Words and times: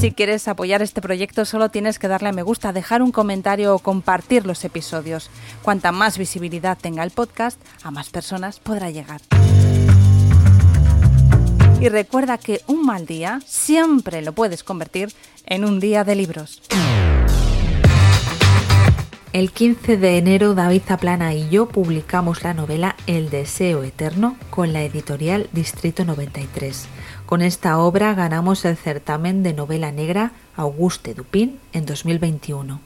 Si 0.00 0.12
quieres 0.12 0.48
apoyar 0.48 0.80
este 0.80 1.02
proyecto 1.02 1.44
solo 1.44 1.68
tienes 1.68 1.98
que 1.98 2.08
darle 2.08 2.30
a 2.30 2.32
me 2.32 2.42
gusta, 2.42 2.72
dejar 2.72 3.02
un 3.02 3.12
comentario 3.12 3.74
o 3.74 3.80
compartir 3.80 4.46
los 4.46 4.64
episodios. 4.64 5.28
Cuanta 5.60 5.92
más 5.92 6.16
visibilidad 6.16 6.78
tenga 6.80 7.02
el 7.02 7.10
podcast, 7.10 7.60
a 7.82 7.90
más 7.90 8.08
personas 8.08 8.60
podrá 8.60 8.88
llegar. 8.88 9.20
Y 11.82 11.90
recuerda 11.90 12.38
que 12.38 12.62
un 12.66 12.86
mal 12.86 13.04
día 13.04 13.40
siempre 13.44 14.22
lo 14.22 14.32
puedes 14.32 14.64
convertir 14.64 15.12
en 15.44 15.66
un 15.66 15.80
día 15.80 16.02
de 16.02 16.14
libros. 16.14 16.62
El 19.34 19.52
15 19.52 19.98
de 19.98 20.16
enero 20.16 20.54
David 20.54 20.80
Zaplana 20.86 21.34
y 21.34 21.50
yo 21.50 21.68
publicamos 21.68 22.42
la 22.42 22.54
novela 22.54 22.96
El 23.06 23.28
Deseo 23.28 23.84
Eterno 23.84 24.38
con 24.48 24.72
la 24.72 24.82
editorial 24.82 25.50
Distrito 25.52 26.06
93. 26.06 26.88
Con 27.30 27.42
esta 27.42 27.78
obra 27.78 28.12
ganamos 28.14 28.64
el 28.64 28.76
certamen 28.76 29.44
de 29.44 29.52
novela 29.52 29.92
negra 29.92 30.32
Auguste 30.56 31.14
Dupin 31.14 31.60
en 31.72 31.86
2021. 31.86 32.80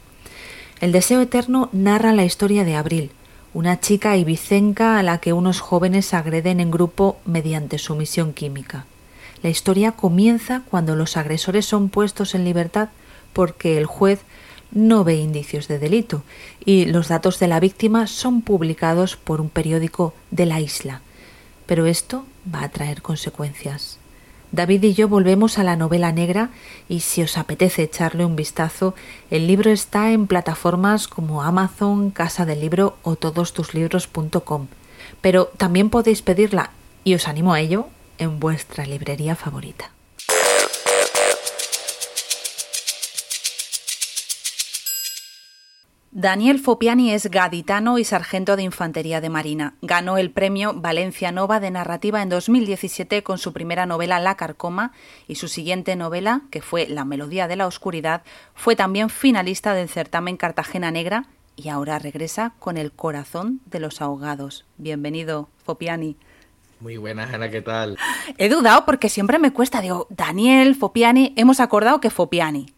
El 0.82 0.92
Deseo 0.92 1.22
Eterno 1.22 1.70
narra 1.72 2.12
la 2.12 2.26
historia 2.26 2.62
de 2.62 2.76
Abril, 2.76 3.10
una 3.54 3.80
chica 3.80 4.18
ibicenca 4.18 4.98
a 4.98 5.02
la 5.02 5.16
que 5.16 5.32
unos 5.32 5.60
jóvenes 5.60 6.12
agreden 6.12 6.60
en 6.60 6.70
grupo 6.70 7.16
mediante 7.24 7.78
sumisión 7.78 8.34
química. 8.34 8.84
La 9.42 9.48
historia 9.48 9.92
comienza 9.92 10.60
cuando 10.68 10.94
los 10.94 11.16
agresores 11.16 11.64
son 11.64 11.88
puestos 11.88 12.34
en 12.34 12.44
libertad 12.44 12.90
porque 13.32 13.78
el 13.78 13.86
juez 13.86 14.20
no 14.72 15.04
ve 15.04 15.14
indicios 15.14 15.68
de 15.68 15.78
delito 15.78 16.22
y 16.66 16.84
los 16.84 17.08
datos 17.08 17.38
de 17.38 17.48
la 17.48 17.60
víctima 17.60 18.06
son 18.06 18.42
publicados 18.42 19.16
por 19.16 19.40
un 19.40 19.48
periódico 19.48 20.12
de 20.30 20.44
la 20.44 20.60
isla. 20.60 21.00
Pero 21.64 21.86
esto 21.86 22.26
va 22.54 22.64
a 22.64 22.68
traer 22.68 23.00
consecuencias. 23.00 24.03
David 24.54 24.84
y 24.84 24.94
yo 24.94 25.08
volvemos 25.08 25.58
a 25.58 25.64
la 25.64 25.74
novela 25.74 26.12
negra 26.12 26.50
y 26.88 27.00
si 27.00 27.22
os 27.22 27.36
apetece 27.38 27.82
echarle 27.82 28.24
un 28.24 28.36
vistazo, 28.36 28.94
el 29.30 29.48
libro 29.48 29.70
está 29.70 30.12
en 30.12 30.28
plataformas 30.28 31.08
como 31.08 31.42
Amazon, 31.42 32.10
Casa 32.10 32.46
del 32.46 32.60
Libro 32.60 32.96
o 33.02 33.16
todostuslibros.com. 33.16 34.68
Pero 35.20 35.46
también 35.56 35.90
podéis 35.90 36.22
pedirla, 36.22 36.70
y 37.02 37.14
os 37.14 37.26
animo 37.26 37.52
a 37.52 37.60
ello, 37.60 37.88
en 38.18 38.38
vuestra 38.38 38.86
librería 38.86 39.34
favorita. 39.34 39.93
Daniel 46.16 46.60
Fopiani 46.60 47.10
es 47.10 47.28
gaditano 47.28 47.98
y 47.98 48.04
sargento 48.04 48.54
de 48.54 48.62
Infantería 48.62 49.20
de 49.20 49.30
Marina. 49.30 49.74
Ganó 49.82 50.16
el 50.16 50.30
premio 50.30 50.72
Valencia 50.72 51.32
Nova 51.32 51.58
de 51.58 51.72
Narrativa 51.72 52.22
en 52.22 52.28
2017 52.28 53.24
con 53.24 53.36
su 53.36 53.52
primera 53.52 53.84
novela 53.84 54.20
La 54.20 54.36
Carcoma 54.36 54.92
y 55.26 55.34
su 55.34 55.48
siguiente 55.48 55.96
novela, 55.96 56.42
que 56.52 56.62
fue 56.62 56.86
La 56.86 57.04
Melodía 57.04 57.48
de 57.48 57.56
la 57.56 57.66
Oscuridad, 57.66 58.22
fue 58.54 58.76
también 58.76 59.10
finalista 59.10 59.74
del 59.74 59.88
certamen 59.88 60.36
Cartagena 60.36 60.92
Negra 60.92 61.26
y 61.56 61.68
ahora 61.68 61.98
regresa 61.98 62.52
con 62.60 62.76
El 62.76 62.92
Corazón 62.92 63.60
de 63.66 63.80
los 63.80 64.00
Ahogados. 64.00 64.66
Bienvenido, 64.78 65.48
Fopiani. 65.64 66.16
Muy 66.78 66.96
buenas, 66.96 67.34
Ana, 67.34 67.50
¿qué 67.50 67.60
tal? 67.60 67.98
He 68.38 68.48
dudado 68.48 68.84
porque 68.84 69.08
siempre 69.08 69.40
me 69.40 69.52
cuesta. 69.52 69.80
Digo, 69.80 70.06
Daniel, 70.10 70.76
Fopiani, 70.76 71.32
hemos 71.36 71.58
acordado 71.58 72.00
que 72.00 72.10
Fopiani 72.10 72.73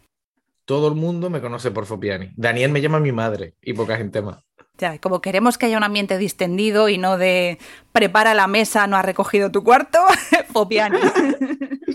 todo 0.67 0.89
el 0.89 0.95
mundo 0.95 1.29
me 1.29 1.39
conoce 1.39 1.71
por 1.71 1.85
Fopiani. 1.85 2.31
Daniel 2.35 2.73
me 2.73 2.81
llama 2.81 2.99
mi 2.99 3.13
madre 3.13 3.55
y 3.61 3.71
poca 3.71 3.95
gente 3.95 4.21
más. 4.21 4.43
Ya, 4.77 4.99
como 4.99 5.21
queremos 5.21 5.57
que 5.57 5.65
haya 5.65 5.77
un 5.77 5.83
ambiente 5.85 6.17
distendido 6.17 6.89
y 6.89 6.97
no 6.97 7.17
de 7.17 7.57
prepara 7.93 8.33
la 8.33 8.47
mesa, 8.47 8.85
no 8.85 8.97
ha 8.97 9.01
recogido 9.01 9.49
tu 9.49 9.63
cuarto, 9.63 9.97
Fopiani. 10.53 10.99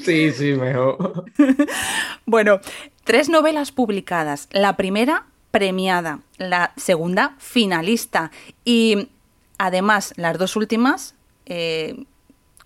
Sí, 0.03 0.33
sí, 0.33 0.55
mejor. 0.55 1.27
Bueno, 2.27 2.60
tres 3.05 3.28
novelas 3.28 3.72
publicadas. 3.72 4.49
La 4.50 4.75
primera, 4.75 5.27
premiada. 5.50 6.21
La 6.39 6.72
segunda, 6.77 7.37
finalista. 7.39 8.31
Y 8.65 9.10
además, 9.59 10.15
las 10.16 10.39
dos 10.39 10.56
últimas, 10.56 11.15
eh, 11.44 12.04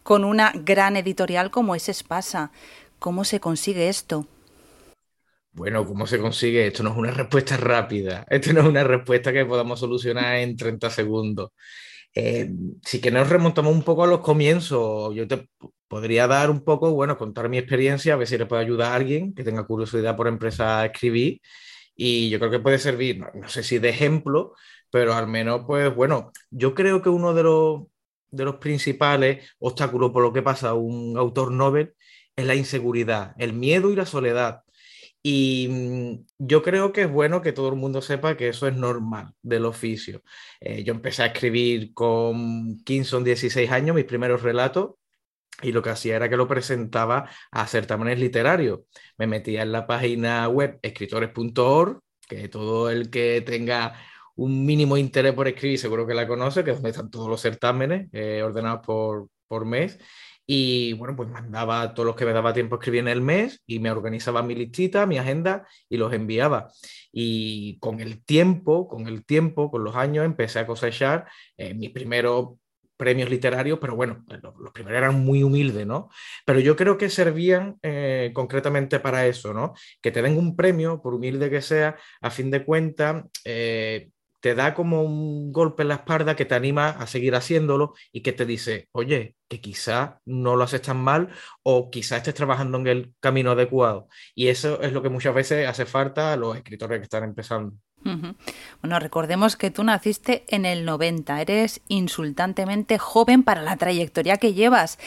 con 0.04 0.24
una 0.24 0.52
gran 0.54 0.96
editorial 0.96 1.50
como 1.50 1.74
es 1.74 1.88
Espasa. 1.88 2.52
¿Cómo 3.00 3.24
se 3.24 3.40
consigue 3.40 3.88
esto? 3.88 4.26
Bueno, 5.56 5.86
¿cómo 5.86 6.06
se 6.06 6.18
consigue? 6.20 6.66
Esto 6.66 6.82
no 6.82 6.90
es 6.90 6.96
una 6.98 7.12
respuesta 7.12 7.56
rápida, 7.56 8.26
esto 8.30 8.52
no 8.52 8.60
es 8.60 8.66
una 8.66 8.84
respuesta 8.84 9.32
que 9.32 9.46
podamos 9.46 9.80
solucionar 9.80 10.36
en 10.36 10.54
30 10.54 10.90
segundos. 10.90 11.52
Eh, 12.14 12.50
si 12.82 13.00
que 13.00 13.10
nos 13.10 13.28
remontamos 13.30 13.74
un 13.74 13.82
poco 13.82 14.04
a 14.04 14.06
los 14.06 14.20
comienzos, 14.20 15.14
yo 15.14 15.26
te 15.26 15.48
podría 15.88 16.26
dar 16.26 16.50
un 16.50 16.62
poco, 16.62 16.92
bueno, 16.92 17.16
contar 17.18 17.48
mi 17.48 17.58
experiencia, 17.58 18.14
a 18.14 18.16
ver 18.16 18.28
si 18.28 18.36
le 18.38 18.46
puedo 18.46 18.60
ayudar 18.60 18.92
a 18.92 18.96
alguien 18.96 19.34
que 19.34 19.44
tenga 19.44 19.66
curiosidad 19.66 20.16
por 20.16 20.28
empezar 20.28 20.80
a 20.80 20.86
escribir. 20.86 21.40
Y 21.94 22.30
yo 22.30 22.38
creo 22.38 22.50
que 22.50 22.60
puede 22.60 22.78
servir, 22.78 23.20
no, 23.34 23.48
sé 23.48 23.62
si 23.62 23.78
de 23.78 23.88
ejemplo, 23.90 24.54
pero 24.90 25.14
al 25.14 25.26
menos, 25.28 25.62
pues 25.66 25.94
bueno, 25.94 26.32
yo 26.50 26.74
creo 26.74 27.02
que 27.02 27.08
uno 27.08 27.34
de 27.34 27.42
los, 27.44 27.84
de 28.30 28.44
los 28.44 28.56
principales 28.56 29.46
obstáculos 29.58 30.12
por 30.12 30.22
lo 30.22 30.32
que 30.32 30.42
pasa 30.42 30.74
un 30.74 31.16
autor 31.18 31.52
novel 31.52 31.94
es 32.36 32.46
la 32.46 32.54
inseguridad, 32.54 33.34
el 33.38 33.54
miedo 33.54 33.90
y 33.90 33.96
la 33.96 34.06
soledad. 34.06 34.65
Y 35.28 35.66
mm, 35.68 36.26
yo 36.38 36.62
creo 36.62 36.92
que 36.92 37.02
es 37.02 37.10
bueno 37.10 37.42
que 37.42 37.52
todo 37.52 37.68
el 37.68 37.74
mundo 37.74 38.00
sepa 38.00 38.36
que 38.36 38.46
eso 38.46 38.68
es 38.68 38.76
normal 38.76 39.34
del 39.42 39.64
oficio. 39.64 40.22
Eh, 40.60 40.84
yo 40.84 40.94
empecé 40.94 41.24
a 41.24 41.26
escribir 41.26 41.92
con 41.94 42.78
15 42.84 43.16
o 43.16 43.20
16 43.22 43.68
años 43.72 43.96
mis 43.96 44.04
primeros 44.04 44.42
relatos 44.42 44.92
y 45.62 45.72
lo 45.72 45.82
que 45.82 45.90
hacía 45.90 46.14
era 46.14 46.28
que 46.30 46.36
lo 46.36 46.46
presentaba 46.46 47.28
a 47.50 47.66
certámenes 47.66 48.20
literarios. 48.20 48.82
Me 49.18 49.26
metía 49.26 49.62
en 49.62 49.72
la 49.72 49.88
página 49.88 50.46
web 50.48 50.78
escritores.org, 50.80 52.02
que 52.28 52.48
todo 52.48 52.88
el 52.88 53.10
que 53.10 53.40
tenga 53.40 53.94
un 54.36 54.64
mínimo 54.64 54.96
interés 54.96 55.34
por 55.34 55.48
escribir 55.48 55.80
seguro 55.80 56.06
que 56.06 56.14
la 56.14 56.28
conoce, 56.28 56.62
que 56.62 56.70
es 56.70 56.76
donde 56.76 56.90
están 56.90 57.10
todos 57.10 57.28
los 57.28 57.40
certámenes 57.40 58.08
eh, 58.12 58.44
ordenados 58.44 58.86
por, 58.86 59.28
por 59.48 59.64
mes. 59.64 59.98
Y 60.46 60.92
bueno, 60.92 61.16
pues 61.16 61.28
mandaba 61.28 61.92
todos 61.92 62.06
los 62.06 62.16
que 62.16 62.24
me 62.24 62.32
daba 62.32 62.54
tiempo 62.54 62.76
escribir 62.76 63.00
en 63.00 63.08
el 63.08 63.20
mes 63.20 63.62
y 63.66 63.80
me 63.80 63.90
organizaba 63.90 64.42
mi 64.42 64.54
listita, 64.54 65.04
mi 65.04 65.18
agenda 65.18 65.66
y 65.88 65.96
los 65.96 66.12
enviaba. 66.12 66.68
Y 67.10 67.78
con 67.80 68.00
el 68.00 68.24
tiempo, 68.24 68.88
con 68.88 69.08
el 69.08 69.24
tiempo, 69.24 69.70
con 69.70 69.82
los 69.82 69.96
años, 69.96 70.24
empecé 70.24 70.60
a 70.60 70.66
cosechar 70.66 71.26
eh, 71.56 71.74
mis 71.74 71.90
primeros 71.90 72.58
premios 72.96 73.28
literarios, 73.30 73.78
pero 73.78 73.94
bueno, 73.94 74.24
pues 74.26 74.40
los, 74.42 74.72
primeros 74.72 74.98
eran 74.98 75.20
muy 75.24 75.42
humildes, 75.42 75.86
¿no? 75.86 76.08
Pero 76.44 76.60
yo 76.60 76.76
creo 76.76 76.96
que 76.96 77.10
servían 77.10 77.78
eh, 77.82 78.30
concretamente 78.34 79.00
para 79.00 79.26
eso, 79.26 79.52
¿no? 79.52 79.74
Que 80.00 80.10
te 80.10 80.22
den 80.22 80.38
un 80.38 80.56
premio, 80.56 81.02
por 81.02 81.14
humilde 81.14 81.50
que 81.50 81.62
sea, 81.62 81.96
a 82.20 82.30
fin 82.30 82.50
de 82.50 82.64
cuentas, 82.64 83.24
eh, 83.44 84.08
te 84.46 84.54
da 84.54 84.74
como 84.74 85.02
un 85.02 85.50
golpe 85.50 85.82
en 85.82 85.88
la 85.88 85.96
espalda 85.96 86.36
que 86.36 86.44
te 86.44 86.54
anima 86.54 86.90
a 86.90 87.08
seguir 87.08 87.34
haciéndolo 87.34 87.94
y 88.12 88.20
que 88.20 88.32
te 88.32 88.46
dice, 88.46 88.88
oye, 88.92 89.34
que 89.48 89.60
quizá 89.60 90.20
no 90.24 90.54
lo 90.54 90.62
haces 90.62 90.82
tan 90.82 90.98
mal 90.98 91.30
o 91.64 91.90
quizá 91.90 92.18
estés 92.18 92.34
trabajando 92.34 92.78
en 92.78 92.86
el 92.86 93.12
camino 93.18 93.50
adecuado. 93.50 94.06
Y 94.36 94.46
eso 94.46 94.80
es 94.82 94.92
lo 94.92 95.02
que 95.02 95.08
muchas 95.08 95.34
veces 95.34 95.66
hace 95.66 95.84
falta 95.84 96.32
a 96.32 96.36
los 96.36 96.56
escritores 96.56 97.00
que 97.00 97.02
están 97.02 97.24
empezando. 97.24 97.74
Bueno, 98.82 99.00
recordemos 99.00 99.56
que 99.56 99.72
tú 99.72 99.82
naciste 99.82 100.44
en 100.46 100.64
el 100.64 100.84
90, 100.84 101.40
eres 101.40 101.80
insultantemente 101.88 102.98
joven 102.98 103.42
para 103.42 103.62
la 103.62 103.76
trayectoria 103.76 104.36
que 104.36 104.54
llevas. 104.54 105.00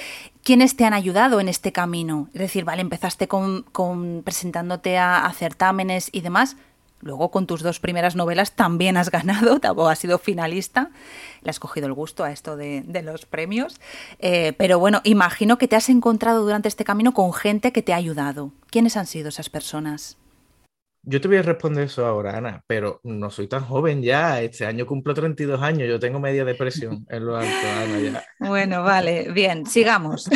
¿Quiénes 0.44 0.76
te 0.76 0.84
han 0.84 0.94
ayudado 0.94 1.40
en 1.40 1.48
este 1.48 1.72
camino? 1.72 2.28
Es 2.34 2.42
decir, 2.42 2.66
vale, 2.66 2.82
empezaste 2.82 3.30
con, 3.30 3.64
presentándote 4.26 4.98
a 4.98 5.32
certámenes 5.34 6.10
y 6.12 6.20
demás, 6.20 6.58
Luego 7.02 7.32
con 7.32 7.48
tus 7.48 7.62
dos 7.62 7.80
primeras 7.80 8.16
novelas 8.16 8.54
también 8.54 8.98
has 8.98 9.10
ganado, 9.10 9.60
tampoco 9.62 9.90
has 9.90 10.00
sido 10.00 10.18
finalista, 10.18 10.92
le 11.42 11.50
has 11.50 11.60
cogido 11.60 11.88
el 11.88 11.94
gusto 11.94 12.24
a 12.24 12.32
esto 12.32 12.58
de, 12.58 12.84
los 13.04 13.26
premios. 13.26 13.80
Eh, 14.20 14.54
pero 14.58 14.80
bueno, 14.80 15.02
imagino 15.04 15.58
que 15.58 15.68
te 15.68 15.76
has 15.76 15.90
encontrado 15.90 16.44
durante 16.44 16.68
este 16.68 16.84
camino 16.84 17.14
con 17.14 17.34
gente 17.34 17.72
que 17.72 17.82
te 17.82 17.94
ha 17.94 17.98
ayudado. 17.98 18.52
¿Quiénes 18.70 18.98
han 18.98 19.08
sido 19.08 19.30
esas 19.30 19.50
personas? 19.50 20.18
Yo 21.04 21.22
te 21.22 21.30
voy 21.30 21.38
a 21.38 21.42
responder 21.42 21.86
eso 21.86 22.06
ahora, 22.06 22.38
Ana, 22.38 22.64
pero 22.68 23.00
no 23.04 23.32
soy 23.32 23.48
tan 23.48 23.64
joven 23.64 24.02
ya. 24.02 24.42
Este 24.42 24.66
año 24.66 24.86
cumplo 24.86 25.14
32 25.14 25.62
años, 25.62 25.88
yo 25.88 26.00
tengo 26.00 26.20
media 26.20 26.44
depresión 26.44 27.06
en 27.10 27.26
lo 27.26 27.38
alto, 27.38 27.68
Ana, 27.82 28.00
ya. 28.00 28.24
Bueno, 28.40 28.84
vale, 28.84 29.32
bien, 29.32 29.66
sigamos. 29.66 30.30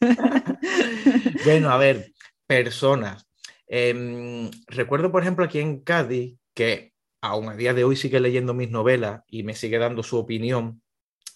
bueno, 1.44 1.70
a 1.70 1.76
ver, 1.76 2.12
personas. 2.46 3.25
Em, 3.68 4.50
recuerdo, 4.68 5.10
por 5.12 5.22
ejemplo, 5.22 5.44
aquí 5.44 5.58
en 5.60 5.80
Cádiz, 5.80 6.38
que 6.54 6.92
aún 7.20 7.48
a 7.48 7.56
día 7.56 7.74
de 7.74 7.84
hoy 7.84 7.96
sigue 7.96 8.20
leyendo 8.20 8.54
mis 8.54 8.70
novelas 8.70 9.22
y 9.28 9.42
me 9.42 9.54
sigue 9.54 9.78
dando 9.78 10.02
su 10.02 10.18
opinión, 10.18 10.82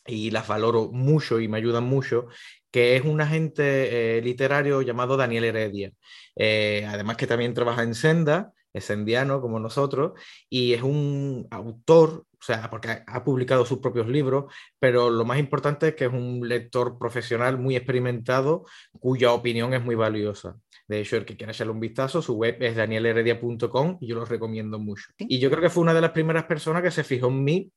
y 0.07 0.31
las 0.31 0.49
valoro 0.49 0.91
mucho 0.93 1.41
y 1.41 1.49
me 1.49 1.59
ayudan 1.59 1.85
mucho, 1.85 2.27
que 2.71 2.97
es 2.97 3.05
un 3.05 3.21
agente 3.21 4.19
eh, 4.19 4.23
literario 4.23 4.83
llamado 4.83 5.17
Daniel 5.17 5.45
Heredia. 5.45 5.93
Eh, 6.37 6.87
además 6.89 7.17
que 7.17 7.27
también 7.27 7.55
trabaja 7.55 7.83
en 7.83 7.95
Senda, 7.95 8.53
es 8.73 8.85
sendiano 8.85 9.41
como 9.41 9.59
nosotros, 9.59 10.13
y 10.49 10.73
es 10.75 10.83
un 10.83 11.47
autor, 11.51 12.25
o 12.33 12.43
sea, 12.43 12.71
porque 12.71 13.03
ha, 13.07 13.25
publicado 13.25 13.65
sus 13.67 13.79
propios 13.79 14.09
libros, 14.09 14.53
pero 14.79 15.11
lo 15.11 15.25
más 15.25 15.39
importante 15.39 15.89
es 15.89 15.95
que 15.95 16.07
es 16.07 16.13
un 16.13 16.49
lector 16.49 16.99
profesional 16.99 17.59
muy 17.59 17.77
experimentado, 17.77 18.65
cuya 18.99 19.33
opinión 19.33 19.75
es 19.75 19.83
muy 19.83 19.95
valiosa. 19.95 20.57
De 20.89 21.01
hecho, 21.01 21.17
el 21.17 21.25
que 21.25 21.37
quiera 21.37 21.53
echarle 21.53 21.73
un 21.73 21.81
vistazo, 21.81 22.23
su 22.23 22.35
web 22.35 22.57
es 22.61 22.77
danielheredia.com 22.77 23.99
y 24.01 24.07
yo 24.09 24.17
lo 24.17 24.25
recomiendo 24.25 24.79
mucho. 24.79 25.05
Y 25.19 25.39
yo 25.39 25.51
creo 25.51 25.63
que 25.63 25.71
fue 25.71 25.83
una 25.83 25.95
de 25.95 26.01
las 26.01 26.11
primeras 26.11 26.45
personas 26.45 26.83
que 26.83 26.91
se 26.91 27.05
fijó 27.05 27.29
en 27.29 27.45
mí 27.45 27.73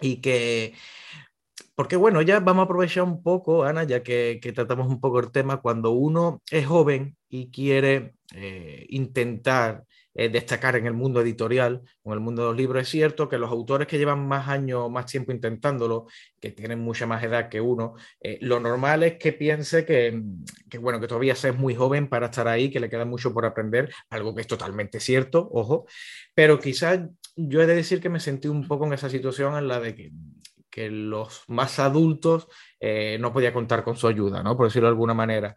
y 0.00 0.20
que 0.20 0.74
porque 1.74 1.96
bueno, 1.96 2.22
ya 2.22 2.40
vamos 2.40 2.62
a 2.62 2.64
aprovechar 2.64 3.04
un 3.04 3.22
poco, 3.22 3.64
Ana, 3.64 3.84
ya 3.84 4.02
que, 4.02 4.38
tratamos 4.54 4.88
un 4.88 5.00
poco 5.00 5.20
el 5.20 5.32
tema, 5.32 5.60
cuando 5.60 5.92
uno 5.92 6.42
es 6.50 6.66
joven 6.66 7.16
y 7.28 7.50
quiere 7.50 8.14
eh, 8.34 8.86
intentar 8.90 9.84
eh, 10.14 10.28
destacar 10.28 10.76
en 10.76 10.86
el 10.86 10.92
mundo 10.92 11.20
editorial 11.20 11.82
en 12.04 12.12
el 12.12 12.20
mundo 12.20 12.42
de 12.42 12.48
los 12.48 12.56
libros, 12.56 12.82
es 12.82 12.88
cierto 12.88 13.28
que 13.28 13.38
los 13.38 13.50
autores 13.50 13.86
que 13.86 13.98
llevan 13.98 14.26
más 14.26 14.48
años, 14.48 14.90
más 14.90 15.06
tiempo 15.06 15.32
intentándolo, 15.32 16.06
que 16.40 16.50
tienen 16.50 16.80
mucha 16.80 17.06
más 17.06 17.22
edad 17.22 17.48
que 17.48 17.60
uno, 17.60 17.94
eh, 18.20 18.38
lo 18.40 18.60
normal 18.60 19.02
es 19.02 19.18
que 19.18 19.32
piense 19.32 19.84
que, 19.84 20.20
bueno, 20.80 21.00
que 21.00 21.08
todavía 21.08 21.32
es 21.32 21.56
muy 21.56 21.74
joven 21.74 22.08
para 22.08 22.26
estar 22.26 22.48
ahí, 22.48 22.70
que 22.70 22.80
le 22.80 22.90
queda 22.90 23.04
mucho 23.04 23.32
por 23.32 23.46
aprender, 23.46 23.92
algo 24.10 24.34
que 24.34 24.42
es 24.42 24.46
totalmente 24.46 25.00
cierto, 25.00 25.48
ojo, 25.52 25.86
pero 26.34 26.58
quizás 26.58 27.00
yo 27.36 27.62
he 27.62 27.66
de 27.66 27.76
decir 27.76 28.00
que 28.00 28.08
me 28.08 28.20
sentí 28.20 28.48
un 28.48 28.66
poco 28.66 28.86
en 28.86 28.92
esa 28.92 29.08
situación 29.08 29.56
en 29.56 29.68
la 29.68 29.80
de 29.80 29.94
que 29.94 30.12
que 30.72 30.90
los 30.90 31.44
más 31.48 31.78
adultos 31.78 32.48
eh, 32.80 33.18
no 33.20 33.32
podía 33.32 33.52
contar 33.52 33.84
con 33.84 33.94
su 33.94 34.08
ayuda, 34.08 34.42
¿no? 34.42 34.56
por 34.56 34.66
decirlo 34.66 34.88
de 34.88 34.92
alguna 34.92 35.14
manera. 35.14 35.54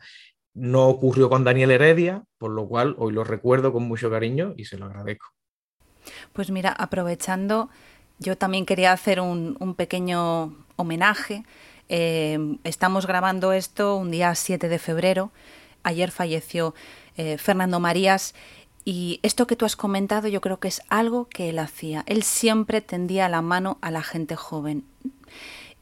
No 0.56 0.88
ocurrió 0.88 1.30
con 1.30 1.44
Daniel 1.44 1.72
Heredia, 1.72 2.24
por 2.38 2.52
lo 2.52 2.68
cual 2.68 2.96
hoy 2.98 3.14
lo 3.14 3.24
recuerdo 3.24 3.72
con 3.72 3.84
mucho 3.84 4.10
cariño 4.10 4.54
y 4.58 4.66
se 4.66 4.78
lo 4.78 4.86
agradezco. 4.86 5.28
Pues 6.34 6.50
mira, 6.50 6.72
aprovechando, 6.72 7.70
yo 8.20 8.38
también 8.38 8.66
quería 8.66 8.92
hacer 8.92 9.20
un, 9.20 9.76
pequeño 9.78 10.56
homenaje. 10.78 11.44
Eh, 11.90 12.58
estamos 12.64 13.06
grabando 13.06 13.54
esto 13.54 13.98
un 13.98 14.12
día 14.12 14.34
7 14.34 14.70
de 14.70 14.80
febrero. 14.80 15.32
Ayer 15.84 16.10
falleció 16.10 16.74
eh, 17.18 17.38
Fernando 17.38 17.80
Marías 17.80 18.34
y 18.86 19.20
esto 19.24 19.48
que 19.48 19.56
tú 19.56 19.66
has 19.66 19.76
comentado 19.76 20.28
yo 20.28 20.42
creo 20.42 20.60
que 20.60 20.68
es 20.68 20.82
algo 20.90 21.28
que 21.28 21.50
él 21.50 21.60
hacía. 21.60 22.04
Él 22.06 22.24
siempre 22.24 22.82
tendía 22.82 23.28
la 23.28 23.42
mano 23.42 23.78
a 23.82 23.92
la 23.92 24.04
gente 24.04 24.36
joven. 24.36 24.86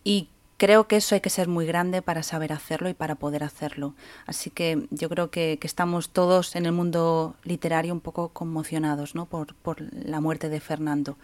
Y 0.04 0.30
creo 0.58 0.88
que 0.88 0.98
eso 0.98 1.16
hay 1.16 1.22
que 1.22 1.30
ser 1.30 1.48
muy 1.48 1.66
grande 1.66 2.02
para 2.02 2.24
saber 2.24 2.54
hacerlo 2.54 2.90
y 2.90 2.94
para 2.94 3.16
poder 3.16 3.44
hacerlo. 3.44 3.96
Así 4.26 4.50
que 4.50 4.88
yo 4.92 5.10
creo 5.10 5.30
que, 5.30 5.60
estamos 5.62 6.10
todos 6.10 6.56
en 6.56 6.66
el 6.66 6.72
mundo 6.72 7.36
literario 7.44 7.94
un 7.94 8.02
poco 8.02 8.30
conmocionados 8.30 9.16
¿no? 9.16 9.26
por, 9.26 9.56
la 9.92 10.20
muerte 10.20 10.50
de 10.50 10.60
Fernando. 10.60 11.18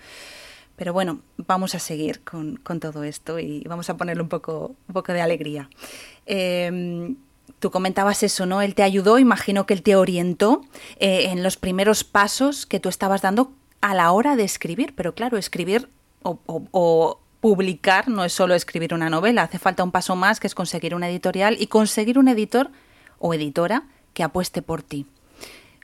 Pero 0.76 0.94
bueno, 0.94 1.20
vamos 1.38 1.76
a 1.76 1.80
seguir 1.80 2.22
con, 2.22 2.58
todo 2.80 3.04
esto 3.04 3.38
y 3.38 3.64
vamos 3.68 3.90
a 3.90 3.98
ponerle 3.98 4.24
un 4.24 4.30
poco, 4.30 4.76
un 4.88 4.94
poco 4.94 5.12
de 5.12 5.22
alegría. 5.22 5.70
Em, 6.26 7.18
tú 7.60 7.70
comentabas 7.70 8.24
eso, 8.24 8.46
¿no? 8.46 8.62
Él 8.62 8.76
te 8.76 8.84
ayudó, 8.84 9.20
imagino 9.20 9.66
que 9.66 9.74
él 9.74 9.84
te 9.84 9.98
orientó 9.98 10.62
eh, 11.00 11.32
en 11.32 11.44
los 11.44 11.58
primeros 11.58 12.06
pasos 12.06 12.66
que 12.66 12.80
tú 12.80 12.88
estabas 12.88 13.22
dando 13.22 13.52
a 13.82 13.94
la 13.94 14.12
hora 14.12 14.38
de 14.38 14.44
escribir, 14.44 14.94
pero 14.96 15.14
claro, 15.14 15.38
escribir 15.38 15.90
publicar 17.42 18.10
no 18.10 18.26
es 18.26 18.34
solo 18.34 18.56
escribir 18.56 18.94
una 18.94 19.10
novela, 19.10 19.44
hace 19.44 19.60
falta 19.60 19.84
un 19.84 19.92
paso 19.92 20.16
más 20.16 20.40
que 20.40 20.48
es 20.48 20.56
conseguir 20.56 20.96
una 20.96 21.10
editorial 21.10 21.58
y 21.60 21.68
conseguir 21.68 22.20
un 22.20 22.28
editor 22.28 22.70
o 23.18 23.34
editora 23.34 23.84
que 24.14 24.24
apueste 24.24 24.62
por 24.62 24.82
ti. 24.84 25.06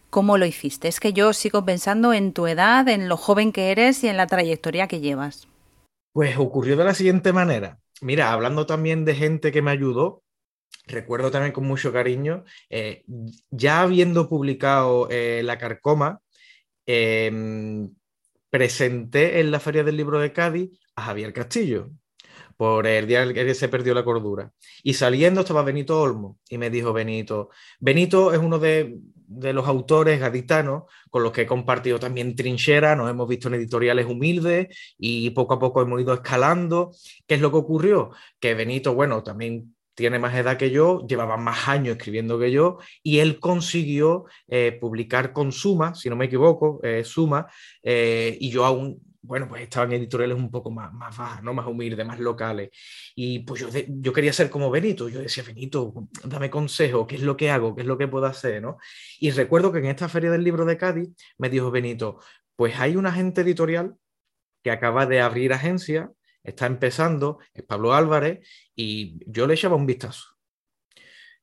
¿Cómo 0.10 0.38
lo 0.38 0.46
hiciste? 0.46 0.88
Es 0.88 1.00
que 1.00 1.14
yo 1.14 1.34
sigo 1.34 1.66
pensando 1.66 2.14
en 2.14 2.32
tu 2.32 2.48
edad, 2.48 2.88
en 2.88 3.10
lo 3.10 3.18
joven 3.18 3.52
que 3.52 3.72
eres 3.72 4.04
y 4.04 4.08
en 4.08 4.18
la 4.18 4.28
trayectoria 4.28 4.88
que 4.88 5.02
llevas. 5.02 5.48
Pues 6.14 6.38
ocurrió 6.38 6.78
de 6.78 6.86
la 6.86 6.94
siguiente 6.94 7.34
manera. 7.34 7.80
Mira, 8.02 8.32
hablando 8.32 8.66
también 8.66 9.04
de 9.04 9.16
gente 9.16 9.52
que 9.52 9.62
me 9.62 9.72
ayudó, 9.72 10.24
recuerdo 10.86 11.32
también 11.32 11.52
con 11.52 11.66
mucho 11.66 11.92
cariño, 11.92 12.46
eh, 12.70 13.04
ya 13.50 13.82
habiendo 13.82 14.30
publicado 14.30 15.10
eh, 15.10 15.42
La 15.44 15.58
Carcoma, 15.58 16.22
em, 16.86 17.94
presenté 18.50 19.42
en 19.42 19.52
la 19.52 19.60
Feria 19.60 19.84
del 19.84 19.98
Libro 19.98 20.20
de 20.20 20.32
Cádiz 20.32 20.72
a 20.96 21.02
Javier 21.04 21.34
Castillo 21.34 21.90
por 22.58 22.88
el 22.88 23.08
día 23.08 23.34
que 23.34 23.54
se 23.54 23.68
perdió 23.68 23.94
la 23.94 24.04
cordura. 24.04 24.52
Y 24.84 24.94
saliendo 24.94 25.42
estaba 25.42 25.62
Benito 25.62 26.00
Olmo 26.02 26.40
y 26.50 26.58
me 26.58 26.70
dijo 26.70 26.94
Benito, 26.94 27.50
Benito 27.80 28.34
es 28.34 28.40
uno 28.40 28.60
de, 28.60 28.98
de, 29.28 29.54
los 29.54 29.68
autores 29.68 30.20
gaditanos 30.20 30.84
con 31.10 31.24
los 31.24 31.34
que 31.34 31.42
he 31.42 31.46
compartido 31.46 32.00
también 32.00 32.36
trinchera, 32.36 32.96
nos 32.96 33.10
hemos 33.10 33.28
visto 33.28 33.50
en 33.50 33.56
editoriales 33.56 34.06
humildes 34.06 34.68
y 34.98 35.30
poco 35.32 35.56
a 35.56 35.60
poco 35.60 35.82
hemos 35.82 36.02
ido 36.02 36.14
escalando. 36.14 36.92
¿Qué 37.28 37.36
es 37.36 37.42
lo 37.42 37.52
que 37.52 37.58
ocurrió? 37.58 38.12
Que 38.40 38.54
Benito, 38.54 38.94
bueno, 38.94 39.22
también 39.22 39.76
tiene 39.96 40.20
más 40.20 40.36
edad 40.36 40.58
que 40.58 40.70
yo, 40.72 41.06
llevaba 41.08 41.38
más 41.38 41.68
años 41.70 41.98
escribiendo 41.98 42.38
que 42.38 42.52
yo, 42.52 42.78
y 43.02 43.20
él 43.20 43.40
consiguió 43.40 44.26
eh, 44.48 44.78
publicar 44.80 45.32
con 45.32 45.52
Suma, 45.52 45.96
si 45.96 46.10
no 46.10 46.18
me 46.18 46.26
equivoco, 46.26 46.82
eh, 46.84 47.04
Suma, 47.06 47.48
eh, 47.82 48.38
y 48.40 48.50
yo 48.50 48.66
aún, 48.66 49.00
bueno, 49.26 49.48
pues 49.48 49.64
estaba 49.64 49.86
en 49.86 49.94
editoriales 49.94 50.38
un 50.38 50.52
poco 50.52 50.72
más, 50.72 50.94
más 50.94 51.18
bajas, 51.18 51.44
¿no? 51.44 51.54
más 51.54 51.68
humildes, 51.68 52.06
más 52.06 52.20
locales. 52.20 52.70
Y 53.16 53.40
pues 53.40 53.62
yo, 53.62 53.68
yo 53.88 54.14
quería 54.14 54.34
ser 54.34 54.50
como 54.50 54.72
Benito, 54.72 55.10
yo 55.10 55.20
decía, 55.20 55.44
Benito, 55.44 55.94
dame 56.24 56.50
consejo, 56.50 57.08
¿qué 57.08 57.16
es 57.16 57.22
lo 57.22 57.36
que 57.38 57.52
hago? 57.52 57.76
¿Qué 57.76 57.82
es 57.82 57.88
lo 57.88 57.98
que 57.98 58.08
puedo 58.08 58.26
hacer? 58.26 58.62
¿no? 58.62 58.78
Y 59.20 59.32
recuerdo 59.32 59.72
que 59.72 59.80
en 59.80 59.86
esta 59.86 60.10
feria 60.10 60.32
del 60.32 60.44
libro 60.44 60.66
de 60.66 60.78
Cádiz 60.78 61.10
me 61.38 61.50
dijo 61.50 61.72
Benito, 61.72 62.20
pues 62.56 62.80
hay 62.80 62.96
un 62.96 63.06
agente 63.06 63.42
editorial 63.42 63.96
que 64.64 64.72
acaba 64.72 65.06
de 65.06 65.22
abrir 65.22 65.54
agencia 65.54 66.12
está 66.46 66.68
empezando, 66.68 67.40
es 67.54 67.64
Pablo 67.64 67.94
Álvarez, 67.94 68.48
y 68.76 69.20
yo 69.26 69.48
le 69.48 69.56
echaba 69.56 69.76
un 69.76 69.86
vistazo. 69.86 70.35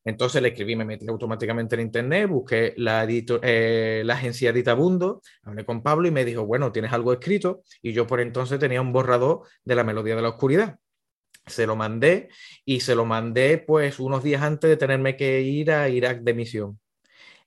Entonces 0.04 0.42
le 0.42 0.48
escribí, 0.48 0.74
me 0.74 0.84
metí 0.84 1.06
automáticamente 1.08 1.76
en 1.76 1.82
internet, 1.82 2.28
busqué 2.28 2.74
la, 2.76 3.06
eh, 3.08 4.02
la 4.04 4.14
agencia 4.14 4.50
Editabundo, 4.50 5.22
hablé 5.42 5.64
con 5.64 5.82
Pablo 5.82 6.08
y 6.08 6.10
me 6.10 6.24
dijo, 6.24 6.44
bueno, 6.44 6.72
tienes 6.72 6.92
algo 6.92 7.12
escrito, 7.12 7.62
y 7.82 7.92
yo 7.92 8.06
por 8.06 8.20
entonces 8.20 8.58
tenía 8.58 8.80
un 8.80 8.92
borrador 8.92 9.42
de 9.64 9.74
la 9.74 9.84
melodía 9.84 10.16
de 10.16 10.22
la 10.22 10.30
oscuridad. 10.30 10.78
Se 11.46 11.66
lo 11.66 11.76
mandé 11.76 12.28
y 12.64 12.80
se 12.80 12.94
lo 12.94 13.04
mandé 13.04 13.58
pues 13.58 13.98
unos 13.98 14.22
días 14.22 14.42
antes 14.42 14.70
de 14.70 14.76
tenerme 14.76 15.16
que 15.16 15.40
ir 15.40 15.72
a 15.72 15.88
Irak 15.88 16.22
de 16.22 16.34
misión. 16.34 16.80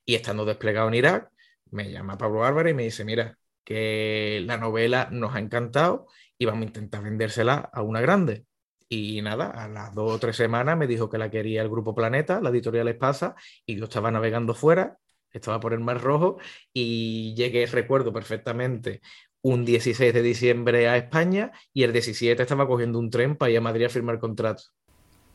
Y 0.06 0.15
estando 0.15 0.46
desplegado 0.46 0.88
en 0.89 0.96
Irak, 0.96 1.29
me 1.72 1.91
llama 1.91 2.18
Pablo 2.18 2.46
Álvarez 2.46 2.72
y 2.72 2.75
me 2.75 2.84
dice, 2.84 3.06
mira, 3.06 3.38
que 3.63 4.41
la 4.46 4.58
novela 4.58 5.10
nos 5.12 5.36
ha 5.36 5.39
encantado 5.39 6.08
y 6.38 6.46
vamos 6.46 6.63
a 6.63 6.68
intentar 6.68 7.03
vendérsela 7.03 7.70
a 7.74 7.82
una 7.82 8.01
grande. 8.01 8.46
Y 8.88 9.22
nada, 9.22 9.50
a 9.50 9.68
las 9.68 9.94
dos 9.96 10.13
o 10.13 10.20
tres 10.20 10.36
semanas 10.36 10.77
me 10.77 10.88
dijo 10.88 11.10
que 11.10 11.18
la 11.18 11.32
quería 11.32 11.62
el 11.62 11.70
Grupo 11.70 11.96
Planeta, 11.96 12.39
la 12.42 12.50
editorial 12.50 12.88
Espasa, 12.88 13.36
y 13.65 13.77
yo 13.77 13.86
estaba 13.86 14.12
navegando 14.12 14.54
fuera, 14.54 15.00
estaba 15.32 15.60
por 15.60 15.74
el 15.74 15.80
Mar 15.80 16.01
Rojo 16.01 16.38
y 16.72 17.34
llegué, 17.36 17.65
recuerdo 17.65 18.13
perfectamente, 18.13 19.01
un 19.42 19.65
16 19.65 20.13
de 20.13 20.22
diciembre 20.22 20.88
a 20.88 20.98
España 20.98 21.51
y 21.74 21.84
el 21.84 21.94
17 21.94 22.42
estaba 22.42 22.68
cogiendo 22.68 23.00
un 23.00 23.10
tren 23.10 23.36
para 23.36 23.51
ir 23.51 23.58
a 23.58 23.62
Madrid 23.62 23.86
a 23.86 23.89
firmar 23.89 24.20
contrato. 24.20 24.63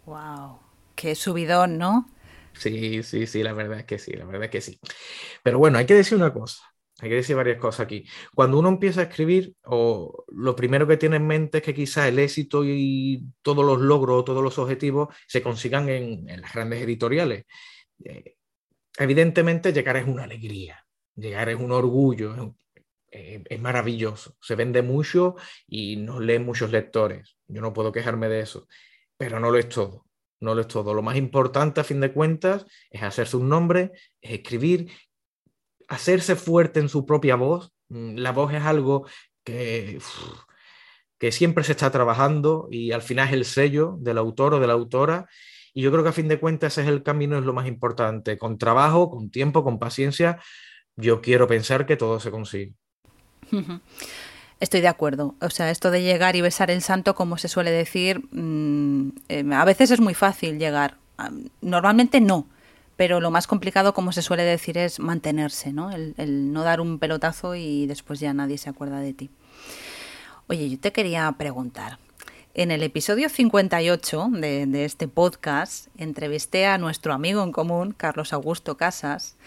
¡Wow! 0.07 0.59
¡Qué 0.97 1.15
subidón, 1.15 1.79
¿no? 1.79 2.09
Sí, 2.53 3.03
sí, 3.03 3.27
sí, 3.27 3.43
la 3.43 3.53
verdad 3.53 3.79
es 3.81 3.85
que 3.85 3.99
sí, 3.99 4.13
la 4.13 4.25
verdad 4.25 4.45
es 4.45 4.51
que 4.51 4.61
sí. 4.61 4.81
Pero 5.43 5.59
bueno, 5.59 5.79
hay 5.79 5.87
que 5.87 5.95
decir 5.95 6.17
una 6.19 6.33
cosa. 6.33 6.70
Hay 7.01 7.09
que 7.09 7.17
decir 7.17 7.37
varias 7.37 7.59
cosas 7.59 7.81
aquí. 7.81 8.05
Cuando 8.35 8.59
uno 8.59 8.69
empieza 8.69 9.01
a 9.01 9.05
escribir, 9.05 9.55
o 9.65 10.25
lo 10.29 10.55
primero 10.55 10.87
que 10.87 10.97
tiene 10.97 11.17
en 11.17 11.27
mente 11.27 11.59
es 11.59 11.65
que 11.65 11.75
quizás 11.75 12.09
el 12.09 12.19
éxito 12.19 12.63
y 12.65 13.25
todos 13.43 13.65
los 13.65 13.81
logros, 13.81 14.25
todos 14.25 14.43
los 14.43 14.59
objetivos 14.59 15.15
se 15.27 15.43
consigan 15.43 15.89
en, 15.89 16.27
las 16.41 16.53
grandes 16.53 16.83
editoriales. 16.83 17.47
Eh, 18.05 18.37
evidentemente, 18.99 19.73
llegar 19.73 19.97
es 19.97 20.07
una 20.07 20.25
alegría, 20.25 20.85
llegar 21.15 21.49
es 21.49 21.57
un 21.57 21.73
orgullo, 21.73 22.55
es, 23.11 23.41
es, 23.49 23.61
maravilloso. 23.61 24.37
Se 24.41 24.55
vende 24.55 24.83
mucho 24.83 25.37
y 25.67 25.97
nos 25.97 26.21
leen 26.21 26.45
muchos 26.45 26.71
lectores. 26.71 27.37
Yo 27.49 27.63
no 27.63 27.73
puedo 27.73 27.93
quejarme 27.93 28.29
de 28.29 28.41
eso, 28.41 28.69
pero 29.17 29.41
no 29.41 29.51
lo 29.51 29.59
es 29.59 29.69
todo. 29.69 30.07
No 30.41 30.55
lo 30.55 30.63
es 30.63 30.69
todo. 30.69 30.95
Lo 30.95 31.03
más 31.03 31.17
importante, 31.17 31.81
a 31.81 31.85
fin 31.85 32.01
de 32.01 32.13
cuentas, 32.13 32.67
es 32.91 33.03
hacerse 33.03 33.37
un 33.37 33.49
nombre, 33.49 33.93
es 34.21 34.33
escribir 34.33 34.91
hacerse 35.91 36.37
fuerte 36.37 36.81
en 36.81 36.89
su 36.89 37.05
propia 37.05 37.37
voz. 37.37 37.73
Mm, 37.89 38.17
la 38.17 38.33
voz 38.33 38.55
es 38.55 38.63
algo 38.63 39.07
que, 39.45 39.99
que 41.19 41.33
siempre 41.33 41.65
se 41.65 41.73
está 41.73 41.91
trabajando 41.91 42.69
y 42.71 42.93
al 42.93 43.03
final 43.03 43.29
es 43.29 43.35
el 43.35 43.45
sello 43.45 43.97
del 43.99 44.17
autor 44.17 44.55
o 44.55 44.61
de 44.61 44.67
la 44.67 44.73
autora. 44.73 45.29
Y 45.75 45.83
yo 45.83 45.91
creo 45.91 46.03
que 46.03 46.09
a 46.09 46.15
fin 46.15 46.29
de 46.29 46.41
cuentas 46.41 46.73
ese 46.73 46.83
es 46.83 46.89
el 46.89 47.03
camino, 47.03 47.39
es 47.39 47.45
lo 47.45 47.53
más 47.53 47.67
importante. 47.67 48.39
Con 48.39 48.57
trabajo, 48.57 49.11
con 49.11 49.31
tiempo, 49.31 49.63
con 49.63 49.79
paciencia, 49.79 50.41
yo 50.97 51.21
quiero 51.21 51.47
pensar 51.47 51.87
que 51.87 51.97
todo 51.97 52.21
se 52.21 52.31
consigue. 52.31 52.75
Estoy 54.61 54.81
de 54.81 54.89
acuerdo. 54.89 55.35
O 55.41 55.51
sea, 55.51 55.71
esto 55.71 55.91
de 55.91 56.03
llegar 56.03 56.37
y 56.37 56.41
besar 56.41 56.71
el 56.71 56.83
santo, 56.83 57.15
como 57.15 57.37
se 57.37 57.49
suele 57.49 57.71
decir, 57.73 58.23
mm, 58.31 59.11
eh, 59.29 59.45
a 59.53 59.65
veces 59.65 59.91
es 59.91 60.01
muy 60.01 60.15
fácil 60.15 60.59
llegar. 60.59 60.99
Ah, 61.19 61.31
normalmente 61.61 62.21
no, 62.21 62.47
pero 63.01 63.19
lo 63.19 63.31
más 63.31 63.47
complicado, 63.47 63.95
como 63.95 64.13
se 64.13 64.21
suele 64.21 64.43
decir, 64.43 64.77
es 64.77 65.01
mantenerse, 65.01 65.73
¿no? 65.73 65.91
El, 65.91 66.53
no 66.53 66.65
dar 66.65 66.83
un 66.83 66.99
pelotazo 66.99 67.55
y 67.55 67.87
después 67.87 68.21
ya 68.21 68.35
nadie 68.35 68.59
se 68.59 68.69
acuerda 68.69 69.01
de 69.01 69.15
ti. 69.15 69.31
Oye, 70.49 70.69
yo 70.69 70.79
te 70.79 70.93
quería 70.93 71.33
preguntar. 71.39 71.99
En 72.53 72.71
el 72.71 72.83
episodio 72.83 73.31
58 73.31 74.29
de, 74.33 74.67
de 74.67 74.85
este 74.85 75.09
podcast 75.09 75.87
entrevisté 75.97 76.67
a 76.67 76.77
nuestro 76.77 77.15
amigo 77.15 77.43
en 77.43 77.53
común, 77.53 77.95
Carlos 77.97 78.35
Augusto 78.35 78.77
Casas, 78.77 79.39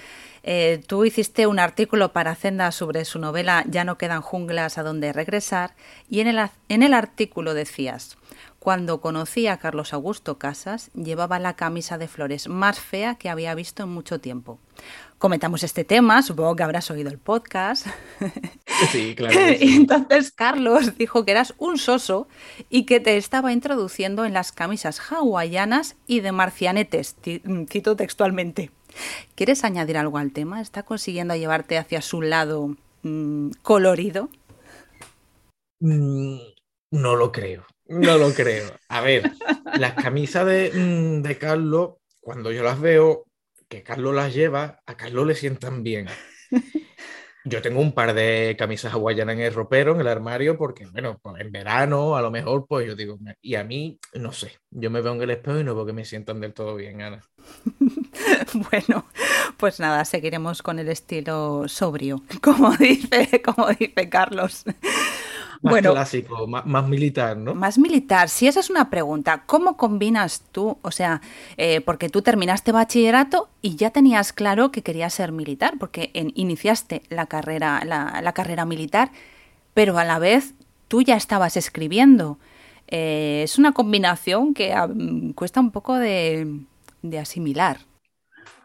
eh, 0.44 0.84
tú 0.86 1.06
hiciste 1.06 1.48
un 1.48 1.58
artículo 1.58 2.12
para 2.12 2.36
Zenda 2.36 2.72
sobre 2.72 3.06
su 3.06 3.18
novela 3.18 3.64
Ya 3.68 3.86
no 3.86 3.98
quedan 3.98 4.22
junglas 4.22 4.78
a 4.78 4.84
donde 4.84 5.14
regresar 5.14 5.74
y 6.10 6.20
en 6.20 6.28
el, 6.28 6.50
en 6.68 6.84
el 6.84 6.94
artículo 6.94 7.54
decías, 7.54 8.18
cuando 8.64 9.02
conocí 9.02 9.48
a 9.48 9.58
Carlos 9.58 9.92
Augusto 9.94 10.38
Casas, 10.38 10.90
llevaba 10.94 11.38
la 11.38 11.58
camisa 11.58 11.98
de 11.98 12.08
flores 12.08 12.48
más 12.48 12.80
fea 12.80 13.16
que 13.16 13.30
había 13.30 13.54
visto 13.56 13.84
en 13.84 13.90
mucho 13.90 14.22
tiempo. 14.22 14.58
Comentamos 15.18 15.64
este 15.64 15.84
tema, 15.84 16.22
supongo 16.22 16.56
que 16.56 16.64
habrás 16.64 16.90
oído 16.90 17.10
el 17.10 17.18
podcast. 17.18 17.88
Sí, 18.92 19.16
claro. 19.16 19.40
y 19.60 19.76
entonces 19.76 20.32
Carlos 20.32 20.98
dijo 20.98 21.24
que 21.24 21.32
eras 21.32 21.54
un 21.58 21.78
soso 21.78 22.28
y 22.70 22.86
que 22.86 23.00
te 23.00 23.18
estaba 23.18 23.54
introduciendo 23.54 24.26
en 24.26 24.34
las 24.34 24.52
camisas 24.52 25.00
hawaianas 25.00 25.96
y 26.08 26.20
de 26.22 26.32
marcianetes, 26.32 27.16
cito 27.70 27.96
textualmente. 27.96 28.72
¿Quieres 29.36 29.64
añadir 29.64 29.98
algo 29.98 30.18
al 30.18 30.32
tema? 30.32 30.62
¿Está 30.62 30.84
consiguiendo 30.84 31.36
llevarte 31.36 31.78
hacia 31.78 32.02
su 32.02 32.22
lado 32.22 32.76
mm, 33.04 33.50
colorido? 33.62 34.30
Mm, 35.80 36.38
no 36.92 37.16
lo 37.16 37.32
creo, 37.32 37.66
no 37.88 38.18
lo 38.18 38.34
creo. 38.34 38.72
A 38.90 39.02
ver, 39.02 39.32
las 39.78 39.94
camisas 39.96 40.46
de, 40.46 40.72
mm, 40.74 41.22
de 41.22 41.38
Carlos, 41.38 41.96
cuando 42.20 42.52
yo 42.52 42.64
las 42.64 42.80
veo, 42.80 43.26
que 43.68 43.84
Carlos 43.84 44.14
las 44.14 44.34
lleva, 44.34 44.80
a 44.86 44.96
Carlos 44.96 45.28
le 45.28 45.36
sientan 45.36 45.84
bien. 45.84 46.08
Yo 47.46 47.62
tengo 47.62 47.82
un 47.82 47.92
par 47.92 48.14
de 48.14 48.56
camisas 48.58 48.94
hawaianas 48.94 49.36
en 49.36 49.42
el 49.42 49.54
ropero, 49.54 49.94
en 49.94 50.02
el 50.02 50.08
armario, 50.08 50.58
porque, 50.58 50.86
bueno, 50.88 51.20
pues 51.22 51.42
en 51.42 51.52
verano, 51.52 52.16
a 52.16 52.22
lo 52.22 52.32
mejor, 52.32 52.66
pues 52.68 52.88
yo 52.88 52.96
digo, 52.96 53.18
y 53.42 53.56
a 53.56 53.64
mí, 53.66 54.00
no 54.14 54.32
sé, 54.32 54.60
yo 54.72 54.90
me 54.90 55.02
veo 55.02 55.14
en 55.14 55.22
el 55.22 55.30
espejo 55.32 55.60
y 55.60 55.64
no 55.66 55.76
veo 55.76 55.86
que 55.86 55.94
me 55.94 56.06
sientan 56.06 56.40
del 56.40 56.54
todo 56.54 56.76
bien, 56.76 57.02
Ana. 57.02 57.22
bueno, 58.72 59.06
pues 59.58 59.80
nada, 59.82 60.06
seguiremos 60.06 60.62
con 60.62 60.80
el 60.80 60.88
estilo 60.88 61.68
sobrio, 61.68 62.24
como 62.42 62.76
dice, 62.78 63.42
como 63.42 63.68
dice 63.68 64.10
Carlos. 64.10 64.64
Más 65.64 65.72
bueno, 65.72 65.94
clásico, 65.94 66.46
más, 66.46 66.88
militar, 66.90 67.38
¿no? 67.38 67.56
Más 67.56 67.78
militar, 67.78 68.28
si 68.28 68.48
esa 68.48 68.60
es 68.60 68.70
una 68.70 68.90
pregunta, 68.90 69.44
¿cómo 69.46 69.78
combinas 69.78 70.44
tú, 70.52 70.78
o 70.82 70.92
sea, 70.92 71.22
eh, 71.56 71.80
porque 71.80 72.10
tú 72.10 72.22
terminaste 72.22 72.74
bachillerato 72.74 73.48
y 73.62 73.78
ya 73.78 73.90
tenías 73.90 74.34
claro 74.34 74.74
que 74.74 74.82
querías 74.82 75.14
ser 75.14 75.32
militar, 75.32 75.76
porque 75.80 76.12
iniciaste 76.14 77.04
la 77.08 77.28
carrera, 77.28 77.82
la, 77.86 78.34
carrera 78.34 78.66
militar, 78.66 79.12
pero 79.74 79.98
a 79.98 80.04
la 80.04 80.20
vez 80.20 80.54
tú 80.90 81.02
ya 81.02 81.16
estabas 81.16 81.56
escribiendo. 81.56 82.40
Eh, 82.90 83.44
es 83.46 83.58
una 83.58 83.72
combinación 83.72 84.54
que 84.54 84.74
ah, 84.74 84.90
cuesta 85.34 85.62
un 85.62 85.72
poco 85.72 85.96
de, 85.96 86.60
de 87.02 87.20
asimilar. 87.20 87.78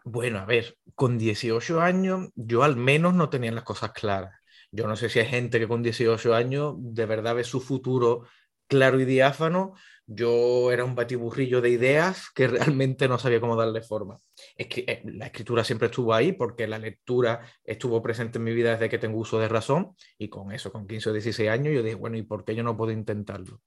Bueno, 0.03 0.41
a 0.41 0.47
ver, 0.47 0.77
con 0.97 1.17
18 1.17 1.81
años 1.81 2.31
yo 2.35 2.65
al 2.65 2.75
menos 2.75 3.15
no 3.15 3.29
tenía 3.29 3.53
las 3.53 3.63
cosas 3.63 3.93
claras. 3.93 4.38
Yo 4.71 4.87
no 4.87 4.97
sé 4.97 5.09
si 5.09 5.19
hay 5.19 5.27
gente 5.27 5.59
que 5.59 5.69
con 5.69 5.83
18 5.83 6.35
años 6.35 6.75
de 6.79 7.07
verdad 7.07 7.35
ve 7.35 7.45
su 7.45 7.61
futuro 7.61 8.27
claro 8.67 9.01
y 9.01 9.05
diáfano. 9.05 9.75
Yo 10.07 10.73
era 10.73 10.85
un 10.85 10.95
batiburrillo 10.95 11.61
de 11.61 11.71
ideas 11.71 12.31
que 12.35 12.47
realmente 12.49 13.09
no 13.09 13.19
sabía 13.19 13.41
cómo 13.41 13.57
darle 13.57 13.83
forma. 13.83 14.21
Es 14.57 14.69
que 14.69 14.85
eh, 14.87 15.03
la 15.05 15.27
escritura 15.27 15.65
siempre 15.65 15.87
estuvo 15.87 16.15
ahí 16.15 16.33
porque 16.33 16.67
la 16.67 16.79
lectura 16.79 17.41
estuvo 17.65 18.01
presente 18.03 18.39
en 18.39 18.45
mi 18.45 18.53
vida 18.53 18.73
desde 18.73 18.89
que 18.89 18.99
tengo 18.99 19.19
uso 19.19 19.39
de 19.39 19.49
razón 19.49 19.95
y 20.17 20.29
con 20.29 20.53
eso, 20.53 20.71
con 20.71 20.87
15 20.87 21.11
o 21.11 21.13
16 21.13 21.49
años, 21.49 21.75
yo 21.75 21.83
dije, 21.83 21.97
bueno, 21.97 22.17
¿y 22.17 22.23
por 22.23 22.45
qué 22.45 22.55
yo 22.55 22.63
no 22.63 22.77
puedo 22.77 22.93
intentarlo? 22.93 23.61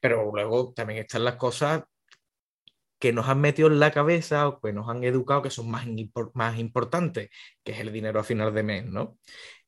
Pero 0.00 0.30
luego 0.32 0.72
también 0.74 1.00
están 1.00 1.24
las 1.24 1.36
cosas 1.36 1.82
que 3.00 3.12
nos 3.12 3.28
han 3.28 3.40
metido 3.40 3.68
en 3.68 3.80
la 3.80 3.90
cabeza 3.90 4.46
o 4.46 4.60
que 4.60 4.72
nos 4.72 4.88
han 4.88 5.02
educado 5.02 5.42
que 5.42 5.50
son 5.50 5.70
más, 5.70 5.86
más 6.34 6.58
importantes, 6.58 7.30
que 7.64 7.72
es 7.72 7.80
el 7.80 7.92
dinero 7.92 8.20
a 8.20 8.24
final 8.24 8.54
de 8.54 8.62
mes, 8.62 8.84
¿no? 8.84 9.18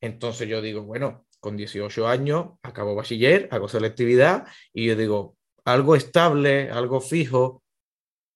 Entonces 0.00 0.48
yo 0.48 0.60
digo, 0.60 0.82
bueno, 0.82 1.26
con 1.40 1.56
18 1.56 2.06
años 2.06 2.50
acabo 2.62 2.94
bachiller, 2.94 3.48
hago 3.50 3.68
selectividad 3.68 4.46
y 4.72 4.86
yo 4.86 4.96
digo, 4.96 5.36
algo 5.64 5.96
estable, 5.96 6.70
algo 6.70 7.00
fijo. 7.00 7.62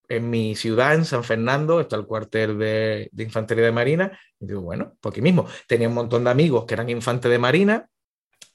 En 0.08 0.30
mi 0.30 0.54
ciudad, 0.54 0.94
en 0.94 1.04
San 1.04 1.24
Fernando, 1.24 1.80
está 1.80 1.96
el 1.96 2.06
cuartel 2.06 2.58
de, 2.58 3.10
Infantería 3.18 3.64
de 3.64 3.72
Marina. 3.72 4.20
Y 4.38 4.46
digo, 4.46 4.60
bueno, 4.60 4.96
pues 5.00 5.12
aquí 5.12 5.20
mismo. 5.20 5.48
Tenía 5.66 5.88
un 5.88 5.94
montón 5.94 6.22
de 6.22 6.30
amigos 6.30 6.64
que 6.64 6.74
eran 6.74 6.88
infantes 6.88 7.28
de 7.28 7.38
Marina. 7.40 7.88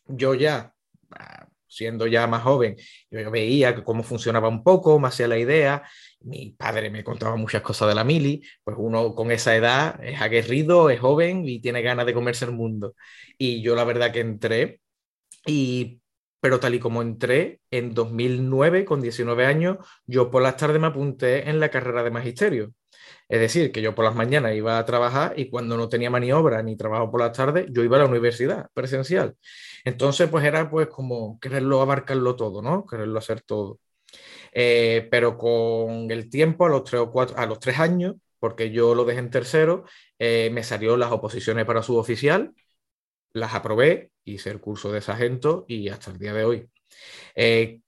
Yo 0.07 0.33
ya 0.33 0.73
siendo 1.71 2.05
ya 2.05 2.27
más 2.27 2.43
joven, 2.43 2.75
yo 3.09 3.31
veía 3.31 3.81
cómo 3.83 4.03
funcionaba 4.03 4.49
un 4.49 4.61
poco, 4.61 4.99
me 4.99 5.07
hacía 5.07 5.27
la 5.27 5.37
idea, 5.37 5.83
mi 6.23 6.51
padre 6.51 6.89
me 6.89 7.03
contaba 7.03 7.35
muchas 7.35 7.61
cosas 7.61 7.89
de 7.89 7.95
la 7.95 8.03
mili, 8.03 8.43
pues 8.63 8.77
uno 8.79 9.15
con 9.15 9.31
esa 9.31 9.55
edad 9.55 10.03
es 10.03 10.21
aguerrido, 10.21 10.89
es 10.89 10.99
joven 10.99 11.47
y 11.47 11.61
tiene 11.61 11.81
ganas 11.81 12.05
de 12.05 12.13
comerse 12.13 12.45
el 12.45 12.51
mundo. 12.51 12.95
Y 13.37 13.61
yo 13.61 13.75
la 13.75 13.83
verdad 13.83 14.11
que 14.11 14.19
entré, 14.21 14.81
y, 15.45 16.01
pero 16.39 16.59
tal 16.59 16.75
y 16.75 16.79
como 16.79 17.01
entré 17.01 17.61
en 17.71 17.93
2009, 17.93 18.85
con 18.85 19.01
19 19.01 19.45
años, 19.45 19.77
yo 20.07 20.31
por 20.31 20.43
las 20.43 20.57
tardes 20.57 20.81
me 20.81 20.87
apunté 20.87 21.49
en 21.49 21.59
la 21.59 21.69
carrera 21.71 22.03
de 22.03 22.11
magisterio. 22.11 22.73
Es 23.29 23.39
decir, 23.41 23.71
que 23.73 23.81
yo 23.81 23.95
por 23.95 24.05
las 24.05 24.15
mañanas 24.15 24.55
iba 24.55 24.79
a 24.79 24.85
trabajar 24.85 25.33
y 25.39 25.49
cuando 25.49 25.77
no 25.77 25.89
tenía 25.89 26.09
maniobra 26.11 26.63
ni 26.63 26.77
trabajo 26.77 27.11
por 27.11 27.21
las 27.21 27.33
tardes, 27.37 27.67
yo 27.71 27.83
iba 27.83 27.97
a 27.97 28.01
la 28.01 28.07
universidad 28.07 28.69
presencial. 28.73 29.35
Entonces, 29.85 30.29
pues 30.29 30.45
era 30.45 30.69
pues 30.71 30.87
como 30.89 31.39
quererlo 31.41 31.81
abarcarlo 31.81 32.37
todo, 32.37 32.63
¿no? 32.63 32.85
Quererlo 32.87 33.19
hacer 33.19 33.41
todo. 33.43 33.80
Eh, 34.51 35.07
pero 35.11 35.37
con 35.37 36.11
el 36.11 36.29
tiempo, 36.29 36.65
a 36.65 36.69
los 36.69 36.83
tres 36.83 37.01
o 37.01 37.11
cuatro, 37.11 37.37
a 37.37 37.45
los 37.45 37.59
tres 37.59 37.79
años, 37.79 38.15
porque 38.39 38.71
yo 38.71 38.95
lo 38.95 39.05
dejé 39.05 39.19
en 39.19 39.29
tercero, 39.29 39.85
eh, 40.19 40.49
me 40.51 40.63
salió 40.63 40.97
las 40.97 41.11
oposiciones 41.11 41.65
para 41.65 41.83
suboficial, 41.83 42.53
las 43.33 43.53
aprobé, 43.53 44.11
hice 44.25 44.49
el 44.49 44.59
curso 44.59 44.91
de 44.91 45.01
sargento 45.01 45.65
y 45.67 45.89
hasta 45.89 46.11
el 46.11 46.19
día 46.19 46.33
de 46.33 46.43
hoy. 46.45 46.69
Eh, 47.35 47.81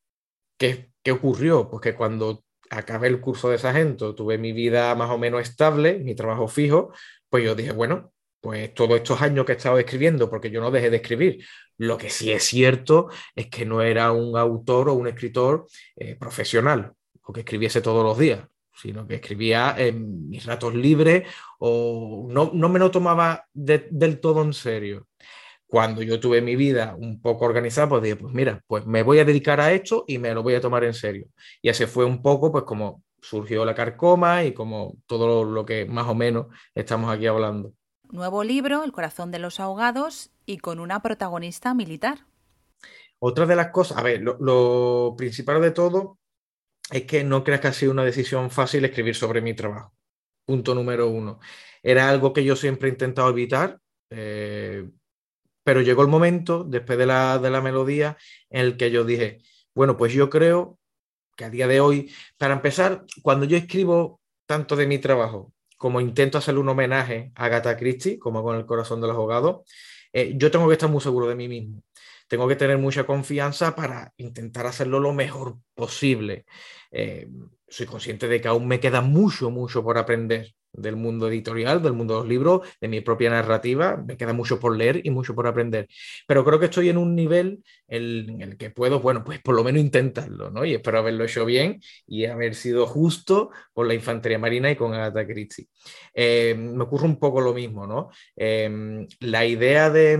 ¿qué, 0.57 0.91
¿Qué 1.03 1.11
ocurrió? 1.11 1.69
Pues 1.69 1.81
que 1.81 1.95
cuando 1.95 2.43
acabé 2.69 3.07
el 3.07 3.21
curso 3.21 3.49
de 3.49 3.57
sargento, 3.57 4.15
tuve 4.15 4.37
mi 4.37 4.53
vida 4.53 4.95
más 4.95 5.09
o 5.09 5.17
menos 5.17 5.41
estable, 5.41 5.99
mi 5.99 6.15
trabajo 6.15 6.47
fijo, 6.47 6.93
pues 7.29 7.43
yo 7.43 7.55
dije, 7.55 7.71
bueno, 7.71 8.13
pues 8.41 8.73
todos 8.73 8.97
estos 8.97 9.21
años 9.21 9.45
que 9.45 9.53
he 9.53 9.55
estado 9.55 9.79
escribiendo, 9.79 10.29
porque 10.29 10.51
yo 10.51 10.61
no 10.61 10.71
dejé 10.71 10.89
de 10.89 10.97
escribir, 10.97 11.45
lo 11.77 11.97
que 11.97 12.09
sí 12.09 12.31
es 12.31 12.43
cierto 12.43 13.09
es 13.35 13.47
que 13.47 13.65
no 13.65 13.81
era 13.81 14.11
un 14.11 14.37
autor 14.37 14.89
o 14.89 14.93
un 14.93 15.07
escritor 15.07 15.67
eh, 15.95 16.15
profesional, 16.15 16.93
o 17.23 17.33
que 17.33 17.41
escribiese 17.41 17.81
todos 17.81 18.03
los 18.03 18.17
días, 18.17 18.45
sino 18.75 19.07
que 19.07 19.15
escribía 19.15 19.75
en 19.77 20.29
mis 20.29 20.45
ratos 20.45 20.75
libres 20.75 21.27
o 21.59 22.27
no, 22.29 22.51
me 22.69 22.79
lo 22.79 22.91
tomaba 22.91 23.45
del 23.53 24.19
todo 24.19 24.41
en 24.43 24.53
serio. 24.53 25.07
Cuando 25.67 26.03
yo 26.03 26.19
tuve 26.19 26.41
mi 26.41 26.55
vida 26.55 26.95
un 26.99 27.19
poco 27.19 27.45
organizada, 27.45 27.89
pues 27.89 28.03
dije, 28.03 28.15
pues 28.15 28.33
mira, 28.33 28.61
pues 28.67 28.85
me 28.85 29.01
voy 29.01 29.19
a 29.19 29.25
dedicar 29.25 29.59
a 29.59 29.73
esto 29.73 30.05
y 30.07 30.19
me 30.19 30.33
lo 30.33 30.43
voy 30.43 30.53
a 30.53 30.61
tomar 30.61 30.83
en 30.83 30.93
serio. 30.93 31.27
Y 31.61 31.69
así 31.69 31.85
fue 31.87 32.05
un 32.05 32.21
poco, 32.21 32.51
pues 32.51 32.63
como 32.63 33.03
surgió 33.21 33.65
la 33.65 33.73
carcoma 33.73 34.43
y 34.43 34.53
como 34.53 34.97
todo 35.07 35.43
lo 35.45 35.65
que 35.65 35.85
más 35.85 36.07
o 36.07 36.13
menos 36.13 36.47
estamos 36.75 37.11
aquí 37.11 37.25
hablando 37.25 37.73
nuevo 38.11 38.43
libro, 38.43 38.83
El 38.83 38.91
corazón 38.91 39.31
de 39.31 39.39
los 39.39 39.59
ahogados, 39.59 40.31
y 40.45 40.57
con 40.57 40.79
una 40.79 41.01
protagonista 41.01 41.73
militar. 41.73 42.25
Otra 43.19 43.45
de 43.45 43.55
las 43.55 43.69
cosas, 43.69 43.97
a 43.97 44.03
ver, 44.03 44.21
lo, 44.21 45.15
principal 45.17 45.61
de 45.61 45.71
todo 45.71 46.19
es 46.91 47.03
que 47.03 47.23
no 47.23 47.43
creas 47.43 47.61
que 47.61 47.67
ha 47.67 47.73
sido 47.73 47.91
una 47.91 48.03
decisión 48.03 48.51
fácil 48.51 48.83
escribir 48.85 49.15
sobre 49.15 49.41
mi 49.41 49.53
trabajo. 49.53 49.93
Punto 50.45 50.75
número 50.75 51.07
uno. 51.07 51.39
Era 51.81 52.09
algo 52.09 52.33
que 52.33 52.43
yo 52.43 52.55
siempre 52.55 52.89
he 52.89 52.91
intentado 52.91 53.29
evitar, 53.29 53.79
eh, 54.09 54.89
pero 55.63 55.81
llegó 55.81 56.01
el 56.01 56.09
momento, 56.09 56.65
después 56.65 56.97
de 56.97 57.05
la, 57.05 57.39
de 57.39 57.49
la 57.49 57.61
melodía, 57.61 58.17
en 58.49 58.65
el 58.65 58.77
que 58.77 58.91
yo 58.91 59.05
dije, 59.05 59.41
bueno, 59.73 59.95
pues 59.95 60.11
yo 60.13 60.29
creo 60.29 60.77
que 61.37 61.45
a 61.45 61.49
día 61.49 61.67
de 61.67 61.79
hoy, 61.79 62.13
para 62.37 62.53
empezar, 62.55 63.05
cuando 63.21 63.45
yo 63.45 63.57
escribo 63.57 64.19
tanto 64.45 64.75
de 64.75 64.87
mi 64.87 64.99
trabajo 64.99 65.53
como 65.83 65.99
intento 65.99 66.37
hacerle 66.37 66.61
un 66.61 66.69
homenaje 66.69 67.33
a 67.35 67.43
Agatha 67.43 67.75
Christie, 67.75 68.17
como 68.17 68.41
con 68.41 68.55
el 68.55 68.65
corazón 68.65 69.01
de 69.01 69.07
los 69.07 69.57
eh, 70.13 70.33
yo 70.37 70.49
tengo 70.49 70.65
que 70.69 70.75
estar 70.75 70.89
muy 70.89 71.01
seguro 71.01 71.27
de 71.27 71.35
mí 71.35 71.49
mismo. 71.49 71.83
Tengo 72.29 72.47
que 72.47 72.55
tener 72.55 72.77
mucha 72.77 73.05
confianza 73.05 73.75
para 73.75 74.13
intentar 74.15 74.65
hacerlo 74.65 75.01
lo 75.01 75.11
mejor 75.11 75.57
posible. 75.75 76.45
Eh, 76.89 77.27
soy 77.67 77.85
consciente 77.85 78.29
de 78.29 78.39
que 78.39 78.47
aún 78.47 78.65
me 78.65 78.79
queda 78.79 79.01
mucho, 79.01 79.51
mucho 79.51 79.83
por 79.83 79.97
aprender. 79.97 80.53
Del 80.73 80.95
mundo 80.95 81.27
editorial, 81.27 81.81
del 81.81 81.93
mundo 81.93 82.15
de 82.15 82.19
los 82.21 82.29
libros, 82.29 82.67
de 82.81 82.87
mi 82.87 83.01
propia 83.01 83.29
narrativa. 83.29 84.03
Me 84.05 84.17
queda 84.17 84.33
mucho 84.33 84.59
por 84.59 84.75
leer 84.75 85.01
y 85.03 85.11
mucho 85.11 85.35
por 85.35 85.47
aprender. 85.47 85.87
Pero 86.27 86.43
creo 86.43 86.59
que 86.59 86.65
estoy 86.65 86.89
en 86.89 86.97
un 86.97 87.15
nivel 87.15 87.63
en 87.87 88.41
el 88.41 88.57
que 88.57 88.71
puedo, 88.71 88.99
bueno, 88.99 89.23
pues 89.23 89.39
por 89.41 89.55
lo 89.55 89.63
menos 89.63 89.81
intentarlo, 89.81 90.49
¿no? 90.49 90.65
Y 90.65 90.73
espero 90.73 90.99
haberlo 90.99 91.23
hecho 91.23 91.45
bien 91.45 91.79
y 92.07 92.25
haber 92.25 92.55
sido 92.55 92.87
justo 92.87 93.51
con 93.73 93.87
la 93.87 93.93
infantería 93.93 94.39
marina 94.39 94.71
y 94.71 94.75
con 94.75 94.93
Agatha 94.93 95.25
Christie. 95.25 95.67
Eh, 96.13 96.55
me 96.57 96.83
ocurre 96.83 97.05
un 97.05 97.19
poco 97.19 97.41
lo 97.41 97.53
mismo, 97.53 97.85
¿no? 97.87 98.09
Eh, 98.35 99.07
la 99.19 99.45
idea 99.45 99.89
de, 99.89 100.17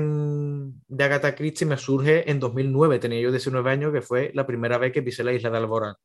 de 0.88 1.04
Agatha 1.04 1.36
Christie 1.36 1.68
me 1.68 1.78
surge 1.78 2.30
en 2.30 2.40
2009, 2.40 3.00
tenía 3.00 3.20
yo 3.20 3.32
19 3.32 3.70
años, 3.70 3.94
que 3.94 4.02
fue 4.02 4.32
la 4.34 4.46
primera 4.46 4.78
vez 4.78 4.92
que 4.92 5.02
pisé 5.02 5.24
la 5.24 5.34
isla 5.34 5.50
de 5.50 5.58
Alborán. 5.58 5.96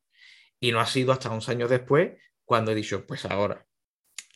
Y 0.60 0.72
no 0.72 0.80
ha 0.80 0.86
sido 0.86 1.12
hasta 1.12 1.30
unos 1.30 1.48
años 1.48 1.70
después 1.70 2.12
cuando 2.44 2.72
he 2.72 2.74
dicho, 2.74 3.06
pues 3.06 3.24
ahora. 3.26 3.67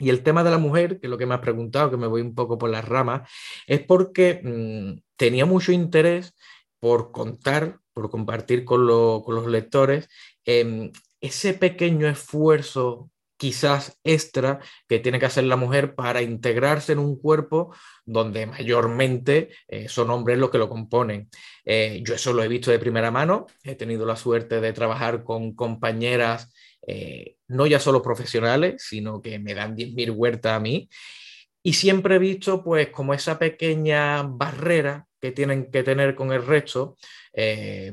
Y 0.03 0.11
el 0.11 0.25
tema 0.25 0.43
de 0.43 0.51
la 0.51 0.59
mujer, 0.59 0.99
que 0.99 1.07
es 1.07 1.11
lo 1.11 1.17
que 1.17 1.27
me 1.27 1.35
has 1.35 1.41
preguntado, 1.41 1.89
que 1.89 1.97
me 1.97 2.09
voy 2.09 2.23
un 2.23 2.35
poco 2.35 2.59
por 2.59 2.69
las 2.69 2.85
ramas, 2.85 3.31
es 3.69 3.81
porque 3.83 4.41
mm, 4.43 5.01
tenía 5.17 5.47
mucho 5.47 5.71
interés 5.71 6.35
por 6.81 7.13
contar, 7.13 7.79
por 7.93 8.11
compartir 8.11 8.65
con, 8.65 8.85
los 8.85 9.47
lectores 9.47 10.09
em, 10.45 10.91
ese 11.21 11.55
pequeño 11.55 12.09
esfuerzo 12.09 13.11
quizás 13.37 14.01
extra 14.03 14.59
que 14.89 14.99
tiene 14.99 15.21
que 15.21 15.27
hacer 15.27 15.45
la 15.45 15.55
mujer 15.55 15.95
para 15.95 16.21
integrarse 16.21 16.93
en 16.93 16.99
un 16.99 17.17
cuerpo 17.17 17.73
donde 18.05 18.47
mayormente 18.47 19.51
eh, 19.69 19.89
son 19.89 20.11
hombres 20.11 20.37
los 20.37 20.51
que 20.51 20.59
lo 20.59 20.69
componen. 20.69 21.31
Eh, 21.65 22.03
yo 22.05 22.15
eso 22.15 22.33
lo 22.33 22.43
he 22.43 22.49
visto 22.49 22.73
de 22.73 22.81
primera 22.81 23.13
mano, 23.13 23.47
he 23.63 23.77
tenido 23.77 24.05
la 24.05 24.17
suerte 24.17 24.61
de 24.61 24.73
trabajar 24.73 25.23
con 25.23 25.55
compañeras 25.55 26.53
eh, 26.87 27.37
no 27.49 27.67
ya 27.67 27.79
solo 27.79 28.03
profesionales, 28.03 28.85
sino 28.87 29.21
que 29.23 29.39
me 29.39 29.55
dan 29.55 29.77
10.000 29.77 30.11
huertas 30.11 30.53
a 30.53 30.61
mí. 30.61 30.89
Y 31.63 31.75
siempre 31.75 32.17
he 32.17 32.19
visto 32.19 32.65
pues 32.65 32.89
como 32.89 33.15
esa 33.15 33.39
pequeña 33.39 34.23
barrera 34.23 35.07
que 35.21 35.33
tienen 35.33 35.71
que 35.71 35.85
tener 35.85 36.15
con 36.15 36.33
el 36.33 36.45
resto 36.45 36.97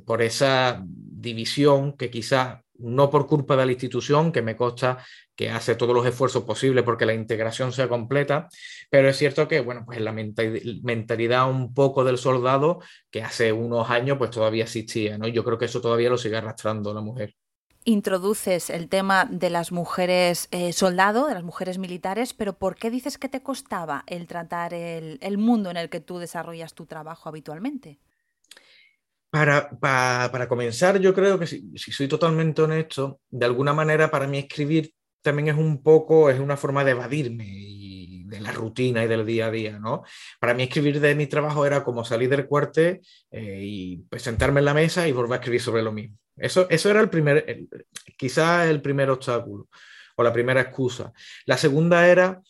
por 0.06 0.24
esa 0.24 0.84
división 0.84 1.96
que 1.96 2.10
quizás 2.10 2.60
no 2.80 3.10
por 3.10 3.28
culpa 3.28 3.56
de 3.56 3.66
la 3.66 3.72
institución, 3.72 4.32
que 4.32 4.42
me 4.42 4.56
consta 4.56 5.06
que 5.36 5.50
hace 5.50 5.76
todos 5.76 5.96
los 5.96 6.06
esfuerzos 6.06 6.44
posibles 6.44 6.84
porque 6.84 7.06
la 7.06 7.14
integración 7.14 7.72
sea 7.72 7.88
completa, 7.88 8.50
pero 8.90 9.10
es 9.10 9.18
cierto 9.18 9.48
que, 9.48 9.62
bueno, 9.62 9.84
pues 9.86 10.02
la 10.02 10.12
mentalidad 10.12 11.50
un 11.50 11.74
poco 11.74 12.04
del 12.04 12.18
soldado 12.18 12.82
que 13.10 13.22
hace 13.24 13.52
unos 13.54 13.90
años 13.90 14.18
pues 14.18 14.32
todavía 14.32 14.64
existía, 14.64 15.18
¿no? 15.18 15.28
Yo 15.28 15.44
creo 15.44 15.58
que 15.58 15.66
eso 15.66 15.82
todavía 15.82 16.10
lo 16.10 16.18
sigue 16.18 16.38
arrastrando 16.38 16.94
la 16.94 17.02
mujer 17.02 17.36
introduces 17.86 18.70
el 18.70 18.90
tema 18.90 19.26
de 19.26 19.50
las 19.50 19.72
mujeres 19.72 20.48
eh, 20.52 20.74
soldado, 20.74 21.28
de 21.28 21.34
las 21.34 21.44
mujeres 21.44 21.78
militares, 21.78 22.34
pero 22.34 22.54
¿por 22.54 22.76
qué 22.76 22.90
dices 22.92 23.18
que 23.18 23.30
te 23.30 23.42
costaba 23.42 24.04
el 24.08 24.28
tratar 24.28 24.74
el, 24.74 25.38
mundo 25.38 25.72
en 25.72 25.78
el 25.78 25.90
que 25.90 26.00
tú 26.00 26.20
desarrollas 26.20 26.74
tu 26.74 26.86
trabajo 26.86 27.30
habitualmente? 27.30 28.00
Para, 29.32 29.70
para, 29.80 30.48
comenzar, 30.48 31.00
yo 31.00 31.14
creo 31.14 31.38
que 31.38 31.46
si, 31.46 31.72
si, 31.78 31.92
soy 31.92 32.08
totalmente 32.08 32.62
honesto, 32.64 33.22
de 33.30 33.46
alguna 33.46 33.74
manera 33.74 34.10
para 34.10 34.28
mí 34.28 34.40
escribir 34.40 34.94
también 35.22 35.50
es 35.50 35.56
un 35.56 35.84
poco, 35.84 36.30
es 36.30 36.40
una 36.40 36.58
forma 36.58 36.84
de 36.84 36.92
evadirme 36.92 37.46
y 37.48 38.24
de 38.30 38.40
la 38.40 38.52
rutina 38.52 39.04
y 39.04 39.08
del 39.08 39.26
día 39.26 39.48
a 39.48 39.52
día, 39.52 39.80
¿no? 39.80 40.04
Para 40.40 40.54
mí 40.54 40.64
escribir 40.64 41.00
de 41.00 41.16
mi 41.16 41.28
trabajo 41.28 41.66
era 41.66 41.84
como 41.84 42.06
salir 42.06 42.30
del 42.30 42.48
cuartel 42.48 43.02
eh, 43.32 43.60
y 43.62 43.98
pues, 44.10 44.22
sentarme 44.22 44.60
en 44.60 44.66
la 44.66 44.74
mesa 44.74 45.08
y 45.08 45.12
volver 45.12 45.34
a 45.34 45.36
escribir 45.38 45.62
sobre 45.62 45.82
lo 45.84 45.92
mismo. 45.92 46.18
Eso, 46.40 46.68
eso 46.70 46.90
era 46.90 47.02
el 47.02 47.10
primer, 47.10 47.68
quizás 48.18 48.70
el 48.70 48.82
primer 48.82 49.10
obstáculo 49.10 49.70
o 50.16 50.24
la 50.24 50.34
primera 50.34 50.62
excusa. 50.62 51.14
La 51.46 51.58
segunda 51.58 52.08
era 52.08 52.42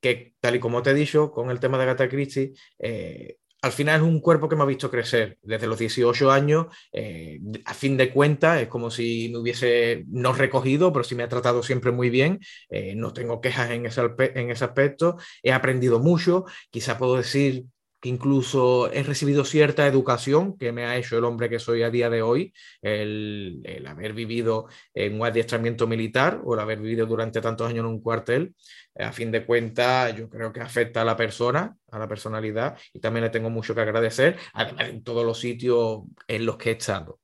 que, 0.00 0.34
tal 0.40 0.56
y 0.56 0.60
como 0.60 0.82
te 0.82 0.90
he 0.90 0.94
dicho, 0.94 1.30
con 1.30 1.50
el 1.50 1.60
tema 1.60 1.78
de 1.78 1.84
Agatha 1.84 2.08
Christie, 2.08 2.52
eh, 2.78 3.36
al 3.64 3.72
final 3.72 4.02
es 4.02 4.06
un 4.06 4.20
cuerpo 4.20 4.46
que 4.46 4.56
me 4.56 4.62
ha 4.62 4.66
visto 4.66 4.90
crecer 4.90 5.38
desde 5.40 5.66
los 5.66 5.78
18 5.78 6.30
años. 6.30 6.66
Eh, 6.92 7.40
a 7.64 7.72
fin 7.72 7.96
de 7.96 8.12
cuentas, 8.12 8.60
es 8.60 8.68
como 8.68 8.90
si 8.90 9.30
me 9.32 9.38
hubiese 9.38 10.04
no 10.08 10.34
recogido, 10.34 10.92
pero 10.92 11.02
sí 11.02 11.14
me 11.14 11.22
ha 11.22 11.30
tratado 11.30 11.62
siempre 11.62 11.90
muy 11.90 12.10
bien. 12.10 12.40
Eh, 12.68 12.94
no 12.94 13.14
tengo 13.14 13.40
quejas 13.40 13.70
en 13.70 13.86
ese, 13.86 14.02
en 14.18 14.50
ese 14.50 14.64
aspecto. 14.66 15.16
He 15.42 15.50
aprendido 15.50 15.98
mucho. 15.98 16.44
Quizá 16.70 16.98
puedo 16.98 17.16
decir 17.16 17.64
incluso 18.08 18.92
he 18.92 19.02
recibido 19.02 19.44
cierta 19.44 19.86
educación 19.86 20.56
que 20.58 20.72
me 20.72 20.84
ha 20.84 20.96
hecho 20.96 21.18
el 21.18 21.24
hombre 21.24 21.48
que 21.48 21.58
soy 21.58 21.82
a 21.82 21.90
día 21.90 22.10
de 22.10 22.22
hoy, 22.22 22.52
el, 22.82 23.84
haber 23.88 24.12
vivido 24.12 24.66
en 24.94 25.20
un 25.20 25.26
adiestramiento 25.26 25.86
militar 25.86 26.40
o 26.44 26.54
el 26.54 26.60
haber 26.60 26.80
vivido 26.80 27.06
durante 27.06 27.40
tantos 27.40 27.68
años 27.68 27.80
en 27.80 27.86
un 27.86 28.00
cuartel. 28.00 28.54
A 28.96 29.12
fin 29.12 29.30
de 29.32 29.44
cuentas, 29.44 30.16
yo 30.16 30.28
creo 30.28 30.52
que 30.52 30.60
afecta 30.60 31.02
a 31.02 31.04
la 31.04 31.16
persona, 31.16 31.76
a 31.90 31.98
la 31.98 32.08
personalidad, 32.08 32.78
y 32.92 33.00
también 33.00 33.24
le 33.24 33.30
tengo 33.30 33.50
mucho 33.50 33.74
que 33.74 33.80
agradecer, 33.80 34.36
además 34.52 34.88
en 34.88 35.02
todos 35.02 35.24
los 35.24 35.38
sitios 35.38 36.02
en 36.28 36.46
los 36.46 36.56
que 36.56 36.70
he 36.70 36.72
estado 36.74 37.20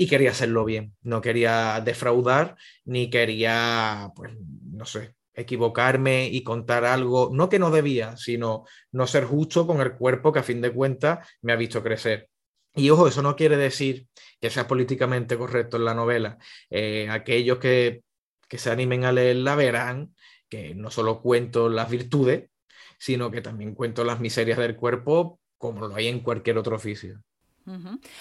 y 0.00 0.06
quería 0.06 0.30
hacerlo 0.30 0.64
bien. 0.64 0.94
No 1.02 1.20
quería 1.20 1.82
defraudar 1.84 2.56
ni 2.86 3.10
quería, 3.10 4.10
pues, 4.16 4.32
no 4.72 4.86
sé, 4.86 5.14
equivocarme 5.34 6.28
y 6.28 6.42
contar 6.42 6.84
algo, 6.84 7.30
no 7.32 7.48
que 7.48 7.58
no 7.58 7.70
debía, 7.70 8.16
sino 8.16 8.64
no 8.92 9.06
ser 9.06 9.24
justo 9.24 9.66
con 9.66 9.80
el 9.80 9.92
cuerpo 9.94 10.32
que 10.32 10.40
a 10.40 10.44
fin 10.44 10.60
de 10.60 10.72
cuentas 10.72 11.26
me 11.42 11.52
ha 11.52 11.56
visto 11.56 11.82
crecer. 11.82 12.28
Y 12.74 12.90
ojo, 12.90 13.08
eso 13.08 13.22
no 13.22 13.36
quiere 13.36 13.56
decir 13.56 14.06
que 14.40 14.50
sea 14.50 14.66
políticamente 14.68 15.36
correcto 15.36 15.76
en 15.76 15.84
la 15.84 15.94
novela. 15.94 16.38
Eh, 16.70 17.08
aquellos 17.10 17.58
que, 17.58 18.02
que 18.48 18.58
se 18.58 18.70
animen 18.70 19.04
a 19.04 19.12
leerla 19.12 19.56
verán 19.56 20.14
que 20.48 20.74
no 20.74 20.90
solo 20.90 21.22
cuento 21.22 21.68
las 21.68 21.90
virtudes, 21.90 22.50
sino 22.98 23.30
que 23.30 23.40
también 23.40 23.74
cuento 23.74 24.04
las 24.04 24.20
miserias 24.20 24.58
del 24.58 24.76
cuerpo 24.76 25.40
como 25.60 25.86
lo 25.86 25.94
hay 25.94 26.08
en 26.08 26.20
cualquier 26.20 26.58
otro 26.58 26.76
oficio. 26.76 27.22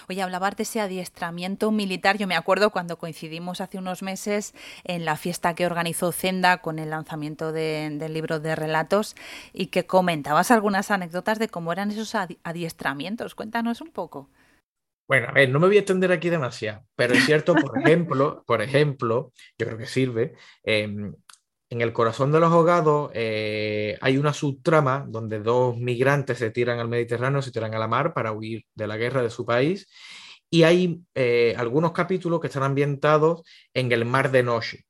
Oye, 0.07 0.21
hablabas 0.21 0.55
de 0.55 0.63
ese 0.63 0.81
adiestramiento 0.81 1.71
militar. 1.71 2.17
Yo 2.17 2.27
me 2.27 2.35
acuerdo 2.35 2.69
cuando 2.69 2.97
coincidimos 2.97 3.61
hace 3.61 3.77
unos 3.77 4.03
meses 4.03 4.53
en 4.83 5.05
la 5.05 5.15
fiesta 5.15 5.55
que 5.55 5.65
organizó 5.65 6.11
Zenda 6.11 6.59
con 6.59 6.77
el 6.77 6.91
lanzamiento 6.91 7.51
del 7.51 8.13
libro 8.13 8.39
de 8.39 8.55
relatos 8.55 9.15
y 9.53 9.67
que 9.67 9.85
comentabas 9.85 10.51
algunas 10.51 10.91
anécdotas 10.91 11.39
de 11.39 11.47
cómo 11.47 11.71
eran 11.71 11.91
esos 11.91 12.15
adiestramientos. 12.43 13.35
Cuéntanos 13.35 13.81
un 13.81 13.89
poco. 13.89 14.29
Bueno, 15.09 15.29
a 15.29 15.31
ver, 15.31 15.49
no 15.49 15.59
me 15.59 15.65
voy 15.65 15.77
a 15.77 15.79
extender 15.79 16.11
aquí 16.11 16.29
demasiado, 16.29 16.85
pero 16.95 17.15
es 17.15 17.25
cierto, 17.25 17.55
por 17.55 17.79
ejemplo, 17.83 18.43
por 18.45 18.61
ejemplo, 18.61 19.33
yo 19.57 19.65
creo 19.65 19.77
que 19.79 19.87
sirve, 19.87 20.35
em, 20.61 21.15
en 21.69 21.81
el 21.81 21.93
corazón 21.93 22.31
de 22.31 22.39
los 22.39 22.51
ahogados 22.51 23.11
eh, 23.13 23.97
hay 24.01 24.17
una 24.17 24.33
subtrama 24.33 25.05
donde 25.07 25.39
dos 25.39 25.77
migrantes 25.77 26.39
se 26.39 26.49
tiran 26.49 26.79
al 26.79 26.87
Mediterráneo, 26.87 27.41
se 27.41 27.51
tiran 27.51 27.75
a 27.75 27.79
la 27.79 27.87
mar 27.87 28.13
para 28.13 28.31
huir 28.31 28.65
de 28.73 28.87
la 28.87 28.97
guerra 28.97 29.21
de 29.21 29.29
su 29.29 29.45
país. 29.45 29.87
Y 30.49 30.63
hay 30.63 31.01
eh, 31.13 31.53
algunos 31.57 31.91
capítulos 31.91 32.39
que 32.39 32.47
están 32.47 32.63
ambientados 32.63 33.43
en 33.73 33.91
el 33.91 34.03
mar 34.05 34.31
de 34.31 34.41
noche. 34.41 34.85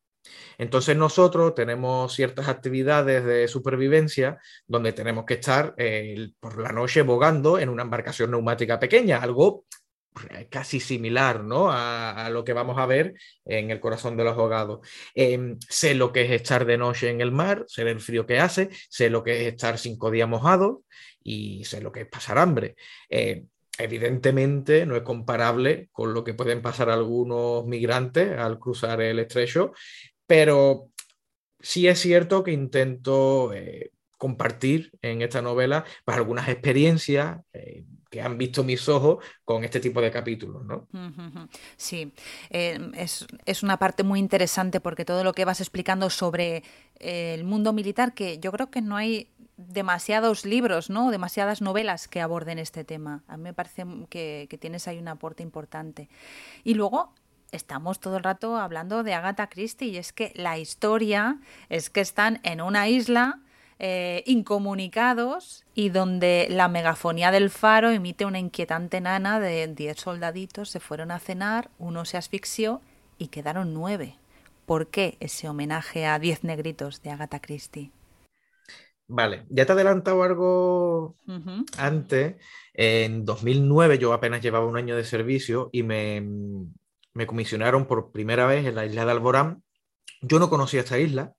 Entonces 0.58 0.96
nosotros 0.96 1.54
tenemos 1.54 2.14
ciertas 2.14 2.48
actividades 2.48 3.26
de 3.26 3.48
supervivencia 3.48 4.38
donde 4.68 4.94
tenemos 4.94 5.26
que 5.26 5.36
estar 5.36 5.74
eh, 5.78 6.32
por 6.40 6.62
la 6.62 6.72
noche 6.72 7.02
bogando 7.02 7.60
en 7.60 7.70
una 7.70 7.84
embarcación 7.84 8.32
neumática 8.32 8.80
pequeña, 8.80 9.18
algo 9.18 9.66
casi 10.50 10.80
similar 10.80 11.44
¿no? 11.44 11.72
a, 11.72 12.30
lo 12.32 12.44
que 12.44 12.54
vamos 12.54 12.78
a 12.78 12.86
ver 12.86 13.14
en 13.46 13.72
el 13.72 13.80
corazón 13.80 14.18
de 14.18 14.24
los 14.24 14.38
ahogados. 14.38 14.88
Em, 15.14 15.58
sé 15.70 15.96
lo 15.96 16.12
que 16.12 16.26
es 16.26 16.32
estar 16.32 16.66
de 16.66 16.78
noche 16.78 17.10
en 17.10 17.22
el 17.22 17.32
mar, 17.32 17.66
sé 17.68 17.84
el 17.84 18.00
frío 18.00 18.26
que 18.26 18.40
hace, 18.40 18.70
sé 18.90 19.10
lo 19.10 19.24
que 19.24 19.42
es 19.42 19.54
estar 19.54 19.78
cinco 19.78 20.12
días 20.12 20.28
mojados 20.28 20.80
y 21.24 21.64
sé 21.66 21.82
lo 21.82 21.92
que 21.92 22.02
es 22.02 22.08
pasar 22.08 22.38
hambre. 22.38 22.76
Eh, 23.10 23.46
evidentemente 23.78 24.86
no 24.86 24.96
es 24.96 25.04
comparable 25.04 25.90
con 25.92 26.14
lo 26.14 26.24
que 26.24 26.34
pueden 26.34 26.62
pasar 26.62 26.90
algunos 26.90 27.66
migrantes 27.66 28.38
al 28.38 28.60
cruzar 28.60 29.02
el 29.02 29.20
estrecho, 29.20 29.72
pero 30.28 30.90
sí 31.60 31.88
es 31.88 32.00
cierto 32.00 32.44
que 32.44 32.52
intento 32.52 33.54
eh, 33.54 33.92
compartir 34.18 34.92
en 35.02 35.22
esta 35.22 35.42
novela 35.42 35.86
pues, 36.06 36.18
algunas 36.18 36.50
experiencias. 36.50 37.40
Eh, 37.54 37.84
que 38.10 38.22
han 38.22 38.38
visto 38.38 38.64
mis 38.64 38.90
ojos 38.90 39.24
con 39.46 39.64
este 39.64 39.80
tipo 39.80 40.02
de 40.02 40.12
capítulos, 40.12 40.66
¿no? 40.66 40.88
Sí, 41.78 42.12
eh, 42.50 42.80
es, 43.46 43.64
una 43.64 43.78
parte 43.78 44.04
muy 44.04 44.20
interesante 44.20 44.80
porque 44.80 45.06
todo 45.06 45.24
lo 45.24 45.34
que 45.34 45.46
vas 45.46 45.62
explicando 45.62 46.10
sobre 46.10 46.64
eh, 47.00 47.34
el 47.36 47.44
mundo 47.44 47.72
militar, 47.72 48.14
que 48.14 48.40
yo 48.40 48.52
creo 48.52 48.72
que 48.72 48.82
no 48.82 48.98
hay 48.98 49.30
demasiados 49.58 50.46
libros, 50.46 50.90
¿no? 50.90 51.12
Demasiadas 51.12 51.62
novelas 51.62 52.08
que 52.08 52.22
aborden 52.22 52.60
este 52.60 52.84
tema. 52.84 53.24
A 53.28 53.38
mí 53.38 53.44
me 53.44 53.54
parece 53.54 53.86
que, 54.10 54.48
que 54.50 54.58
tienes 54.58 54.88
ahí 54.88 54.98
un 54.98 55.08
aporte 55.08 55.44
importante. 55.44 56.10
Y 56.64 56.74
luego 56.74 57.14
estamos 57.52 58.00
todo 58.00 58.18
el 58.18 58.24
rato 58.24 58.58
hablando 58.58 59.04
de 59.04 59.14
Agatha 59.14 59.48
Christie 59.48 59.90
y 59.90 59.98
es 59.98 60.14
que 60.14 60.32
la 60.36 60.58
historia 60.58 61.40
es 61.68 61.90
que 61.90 62.02
están 62.02 62.40
en 62.44 62.62
una 62.62 62.88
isla 62.88 63.40
eh, 63.80 64.24
incomunicados 64.26 65.66
y 65.74 65.90
donde 65.90 66.48
la 66.50 66.68
megafonía 66.68 67.32
del 67.32 67.50
faro 67.50 67.90
emite 67.90 68.26
una 68.26 68.40
inquietante 68.40 69.02
nana 69.02 69.40
de 69.40 69.68
10 69.68 69.98
soldaditos 69.98 70.70
se 70.70 70.80
fueron 70.82 71.12
a 71.12 71.20
cenar, 71.20 71.72
uno 71.80 72.06
se 72.06 72.18
asfixió 72.18 72.82
y 73.18 73.28
quedaron 73.30 73.74
nueve. 73.74 74.16
¿Por 74.66 74.88
qué 74.88 75.18
ese 75.22 75.50
homenaje 75.50 76.06
a 76.06 76.20
10 76.20 76.44
negritos 76.44 77.02
de 77.02 77.12
Agatha 77.12 77.40
Christie? 77.40 77.92
Vale, 79.08 79.46
ya 79.50 79.66
te 79.66 79.72
he 79.72 79.76
adelantado 79.76 80.24
algo 80.24 81.16
antes. 81.78 82.36
En 82.74 83.26
2009 83.26 83.98
yo 83.98 84.14
apenas 84.14 84.42
llevaba 84.42 84.68
un 84.68 84.78
año 84.78 84.96
de 84.96 85.04
servicio 85.04 85.70
y 85.72 85.84
me, 85.84 86.22
me 87.14 87.26
comisionaron 87.28 87.88
por 87.88 88.12
primera 88.12 88.46
vez 88.46 88.66
en 88.66 88.76
la 88.76 88.86
isla 88.86 89.06
de 89.06 89.12
Alborán. 89.12 89.64
Yo 90.22 90.40
no 90.40 90.50
conocía 90.50 90.82
esta 90.82 91.00
isla. 91.00 91.34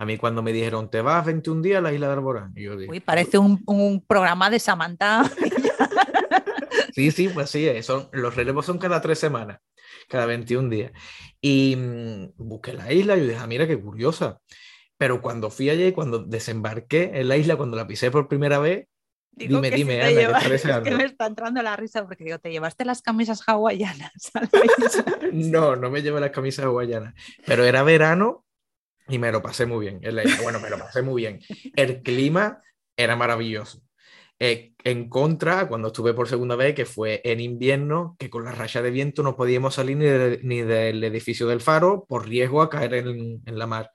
A 0.00 0.06
mí 0.06 0.16
cuando 0.16 0.42
me 0.42 0.50
dijeron, 0.50 0.90
te 0.90 1.02
vas 1.02 1.26
21 1.26 1.60
días 1.60 1.76
a 1.76 1.82
la 1.82 1.92
isla 1.92 2.06
de 2.06 2.14
Alborán. 2.14 2.54
yo 2.54 2.74
Uy, 2.74 3.00
parece 3.00 3.36
un, 3.36 3.62
un, 3.66 4.00
programa 4.00 4.48
de 4.48 4.58
Samantha. 4.58 5.24
sí, 6.94 7.10
sí, 7.10 7.28
pues 7.28 7.50
sí, 7.50 7.68
eh, 7.68 7.82
son, 7.82 8.08
los 8.12 8.34
relevos 8.34 8.64
son 8.64 8.78
cada 8.78 9.02
tres 9.02 9.18
semanas, 9.18 9.58
cada 10.08 10.24
21 10.24 10.70
días. 10.70 10.92
Y 11.42 11.76
mm, 11.76 12.32
busqué 12.38 12.72
la 12.72 12.90
isla 12.90 13.14
y 13.14 13.20
yo 13.20 13.26
dije, 13.26 13.40
ah, 13.42 13.46
mira 13.46 13.66
qué 13.66 13.78
curiosa. 13.78 14.40
Pero 14.96 15.20
cuando 15.20 15.50
fui 15.50 15.68
allí, 15.68 15.92
cuando 15.92 16.20
desembarqué 16.20 17.10
en 17.20 17.28
la 17.28 17.36
isla, 17.36 17.56
cuando 17.56 17.76
la 17.76 17.86
pisé 17.86 18.10
por 18.10 18.26
primera 18.26 18.58
vez, 18.58 18.86
dime, 19.32 19.70
dime, 19.70 20.00
Ana, 20.00 20.38
es 20.54 20.62
que 20.62 20.90
me 20.92 21.04
está 21.04 21.26
entrando 21.26 21.62
la 21.62 21.76
risa 21.76 22.06
porque 22.06 22.24
digo, 22.24 22.38
¿te 22.38 22.50
llevaste 22.50 22.86
las 22.86 23.02
camisas 23.02 23.42
hawaianas? 23.46 24.32
no, 25.34 25.76
no 25.76 25.90
me 25.90 26.00
llevé 26.00 26.20
las 26.20 26.30
camisas 26.30 26.64
hawaianas, 26.64 27.12
pero 27.44 27.64
era 27.64 27.82
verano 27.82 28.46
y 29.10 29.18
me 29.18 29.32
lo 29.32 29.42
pasé 29.42 29.66
muy 29.66 29.86
bien. 29.86 30.00
Bueno, 30.42 30.60
me 30.60 30.70
lo 30.70 30.78
pasé 30.78 31.02
muy 31.02 31.22
bien. 31.22 31.40
El 31.76 32.02
clima 32.02 32.60
era 32.96 33.16
maravilloso. 33.16 33.82
Eh, 34.38 34.72
en 34.84 35.10
contra, 35.10 35.68
cuando 35.68 35.88
estuve 35.88 36.14
por 36.14 36.28
segunda 36.28 36.56
vez, 36.56 36.74
que 36.74 36.86
fue 36.86 37.20
en 37.24 37.40
invierno, 37.40 38.16
que 38.18 38.30
con 38.30 38.44
la 38.44 38.52
raya 38.52 38.80
de 38.80 38.90
viento 38.90 39.22
no 39.22 39.36
podíamos 39.36 39.74
salir 39.74 39.96
ni, 40.42 40.62
del 40.62 41.04
edificio 41.04 41.46
del 41.46 41.60
faro 41.60 42.06
por 42.08 42.26
riesgo 42.26 42.62
a 42.62 42.70
caer 42.70 42.94
en, 42.94 43.42
en 43.44 43.58
la 43.58 43.66
mar. 43.66 43.90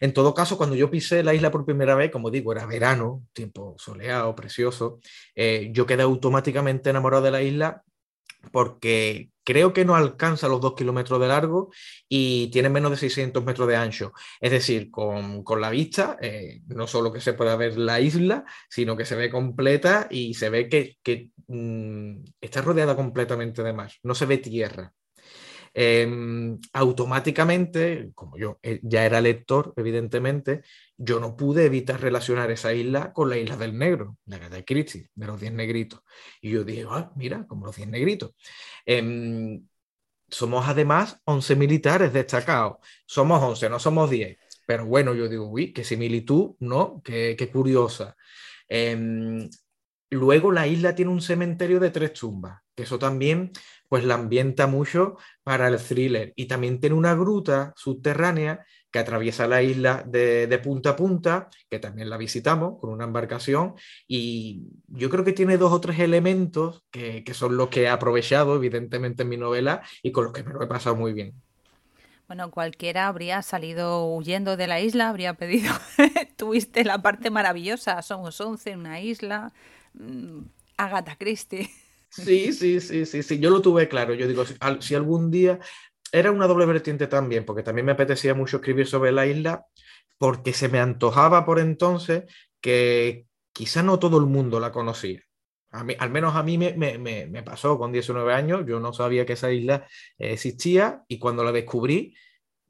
En 0.00 0.12
todo 0.12 0.34
caso, 0.34 0.56
cuando 0.56 0.76
yo 0.76 0.90
pisé 0.90 1.22
la 1.22 1.34
isla 1.34 1.50
por 1.50 1.64
primera 1.64 1.94
vez, 1.94 2.10
como 2.10 2.30
digo, 2.30 2.52
era 2.52 2.66
verano, 2.66 3.24
tiempo 3.32 3.74
soleado, 3.78 4.34
precioso, 4.34 5.00
eh, 5.34 5.70
yo 5.72 5.86
quedé 5.86 6.02
automáticamente 6.02 6.90
enamorado 6.90 7.24
de 7.24 7.30
la 7.30 7.42
isla 7.42 7.82
porque 8.52 9.30
creo 9.44 9.72
que 9.72 9.84
no 9.84 9.96
alcanza 9.96 10.48
los 10.48 10.60
dos 10.60 10.74
kilómetros 10.74 11.20
de 11.20 11.28
largo 11.28 11.70
y 12.08 12.50
tiene 12.50 12.68
menos 12.68 12.90
de 12.90 12.96
600 12.98 13.44
metros 13.44 13.66
de 13.68 13.76
ancho. 13.76 14.12
Es 14.40 14.50
decir, 14.50 14.90
con, 14.90 15.42
la 15.58 15.70
vista, 15.70 16.18
eh, 16.20 16.60
no 16.66 16.86
solo 16.86 17.12
que 17.12 17.20
se 17.20 17.32
pueda 17.32 17.56
ver 17.56 17.78
la 17.78 18.00
isla, 18.00 18.44
sino 18.68 18.96
que 18.96 19.04
se 19.06 19.16
ve 19.16 19.30
completa 19.30 20.06
y 20.10 20.34
se 20.34 20.50
ve 20.50 20.68
que, 20.68 21.30
mm, 21.46 22.24
está 22.40 22.60
rodeada 22.62 22.94
completamente 22.96 23.62
de 23.62 23.72
mar, 23.72 23.90
no 24.02 24.14
se 24.14 24.26
ve 24.26 24.38
tierra. 24.38 24.92
Em, 25.74 26.58
automáticamente, 26.72 28.10
como 28.14 28.36
yo 28.36 28.58
eh, 28.62 28.80
ya 28.82 29.04
era 29.04 29.20
lector, 29.20 29.72
evidentemente, 29.76 30.62
yo 30.96 31.20
no 31.20 31.36
pude 31.36 31.66
evitar 31.66 32.00
relacionar 32.00 32.50
esa 32.50 32.72
isla 32.74 33.12
con 33.12 33.30
la 33.30 33.38
isla 33.38 33.56
del 33.56 33.76
negro, 33.78 34.16
de 34.24 34.38
de 34.48 34.64
Christie, 34.64 35.10
de 35.14 35.26
los 35.26 35.40
10 35.40 35.52
negritos. 35.52 36.00
Y 36.40 36.50
yo 36.50 36.64
dije, 36.64 36.84
ah, 36.90 37.12
mira, 37.16 37.46
como 37.46 37.66
los 37.66 37.76
10 37.76 37.88
negritos. 37.88 38.34
Em, 38.86 39.62
somos 40.28 40.66
además 40.68 41.20
11 41.24 41.56
militares 41.56 42.12
destacados. 42.12 42.78
Somos 43.06 43.42
11, 43.42 43.68
no 43.70 43.78
somos 43.78 44.10
10. 44.10 44.38
Pero 44.66 44.86
bueno, 44.86 45.14
yo 45.14 45.28
digo, 45.28 45.48
uy, 45.48 45.72
qué 45.72 45.84
similitud, 45.84 46.56
¿no? 46.60 47.00
Qué, 47.04 47.50
curiosa. 47.52 48.16
Em, 48.68 49.48
luego 50.10 50.52
la 50.52 50.66
isla 50.66 50.94
tiene 50.94 51.10
un 51.10 51.22
cementerio 51.22 51.80
de 51.80 51.90
tres 51.90 52.12
tumbas, 52.12 52.60
que 52.74 52.82
eso 52.84 52.98
también 52.98 53.52
pues 53.88 54.04
la 54.04 54.14
ambienta 54.14 54.66
mucho 54.66 55.16
para 55.42 55.68
el 55.68 55.78
thriller. 55.78 56.32
Y 56.36 56.46
también 56.46 56.80
tiene 56.80 56.96
una 56.96 57.14
gruta 57.14 57.72
subterránea 57.76 58.64
que 58.90 58.98
atraviesa 58.98 59.46
la 59.46 59.62
isla 59.62 60.02
de, 60.06 60.60
punta 60.62 60.90
a 60.90 60.96
punta, 60.96 61.48
que 61.68 61.78
también 61.78 62.08
la 62.08 62.16
visitamos 62.16 62.78
con 62.80 62.90
una 62.90 63.04
embarcación. 63.04 63.74
Y 64.06 64.62
yo 64.88 65.10
creo 65.10 65.24
que 65.24 65.32
tiene 65.32 65.58
dos 65.58 65.72
o 65.72 65.80
tres 65.80 65.98
elementos 65.98 66.84
que, 66.90 67.22
son 67.34 67.56
los 67.56 67.68
que 67.68 67.82
he 67.82 67.88
aprovechado, 67.88 68.56
evidentemente, 68.56 69.22
en 69.22 69.28
mi 69.28 69.36
novela 69.36 69.82
y 70.02 70.12
con 70.12 70.24
los 70.24 70.32
que 70.32 70.42
me 70.42 70.52
lo 70.52 70.62
he 70.62 70.66
pasado 70.66 70.96
muy 70.96 71.12
bien. 71.12 71.34
Bueno, 72.26 72.50
cualquiera 72.50 73.08
habría 73.08 73.40
salido 73.40 74.04
huyendo 74.14 74.58
de 74.58 74.66
la 74.66 74.80
isla, 74.80 75.08
habría 75.08 75.32
pedido, 75.34 75.72
tuviste 76.36 76.84
la 76.84 77.00
parte 77.00 77.30
maravillosa, 77.30 78.02
somos 78.02 78.38
11 78.38 78.70
en 78.72 78.80
una 78.80 79.00
isla, 79.00 79.52
mm, 79.94 80.40
Agatha 80.76 81.16
Christie. 81.16 81.70
Sí, 82.10 82.52
sí, 82.52 82.80
sí, 82.80 83.06
sí, 83.06 83.22
sí, 83.22 83.38
yo 83.38 83.50
lo 83.50 83.60
tuve 83.60 83.88
claro. 83.88 84.14
Yo 84.14 84.26
digo, 84.26 84.44
si, 84.80 84.94
algún 84.94 85.30
día 85.30 85.58
era 86.12 86.30
una 86.30 86.46
doble 86.46 86.66
vertiente 86.66 87.06
también, 87.06 87.44
porque 87.44 87.62
también 87.62 87.86
me 87.86 87.92
apetecía 87.92 88.34
mucho 88.34 88.56
escribir 88.56 88.86
sobre 88.86 89.12
la 89.12 89.26
isla, 89.26 89.66
porque 90.18 90.52
se 90.52 90.68
me 90.68 90.80
antojaba 90.80 91.44
por 91.44 91.58
entonces 91.58 92.24
que 92.60 93.26
quizá 93.52 93.82
no 93.82 93.98
todo 93.98 94.18
el 94.18 94.26
mundo 94.26 94.58
la 94.60 94.72
conocía. 94.72 95.22
A 95.70 95.84
mí, 95.84 95.94
al 95.98 96.10
menos 96.10 96.34
a 96.34 96.42
mí 96.42 96.56
me, 96.56 96.72
me, 96.74 96.98
me, 96.98 97.42
pasó 97.42 97.78
con 97.78 97.92
19 97.92 98.32
años, 98.32 98.64
yo 98.66 98.80
no 98.80 98.94
sabía 98.94 99.26
que 99.26 99.34
esa 99.34 99.52
isla 99.52 99.86
existía 100.16 101.04
y 101.08 101.18
cuando 101.18 101.44
la 101.44 101.52
descubrí, 101.52 102.14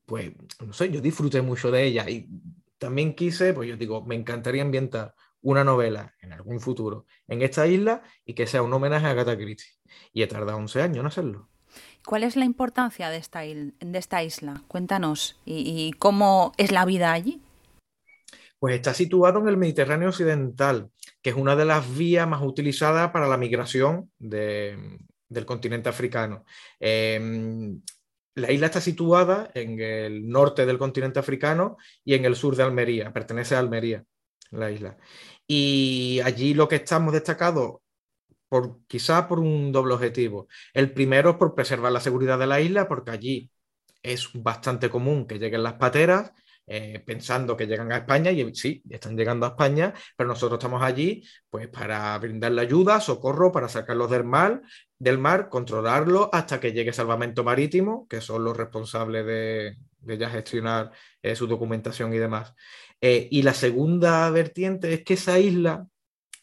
pues, 0.05 0.33
no 0.67 0.73
sé, 0.73 0.91
yo 0.91 1.01
disfruté 1.01 1.41
mucho 1.43 1.71
de 1.71 1.85
ella 1.85 2.11
y 2.11 2.29
también 2.77 3.15
quise, 3.15 3.55
pues 3.55 3.69
yo 3.69 3.77
digo, 3.77 4.05
me 4.05 4.17
encantaría 4.17 4.63
ambientar 4.63 5.15
una 5.43 5.65
novela 5.65 6.15
en 6.21 6.33
algún 6.33 6.61
futuro 6.61 7.07
en 7.27 7.43
esta 7.43 7.67
isla 7.67 8.03
y 8.25 8.35
que 8.35 8.47
sea 8.47 8.63
un 8.63 8.73
homenaje 8.73 9.07
a 9.07 9.11
Agatha 9.11 9.37
Christie. 9.37 9.73
Y 10.13 10.23
he 10.23 10.27
tardado 10.27 10.59
11 10.59 10.83
años 10.83 10.99
en 10.99 11.07
hacerlo. 11.07 11.49
¿Cuál 12.05 12.25
es 12.25 12.37
la 12.37 12.45
importancia 12.45 13.11
de 13.11 13.19
esta, 13.19 13.41
de 13.41 13.99
esta 13.99 14.23
isla? 14.23 14.63
Cuéntanos. 14.69 15.39
¿Y, 15.45 15.93
cómo 15.99 16.53
es 16.57 16.73
la 16.73 16.85
vida 16.85 17.13
allí? 17.13 17.43
Pues 18.59 18.75
está 18.75 18.95
situado 18.95 19.41
en 19.41 19.49
el 19.49 19.57
Mediterráneo 19.57 20.09
Occidental, 20.09 20.91
que 21.23 21.31
es 21.31 21.37
una 21.37 21.55
de 21.55 21.65
las 21.65 21.97
vías 21.97 22.27
más 22.27 22.43
utilizadas 22.43 23.11
para 23.11 23.29
la 23.29 23.37
migración 23.37 24.11
del 24.19 25.45
continente 25.47 25.89
africano. 25.89 26.45
Em, 26.81 27.81
la 28.35 28.51
isla 28.51 28.67
está 28.67 28.81
situada 28.81 29.51
en 29.55 29.79
el 29.81 30.29
norte 30.29 30.67
del 30.67 30.79
continente 30.79 31.19
africano 31.19 31.77
y 32.05 32.15
en 32.15 32.25
el 32.25 32.37
sur 32.37 32.57
de 32.57 32.63
Almería, 32.63 33.13
pertenece 33.13 33.55
a 33.55 33.59
Almería 33.59 34.05
la 34.51 34.71
isla. 34.71 34.97
Y 35.47 36.21
allí 36.25 36.55
lo 36.55 36.69
que 36.69 36.77
estamos 36.77 37.13
destacados, 37.13 37.77
por, 38.49 38.81
quizá 38.87 39.29
por 39.29 39.41
un 39.41 39.73
doble 39.73 39.95
objetivo. 39.95 40.49
El 40.73 40.93
primero 40.93 41.31
es 41.31 41.37
por 41.37 41.55
preservar 41.55 41.93
la 41.93 42.01
seguridad 42.01 42.39
de 42.39 42.47
la 42.47 42.61
isla, 42.61 42.89
porque 42.89 43.11
allí 43.11 43.51
es 44.03 44.31
bastante 44.35 44.91
común 44.91 45.27
que 45.27 45.39
lleguen 45.39 45.63
las 45.63 45.75
pateras. 45.75 46.33
Eh, 46.71 47.03
pensando 47.07 47.57
que 47.57 47.67
llegan 47.67 47.91
a 47.93 47.97
España 47.97 48.31
y 48.31 48.55
sí, 48.55 48.83
están 48.91 49.17
llegando 49.17 49.47
a 49.47 49.51
España, 49.51 49.95
pero 50.15 50.29
nosotros 50.29 50.59
estamos 50.59 50.83
allí 50.83 51.25
pues 51.49 51.67
para 51.69 52.19
brindarle 52.19 52.61
ayuda, 52.61 53.01
socorro, 53.01 53.51
para 53.51 53.71
sacarlos 53.71 54.11
del 54.11 54.25
mar, 54.25 54.61
del 54.99 55.17
mar, 55.17 55.49
controlarlo 55.49 56.29
hasta 56.31 56.61
que 56.61 56.73
llegue 56.73 56.93
salvamento 56.93 57.43
marítimo, 57.43 58.07
que 58.07 58.21
son 58.21 58.45
los 58.45 58.55
responsables 58.55 59.25
de, 59.25 59.79
ya 60.17 60.31
gestionar 60.31 60.93
eh, 61.23 61.37
su 61.37 61.47
documentación 61.47 62.15
y 62.15 62.19
demás. 62.19 62.55
Eh, 63.01 63.29
y 63.31 63.43
la 63.43 63.55
segunda 63.55 64.31
vertiente 64.31 64.93
es 64.93 65.05
que 65.05 65.15
esa 65.15 65.39
isla 65.39 65.87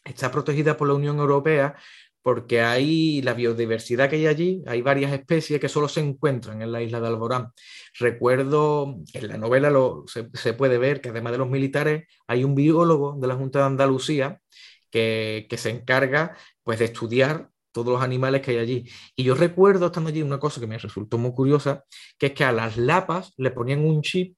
está 0.03 0.31
protegida 0.31 0.77
por 0.77 0.87
la 0.87 0.93
Unión 0.93 1.17
Europea 1.19 1.75
porque 2.21 2.61
hay 2.61 3.21
la 3.21 3.35
biodiversidad 3.35 4.09
que 4.09 4.15
hay 4.15 4.25
allí, 4.25 4.63
hay 4.65 4.81
varias 4.81 5.13
especies 5.13 5.59
que 5.59 5.69
solo 5.69 5.87
se 5.87 5.99
encuentran 5.99 6.59
en 6.61 6.71
la 6.71 6.81
isla 6.81 6.99
de 6.99 7.07
Alborán. 7.07 7.51
Recuerdo, 7.99 8.97
en 9.13 9.27
la 9.27 9.37
novela 9.37 9.71
se, 10.07 10.53
puede 10.53 10.79
ver 10.79 11.01
que 11.01 11.09
además 11.09 11.33
de 11.33 11.37
los 11.37 11.49
militares, 11.49 12.07
hay 12.25 12.43
un 12.43 12.55
biólogo 12.55 13.15
de 13.19 13.27
la 13.27 13.35
Junta 13.35 13.59
de 13.59 13.65
Andalucía 13.65 14.41
que, 14.89 15.45
que 15.47 15.57
se 15.57 15.69
encarga 15.69 16.35
pues, 16.63 16.79
de 16.79 16.85
estudiar 16.85 17.51
todos 17.75 17.89
los 17.89 18.01
animales 18.01 18.41
que 18.41 18.51
hay 18.51 18.57
allí. 18.59 18.89
Y 19.17 19.25
yo 19.25 19.35
recuerdo 19.35 19.87
estando 19.87 20.09
allí 20.09 20.21
una 20.21 20.39
cosa 20.39 20.61
que 20.61 20.67
me 20.67 20.77
resultó 20.77 21.17
muy 21.17 21.33
curiosa, 21.33 21.83
que 22.17 22.27
es 22.27 22.31
que 22.31 22.45
a 22.45 22.53
las 22.53 22.77
lapas 22.77 23.33
le 23.35 23.51
ponían 23.51 23.85
un 23.85 24.01
chip 24.01 24.37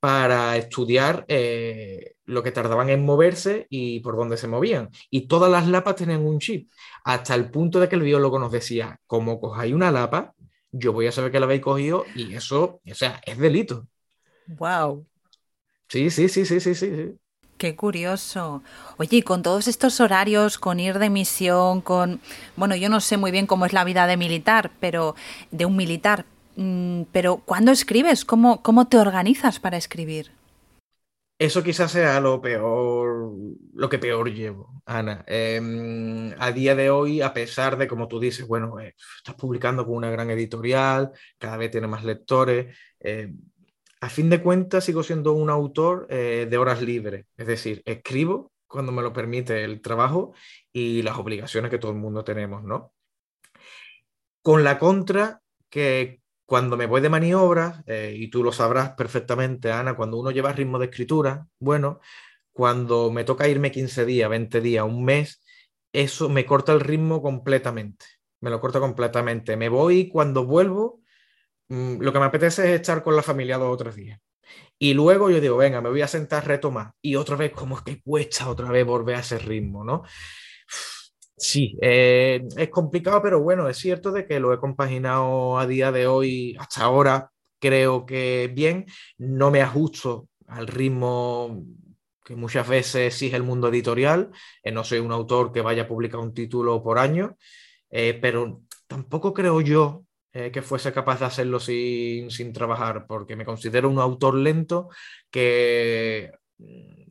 para 0.00 0.56
estudiar 0.56 1.24
eh, 1.28 2.16
lo 2.24 2.42
que 2.42 2.50
tardaban 2.50 2.90
en 2.90 3.04
moverse 3.04 3.68
y 3.70 4.00
por 4.00 4.16
dónde 4.16 4.36
se 4.36 4.48
movían. 4.48 4.90
Y 5.08 5.28
todas 5.28 5.50
las 5.52 5.68
lapas 5.68 5.94
tenían 5.94 6.26
un 6.26 6.40
chip, 6.40 6.68
hasta 7.04 7.36
el 7.36 7.48
punto 7.48 7.78
de 7.78 7.88
que 7.88 7.94
el 7.94 8.02
biólogo 8.02 8.40
nos 8.40 8.50
decía, 8.50 8.98
como 9.06 9.40
cojáis 9.40 9.72
una 9.72 9.92
lapa, 9.92 10.34
yo 10.72 10.92
voy 10.92 11.06
a 11.06 11.12
saber 11.12 11.30
que 11.30 11.38
la 11.38 11.46
habéis 11.46 11.62
cogido 11.62 12.04
y 12.16 12.34
eso, 12.34 12.80
o 12.84 12.94
sea, 12.94 13.20
es 13.24 13.38
delito. 13.38 13.86
Wow. 14.58 15.06
Sí, 15.88 16.10
sí, 16.10 16.28
sí, 16.28 16.44
sí, 16.44 16.58
sí, 16.58 16.74
sí. 16.74 17.14
Qué 17.64 17.76
curioso. 17.76 18.62
Oye, 18.98 19.22
con 19.22 19.42
todos 19.42 19.68
estos 19.68 19.98
horarios, 19.98 20.58
con 20.58 20.80
ir 20.80 20.98
de 20.98 21.08
misión, 21.08 21.80
con... 21.80 22.20
Bueno, 22.56 22.76
yo 22.76 22.90
no 22.90 23.00
sé 23.00 23.16
muy 23.16 23.30
bien 23.30 23.46
cómo 23.46 23.64
es 23.64 23.72
la 23.72 23.84
vida 23.84 24.06
de 24.06 24.18
militar, 24.18 24.70
pero 24.80 25.14
de 25.50 25.64
un 25.64 25.74
militar, 25.74 26.26
Mm, 26.56 27.02
pero 27.12 27.38
¿cuándo 27.38 27.72
escribes? 27.72 28.24
¿Cómo, 28.24 28.62
¿Cómo 28.62 28.86
te 28.88 28.98
organizas 28.98 29.58
para 29.58 29.76
escribir? 29.76 30.30
Eso 31.36 31.64
quizás 31.64 31.90
sea 31.90 32.20
lo 32.20 32.40
peor, 32.40 33.32
lo 33.74 33.88
que 33.88 33.98
peor 33.98 34.32
llevo, 34.32 34.82
Ana. 34.86 35.24
Em, 35.26 36.32
a 36.38 36.52
día 36.52 36.76
de 36.76 36.90
hoy, 36.90 37.22
a 37.22 37.34
pesar 37.34 37.76
de, 37.76 37.88
como 37.88 38.06
tú 38.06 38.20
dices, 38.20 38.46
bueno, 38.46 38.78
eh, 38.78 38.94
estás 39.16 39.34
publicando 39.34 39.84
con 39.84 39.96
una 39.96 40.10
gran 40.10 40.30
editorial, 40.30 41.10
cada 41.36 41.56
vez 41.56 41.72
tiene 41.72 41.88
más 41.88 42.04
lectores, 42.04 42.76
eh, 43.00 43.32
a 44.04 44.10
fin 44.10 44.28
de 44.28 44.42
cuentas 44.42 44.84
sigo 44.84 45.02
siendo 45.02 45.32
un 45.32 45.48
autor 45.48 46.06
eh, 46.10 46.46
de 46.50 46.58
horas 46.58 46.82
libres, 46.82 47.24
es 47.38 47.46
decir, 47.46 47.82
escribo 47.86 48.52
cuando 48.66 48.92
me 48.92 49.00
lo 49.00 49.14
permite 49.14 49.64
el 49.64 49.80
trabajo 49.80 50.34
y 50.70 51.00
las 51.00 51.16
obligaciones 51.16 51.70
que 51.70 51.78
todo 51.78 51.92
el 51.92 51.96
mundo 51.96 52.22
tenemos, 52.22 52.62
¿no? 52.62 52.92
Con 54.42 54.62
la 54.62 54.78
contra 54.78 55.40
que 55.70 56.20
cuando 56.44 56.76
me 56.76 56.84
voy 56.84 57.00
de 57.00 57.08
maniobras, 57.08 57.82
eh, 57.86 58.14
y 58.14 58.28
tú 58.28 58.44
lo 58.44 58.52
sabrás 58.52 58.90
perfectamente, 58.90 59.72
Ana, 59.72 59.96
cuando 59.96 60.18
uno 60.18 60.30
lleva 60.30 60.52
ritmo 60.52 60.78
de 60.78 60.86
escritura, 60.86 61.46
bueno, 61.58 62.00
cuando 62.52 63.10
me 63.10 63.24
toca 63.24 63.48
irme 63.48 63.72
15 63.72 64.04
días, 64.04 64.28
20 64.28 64.60
días, 64.60 64.84
un 64.84 65.02
mes, 65.02 65.42
eso 65.94 66.28
me 66.28 66.44
corta 66.44 66.74
el 66.74 66.80
ritmo 66.80 67.22
completamente, 67.22 68.04
me 68.42 68.50
lo 68.50 68.60
corta 68.60 68.80
completamente. 68.80 69.56
Me 69.56 69.70
voy 69.70 70.10
cuando 70.10 70.44
vuelvo, 70.44 71.00
mm, 71.68 72.00
lo 72.00 72.12
que 72.12 72.18
me 72.18 72.26
apetece 72.26 72.64
es 72.74 72.80
estar 72.80 73.02
con 73.02 73.16
la 73.16 73.22
familia 73.22 73.58
dos 73.58 73.72
o 73.72 73.76
tres 73.76 73.96
días. 73.96 74.20
Y 74.78 74.94
luego 74.94 75.30
yo 75.30 75.40
digo, 75.40 75.56
venga, 75.56 75.80
me 75.80 75.90
voy 75.90 76.02
a 76.02 76.08
sentar, 76.08 76.46
retomar. 76.46 76.92
Y 77.00 77.16
otra 77.16 77.36
vez, 77.36 77.52
como 77.52 77.76
es 77.76 77.82
que 77.82 78.02
cuesta 78.02 78.48
otra 78.48 78.70
vez 78.70 78.84
volver 78.84 79.16
a 79.16 79.20
ese 79.20 79.38
ritmo, 79.38 79.84
¿no? 79.84 80.02
Sí, 81.36 81.76
eh, 81.82 82.46
es 82.56 82.68
complicado, 82.70 83.20
pero 83.22 83.40
bueno, 83.40 83.68
es 83.68 83.76
cierto 83.78 84.12
de 84.12 84.26
que 84.26 84.38
lo 84.38 84.52
he 84.52 84.58
compaginado 84.58 85.58
a 85.58 85.66
día 85.66 85.90
de 85.90 86.06
hoy, 86.06 86.56
hasta 86.58 86.82
ahora 86.84 87.30
creo 87.58 88.06
que 88.06 88.50
bien, 88.54 88.86
no 89.18 89.50
me 89.50 89.60
ajusto 89.62 90.28
al 90.46 90.66
ritmo 90.66 91.64
que 92.24 92.36
muchas 92.36 92.68
veces 92.68 93.12
exige 93.12 93.36
el 93.36 93.42
mundo 93.42 93.68
editorial, 93.68 94.30
eh, 94.62 94.72
no 94.72 94.84
soy 94.84 94.98
un 95.00 95.12
autor 95.12 95.52
que 95.52 95.60
vaya 95.60 95.82
a 95.82 95.88
publicar 95.88 96.20
un 96.20 96.32
título 96.34 96.82
por 96.82 96.98
año, 96.98 97.36
eh, 97.90 98.18
pero 98.20 98.62
tampoco 98.86 99.34
creo 99.34 99.60
yo 99.60 100.04
que 100.34 100.62
fuese 100.62 100.92
capaz 100.92 101.20
de 101.20 101.26
hacerlo 101.26 101.60
sin, 101.60 102.30
sin 102.30 102.52
trabajar, 102.52 103.06
porque 103.06 103.36
me 103.36 103.44
considero 103.44 103.88
un 103.88 104.00
autor 104.00 104.34
lento 104.34 104.88
que 105.30 106.32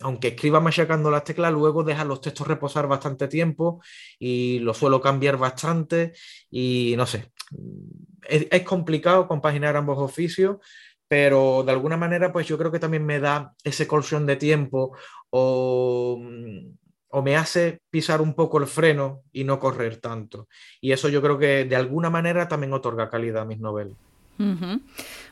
aunque 0.02 0.30
escriba 0.30 0.60
machacando 0.60 1.10
las 1.10 1.24
teclas, 1.24 1.54
luego 1.54 1.84
deja 1.84 2.04
los 2.06 2.22
textos 2.22 2.48
reposar 2.48 2.88
bastante 2.88 3.28
tiempo 3.28 3.82
y 4.20 4.60
lo 4.60 4.74
suelo 4.74 5.02
cambiar 5.02 5.38
bastante 5.38 6.14
y 6.50 6.96
no 6.98 7.06
sé, 7.06 7.32
es, 8.28 8.64
complicado 8.64 9.28
compaginar 9.28 9.76
ambos 9.76 10.00
oficios, 10.00 10.58
pero 11.08 11.64
de 11.64 11.72
alguna 11.72 11.98
manera 11.98 12.32
pues 12.32 12.48
yo 12.48 12.58
creo 12.58 12.72
que 12.72 12.80
también 12.80 13.06
me 13.06 13.20
da 13.20 13.54
ese 13.64 13.88
colchón 13.88 14.26
de 14.26 14.36
tiempo 14.36 14.98
o, 15.30 16.20
o 17.16 17.22
me 17.22 17.38
hace 17.38 17.80
pisar 17.92 18.22
un 18.22 18.34
poco 18.34 18.58
el 18.58 18.66
freno 18.66 19.22
y 19.32 19.44
no 19.44 19.60
correr 19.60 19.98
tanto. 19.98 20.48
Y 20.82 20.94
eso 20.94 21.10
yo 21.10 21.22
creo 21.22 21.38
que 21.38 21.64
de 21.64 21.76
alguna 21.76 22.10
manera 22.10 22.48
también 22.48 22.74
otorga 22.74 23.12
calidad 23.12 23.44
a 23.44 23.46
mis 23.46 23.60
novelas. 23.60 23.96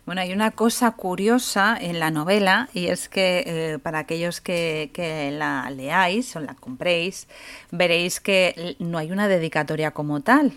Bueno, 0.05 0.21
hay 0.21 0.31
una 0.31 0.51
cosa 0.51 0.91
curiosa 0.91 1.75
en 1.81 1.99
la 1.99 2.11
novela 2.11 2.69
y 2.75 2.85
es 2.87 3.09
que 3.09 3.43
eh, 3.47 3.79
para 3.79 3.97
aquellos 3.97 4.41
que, 4.41 4.91
la 5.33 5.67
leáis 5.71 6.35
o 6.35 6.39
la 6.39 6.53
compréis, 6.53 7.27
veréis 7.71 8.19
que 8.19 8.75
no 8.77 8.99
hay 8.99 9.11
una 9.11 9.27
dedicatoria 9.27 9.89
como 9.89 10.21
tal. 10.21 10.53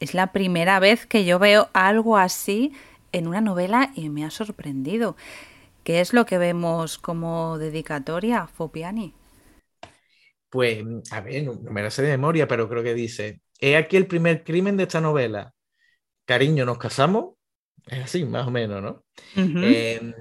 Es 0.00 0.14
la 0.14 0.32
primera 0.32 0.80
vez 0.80 1.04
que 1.04 1.26
yo 1.26 1.38
veo 1.38 1.68
algo 1.74 2.16
así 2.16 2.72
en 3.12 3.26
una 3.26 3.42
novela 3.42 3.90
y 3.94 4.08
me 4.08 4.24
ha 4.24 4.30
sorprendido. 4.30 5.16
¿Qué 5.84 6.00
es 6.00 6.14
lo 6.14 6.24
que 6.24 6.38
vemos 6.38 6.96
como 6.96 7.58
dedicatoria, 7.58 8.46
Fopiani? 8.46 9.12
Pues, 10.56 10.82
a 11.12 11.20
ver, 11.20 11.44
no, 11.44 11.52
no 11.52 11.70
me 11.70 11.82
la 11.82 11.90
sé 11.90 12.00
de 12.00 12.08
memoria, 12.08 12.48
pero 12.48 12.66
creo 12.66 12.82
que 12.82 12.94
dice, 12.94 13.42
he 13.60 13.76
aquí 13.76 13.98
el 13.98 14.06
primer 14.06 14.42
crimen 14.42 14.78
de 14.78 14.84
esta 14.84 15.02
novela. 15.02 15.52
Cariño, 16.24 16.64
¿nos 16.64 16.78
casamos? 16.78 17.34
Es 17.84 18.04
así, 18.04 18.24
más 18.24 18.46
o 18.46 18.50
menos, 18.50 18.82
¿no? 18.82 19.04
Em, 19.34 20.14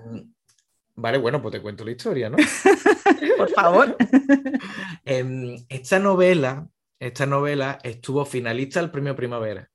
vale, 0.96 1.20
bueno, 1.20 1.42
pues 1.42 1.54
te 1.54 1.62
cuento 1.62 1.86
la 1.86 1.92
historia, 1.92 2.30
¿no? 2.30 2.36
Por 3.38 3.50
favor. 3.52 3.96
Em, 5.06 5.56
esta 5.70 6.00
novela, 6.00 6.68
esta 7.00 7.26
novela 7.26 7.80
estuvo 7.82 8.26
finalista 8.26 8.82
al 8.82 8.92
Premio 8.92 9.16
Primavera 9.16 9.70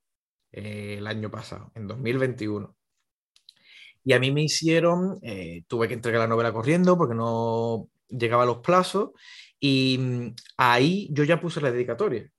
eh, 0.53 0.97
el 0.99 1.07
año 1.07 1.31
pasado, 1.31 1.73
en 1.75 1.87
2021. 1.87 2.77
Y 4.05 4.13
a 4.13 4.19
mí 4.19 4.31
me 4.31 4.43
hicieron, 4.43 5.21
eh, 5.23 5.65
tuve 5.69 5.89
que 5.89 5.95
entregar 5.95 6.21
la 6.21 6.27
novela 6.27 6.53
corriendo 6.53 6.99
porque 6.99 7.15
no 7.15 7.89
llegaba 8.11 8.47
los 8.47 8.59
plazos 8.59 9.11
y 9.59 9.99
mm, 9.99 10.35
ahí 10.57 11.09
yo 11.13 11.25
ya 11.25 11.41
puse 11.41 11.61
la 11.61 11.71
dedicatoria. 11.71 12.31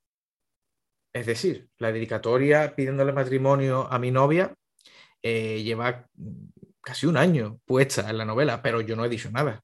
Es 1.12 1.26
decir, 1.26 1.68
la 1.78 1.92
dedicatoria 1.92 2.74
pidiéndole 2.74 3.12
matrimonio 3.12 3.86
a 3.90 3.98
mi 3.98 4.10
novia 4.10 4.54
eh, 5.22 5.62
lleva 5.62 6.08
casi 6.80 7.06
un 7.06 7.16
año 7.16 7.60
puesta 7.64 8.08
en 8.08 8.18
la 8.18 8.24
novela, 8.24 8.62
pero 8.62 8.80
yo 8.80 8.96
no 8.96 9.04
he 9.04 9.08
dicho 9.08 9.30
nada. 9.30 9.62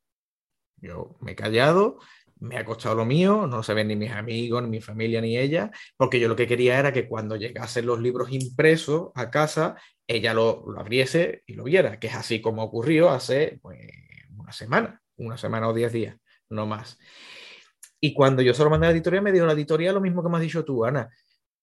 Yo 0.77 1.16
me 1.21 1.33
he 1.33 1.35
callado, 1.35 1.99
me 2.40 2.57
ha 2.57 2.64
costado 2.64 2.94
lo 2.94 3.05
mío, 3.05 3.47
no 3.47 3.62
se 3.62 3.75
ven 3.75 3.88
ni 3.88 3.97
mis 3.97 4.12
amigos, 4.12 4.62
ni 4.62 4.68
mi 4.68 4.81
familia, 4.81 5.21
ni 5.21 5.37
ella, 5.37 5.71
porque 5.97 6.21
yo 6.21 6.29
lo 6.29 6.37
que 6.37 6.47
quería 6.47 6.79
era 6.79 6.92
que 6.92 7.09
cuando 7.09 7.37
llegasen 7.37 7.87
los 7.87 8.01
libros 8.01 8.31
impresos 8.31 9.11
a 9.14 9.31
casa, 9.31 9.77
ella 10.07 10.35
lo, 10.35 10.64
abriese 10.79 11.42
y 11.47 11.55
lo 11.55 11.64
viera, 11.64 11.99
que 11.99 12.07
es 12.07 12.14
así 12.14 12.40
como 12.40 12.62
ocurrió 12.62 13.11
hace 13.11 13.59
pues, 13.61 13.79
una 14.37 14.53
semana, 14.53 15.03
una 15.18 15.37
semana 15.37 15.68
o 15.68 15.74
diez 15.74 15.92
días, 15.92 16.16
no 16.48 16.66
más. 16.66 16.98
Y 18.00 18.14
cuando 18.14 18.42
yo 18.42 18.54
solo 18.54 18.70
mandé 18.70 18.87
a 18.87 18.90
la 18.90 18.94
editorial, 18.94 19.22
me 19.22 19.33
dio 19.33 19.46
la 19.46 19.52
editorial 19.52 19.94
lo 19.94 20.00
mismo 20.00 20.22
que 20.22 20.28
me 20.28 20.37
has 20.37 20.42
dicho 20.42 20.64
tú, 20.64 20.85
Ana. 20.85 21.09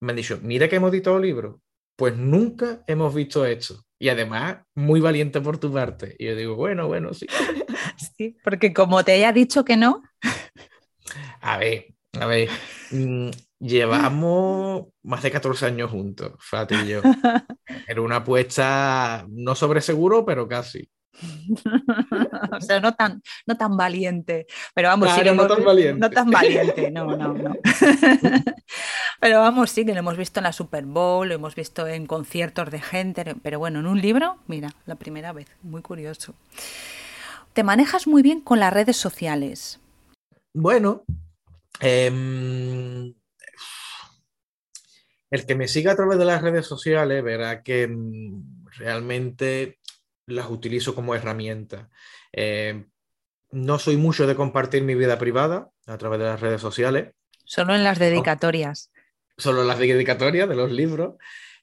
Me 0.01 0.11
han 0.11 0.17
dicho, 0.17 0.39
mira 0.41 0.67
que 0.67 0.75
hemos 0.75 0.91
editado 0.91 1.17
libros, 1.19 1.55
pues 1.95 2.15
nunca 2.15 2.83
hemos 2.87 3.13
visto 3.13 3.45
esto. 3.45 3.85
Y 3.97 4.09
además, 4.09 4.57
muy 4.75 4.99
valiente 4.99 5.39
por 5.39 5.57
tu 5.57 5.71
parte. 5.71 6.15
Y 6.19 6.25
yo 6.25 6.35
digo, 6.35 6.55
bueno, 6.55 6.87
bueno, 6.87 7.13
sí. 7.13 7.27
Sí, 8.17 8.35
porque 8.43 8.73
como 8.73 9.03
te 9.05 9.13
haya 9.13 9.31
dicho 9.31 9.63
que 9.63 9.77
no. 9.77 10.03
A 11.41 11.57
ver, 11.57 11.93
a 12.19 12.25
ver. 12.25 12.49
Mm, 12.91 13.29
llevamos 13.59 14.87
más 15.03 15.23
de 15.23 15.31
14 15.31 15.67
años 15.67 15.91
juntos, 15.91 16.33
Fati 16.39 16.75
y 16.75 16.87
yo. 16.87 17.01
Era 17.87 18.01
una 18.01 18.17
apuesta 18.17 19.25
no 19.29 19.55
sobre 19.55 19.81
seguro, 19.81 20.25
pero 20.25 20.47
casi. 20.47 20.89
o 22.51 22.61
sea, 22.61 22.79
no 22.79 22.93
tan, 22.95 23.21
no 23.45 23.57
tan 23.57 23.77
valiente. 23.77 24.47
Pero 24.73 24.89
vamos, 24.89 25.11
sí 25.13 25.21
no 25.23 25.47
tan 25.47 25.63
valiente. 25.63 25.99
No 25.99 26.09
tan 26.09 26.29
valiente, 26.29 26.91
no, 26.91 27.15
no, 27.15 27.33
no. 27.33 27.55
pero 29.19 29.39
vamos, 29.39 29.71
sí, 29.71 29.85
que 29.85 29.93
lo 29.93 29.99
hemos 29.99 30.17
visto 30.17 30.39
en 30.39 30.45
la 30.45 30.53
Super 30.53 30.85
Bowl, 30.85 31.29
lo 31.29 31.35
hemos 31.35 31.55
visto 31.55 31.87
en 31.87 32.05
conciertos 32.05 32.69
de 32.71 32.81
gente, 32.81 33.35
pero 33.41 33.59
bueno, 33.59 33.79
en 33.79 33.87
un 33.87 34.01
libro, 34.01 34.37
mira, 34.47 34.69
la 34.85 34.95
primera 34.95 35.33
vez, 35.33 35.47
muy 35.61 35.81
curioso. 35.81 36.35
Te 37.53 37.63
manejas 37.63 38.07
muy 38.07 38.21
bien 38.21 38.41
con 38.41 38.59
las 38.59 38.73
redes 38.73 38.97
sociales. 38.97 39.79
Bueno, 40.53 41.03
em, 41.79 43.13
el 45.31 45.45
que 45.45 45.55
me 45.55 45.67
siga 45.67 45.93
a 45.93 45.95
través 45.95 46.17
de 46.17 46.25
las 46.25 46.41
redes 46.41 46.65
sociales 46.65 47.23
verá 47.23 47.63
que 47.63 47.87
mm, 47.87 48.65
realmente 48.77 49.79
las 50.27 50.49
utilizo 50.49 50.95
como 50.95 51.15
herramienta. 51.15 51.89
Eh, 52.33 52.85
no 53.51 53.79
soy 53.79 53.97
mucho 53.97 54.27
de 54.27 54.35
compartir 54.35 54.83
mi 54.83 54.95
vida 54.95 55.17
privada 55.17 55.69
a 55.85 55.97
través 55.97 56.19
de 56.19 56.25
las 56.25 56.39
redes 56.39 56.61
sociales. 56.61 57.13
Solo 57.43 57.75
en 57.75 57.83
las 57.83 57.99
dedicatorias. 57.99 58.91
solo 59.37 59.61
en 59.61 59.67
las 59.67 59.79
dedicatorias 59.79 60.49
de 60.49 60.55
los 60.55 60.71
libros. 60.71 61.15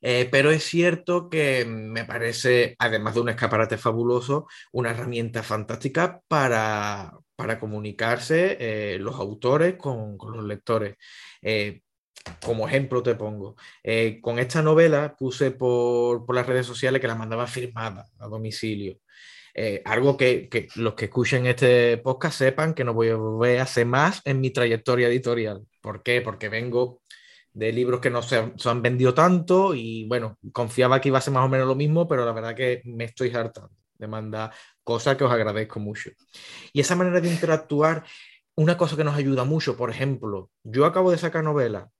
Eh, 0.05 0.29
pero 0.33 0.51
es 0.51 0.65
cierto 0.65 1.29
que 1.31 1.65
me 1.65 2.05
parece, 2.05 2.75
además 2.79 3.15
de 3.15 3.21
un 3.21 3.29
escaparate 3.29 3.79
fabuloso, 3.79 4.49
una 4.73 4.91
herramienta 4.91 5.45
fantástica 5.45 6.21
para, 6.27 7.13
comunicarse 7.61 8.57
eh, 8.61 8.99
los 8.99 9.17
autores 9.17 9.75
con, 9.75 10.17
los 10.17 10.45
lectores 10.45 10.97
como 12.45 12.67
ejemplo 12.69 13.03
te 13.03 13.15
pongo, 13.15 13.57
eh, 13.83 14.21
con 14.21 14.39
esta 14.39 14.63
novela 14.63 15.15
puse 15.19 15.51
por, 15.51 16.33
las 16.35 16.47
redes 16.47 16.67
sociales 16.67 17.01
que 17.01 17.09
la 17.09 17.15
mandaba 17.15 17.47
firmada 17.47 18.09
a 18.19 18.27
domicilio. 18.27 18.99
Eh, 19.55 19.83
algo 19.85 20.17
que, 20.17 20.49
los 20.77 20.95
que 20.95 21.07
escuchen 21.07 21.47
este 21.47 21.99
podcast 21.99 22.39
sepan 22.39 22.75
que 22.75 22.85
no 22.85 22.95
voy 22.95 23.11
a, 23.11 23.63
hacer 23.63 23.87
más 23.87 24.23
en 24.25 24.41
mi 24.41 24.51
trayectoria 24.51 25.09
editorial. 25.09 25.63
¿Por 25.81 26.03
qué? 26.03 26.23
Porque 26.23 26.49
vengo 26.49 27.03
de 27.53 27.71
libros 27.71 28.01
que 28.01 28.09
no 28.11 28.23
se 28.23 28.53
se 28.57 28.69
han, 28.71 28.81
vendido 28.81 29.13
tanto 29.13 29.75
y 29.75 30.07
bueno, 30.09 30.39
confiaba 30.53 31.01
que 31.01 31.09
iba 31.09 31.19
a 31.19 31.21
ser 31.21 31.35
más 31.35 31.45
o 31.45 31.49
menos 31.51 31.69
lo 31.69 31.75
mismo, 31.75 32.09
pero 32.09 32.25
la 32.25 32.33
verdad 32.33 32.55
que 32.55 32.81
me 32.85 33.05
estoy 33.05 33.31
hartando 33.35 33.71
de 33.99 34.07
mandar 34.09 34.53
cosas 34.83 35.17
que 35.17 35.25
os 35.25 35.33
agradezco 35.33 35.81
mucho. 35.81 36.11
Y 36.73 36.81
esa 36.81 36.97
manera 36.97 37.21
de 37.21 37.29
interactuar, 37.29 38.05
una 38.55 38.77
cosa 38.77 38.97
que 38.97 39.05
nos 39.05 39.17
ayuda 39.17 39.45
mucho, 39.45 39.77
por 39.77 39.91
ejemplo, 39.91 40.51
yo 40.63 40.85
acabo 40.85 41.11
de 41.11 41.19
sacar 41.19 41.45
novela 41.45 41.91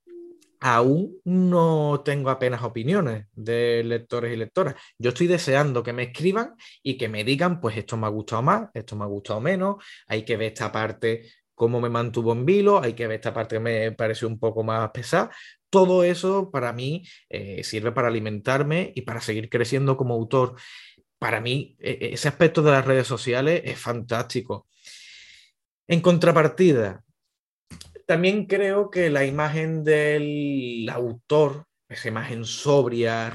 aún 0.65 1.19
no 1.25 2.03
tengo 2.05 2.29
apenas 2.29 2.63
opiniones 2.63 3.25
de 3.33 3.83
lectores 3.83 4.33
y 4.33 4.37
lectoras. 4.37 4.75
Yo 4.97 5.09
estoy 5.09 5.27
deseando 5.27 5.83
que 5.83 5.91
me 5.91 6.03
escriban 6.03 6.55
y 6.81 6.97
que 6.97 7.09
me 7.09 7.25
digan, 7.25 7.59
pues 7.59 7.75
esto 7.75 7.97
me 7.97 8.07
ha 8.07 8.09
gustado 8.09 8.41
más, 8.43 8.69
esto 8.73 8.95
me 8.95 9.03
ha 9.03 9.07
gustado 9.07 9.41
menos, 9.41 9.83
hay 10.07 10.23
que 10.23 10.37
ver 10.37 10.53
esta 10.53 10.71
parte 10.71 11.29
cómo 11.53 11.81
me 11.81 11.89
mantuvo 11.89 12.31
en 12.31 12.45
vilo, 12.45 12.81
hay 12.81 12.93
que 12.93 13.07
ver 13.07 13.15
esta 13.15 13.33
parte 13.33 13.57
que 13.57 13.59
me 13.59 13.91
pareció 13.91 14.25
un 14.29 14.39
poco 14.39 14.63
más 14.63 14.89
pesada. 14.91 15.31
Todo 15.69 16.05
eso 16.05 16.49
para 16.49 16.71
mí 16.71 17.03
eh, 17.29 17.61
sirve 17.65 17.91
para 17.91 18.07
alimentarme 18.07 18.93
y 18.95 19.01
para 19.01 19.19
seguir 19.19 19.49
creciendo 19.49 19.97
como 19.97 20.13
autor. 20.13 20.55
para 21.19 21.41
mí 21.41 21.75
e, 21.79 21.91
e, 21.91 22.13
ese 22.13 22.27
aspecto 22.29 22.61
de 22.61 22.71
las 22.71 22.85
redes 22.85 23.07
sociales 23.07 23.61
es 23.65 23.79
fantástico. 23.79 24.67
En 25.87 26.01
contrapartida, 26.01 27.03
también 28.13 28.45
creo 28.45 28.91
que 28.91 29.09
la 29.09 29.25
imagen 29.25 29.83
del 29.83 30.87
autor, 30.93 31.65
esa 31.89 32.09
imagen 32.09 32.45
sobria, 32.45 33.33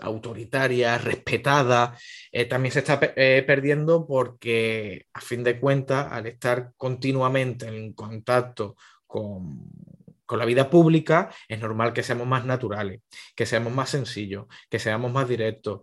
autoritaria, 0.00 0.98
respetada, 0.98 1.98
eh, 2.30 2.44
también 2.44 2.72
se 2.72 2.78
está 2.78 3.00
eh, 3.16 3.42
perdiendo 3.44 4.06
porque, 4.06 5.06
a 5.14 5.20
fin 5.20 5.42
de 5.42 5.58
cuentas, 5.58 6.12
al 6.12 6.28
estar 6.28 6.72
continuamente 6.76 7.66
en 7.66 7.92
contacto 7.92 8.76
con, 9.04 9.68
con 10.24 10.38
la 10.38 10.44
vida 10.44 10.70
pública, 10.70 11.34
es 11.48 11.58
normal 11.58 11.92
que 11.92 12.04
seamos 12.04 12.28
más 12.28 12.44
naturales, 12.44 13.00
que 13.34 13.46
seamos 13.46 13.72
más 13.72 13.90
sencillos, 13.90 14.46
que 14.68 14.78
seamos 14.78 15.10
más 15.10 15.28
directos. 15.28 15.80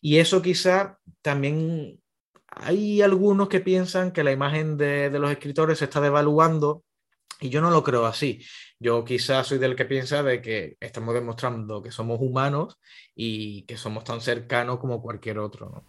Y 0.00 0.18
eso 0.18 0.40
quizá 0.40 1.00
también 1.20 1.98
hay 2.46 3.02
algunos 3.02 3.48
que 3.48 3.58
piensan 3.58 4.12
que 4.12 4.22
la 4.22 4.30
imagen 4.30 4.76
de, 4.76 5.10
los 5.10 5.32
escritores 5.32 5.78
se 5.78 5.86
está 5.86 6.00
devaluando 6.00 6.84
y 7.40 7.48
yo 7.48 7.60
no 7.60 7.70
lo 7.70 7.82
creo 7.82 8.06
así. 8.06 8.42
Yo 8.78 9.04
quizás 9.04 9.46
soy 9.46 9.58
del 9.58 9.76
que 9.76 9.84
piensa 9.84 10.22
de 10.22 10.40
que 10.40 10.76
estamos 10.80 11.14
demostrando 11.14 11.82
que 11.82 11.90
somos 11.90 12.18
humanos 12.20 12.78
y 13.14 13.62
que 13.62 13.76
somos 13.76 14.04
tan 14.04 14.20
cercanos 14.20 14.78
como 14.78 15.02
cualquier 15.02 15.38
otro. 15.38 15.82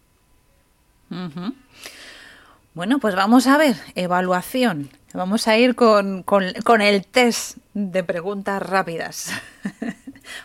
Bueno, 2.74 2.98
pues 2.98 3.14
vamos 3.14 3.46
a 3.46 3.58
ver, 3.58 3.76
evaluación. 3.94 4.90
Vamos 5.12 5.48
a 5.48 5.58
ir 5.58 5.74
con, 5.74 6.22
con 6.22 6.80
el 6.80 7.06
test 7.06 7.58
de 7.74 8.04
preguntas 8.04 8.62
rápidas. 8.62 9.32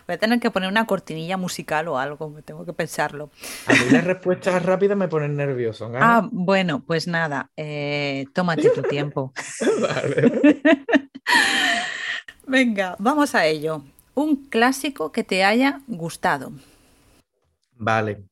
Voy 0.08 0.16
a 0.16 0.18
tener 0.18 0.40
que 0.40 0.52
poner 0.52 0.70
una 0.70 0.86
cortinilla 0.86 1.38
musical 1.38 1.88
o 1.88 1.98
algo, 1.98 2.30
me 2.30 2.42
tengo 2.42 2.66
que 2.66 2.74
pensarlo. 2.74 3.30
A 3.68 3.74
mí 3.74 3.80
las 3.92 4.04
respuestas 4.04 4.64
rápidas 4.64 4.98
me 4.98 5.08
ponen 5.08 5.36
nervioso. 5.36 5.92
Ah, 5.96 6.28
bueno, 6.32 6.84
pues 6.86 7.08
nada, 7.08 7.50
eh, 7.56 8.26
tómate 8.34 8.70
tu 8.70 8.82
tiempo. 8.84 9.34
vale. 9.82 10.62
Venga, 12.48 12.96
vamos 13.00 13.34
a 13.36 13.46
ello. 13.46 13.84
Un 14.14 14.48
clásico 14.48 15.12
que 15.12 15.24
te 15.24 15.44
haya 15.44 15.82
gustado. 15.88 16.52
Vale. 17.74 18.24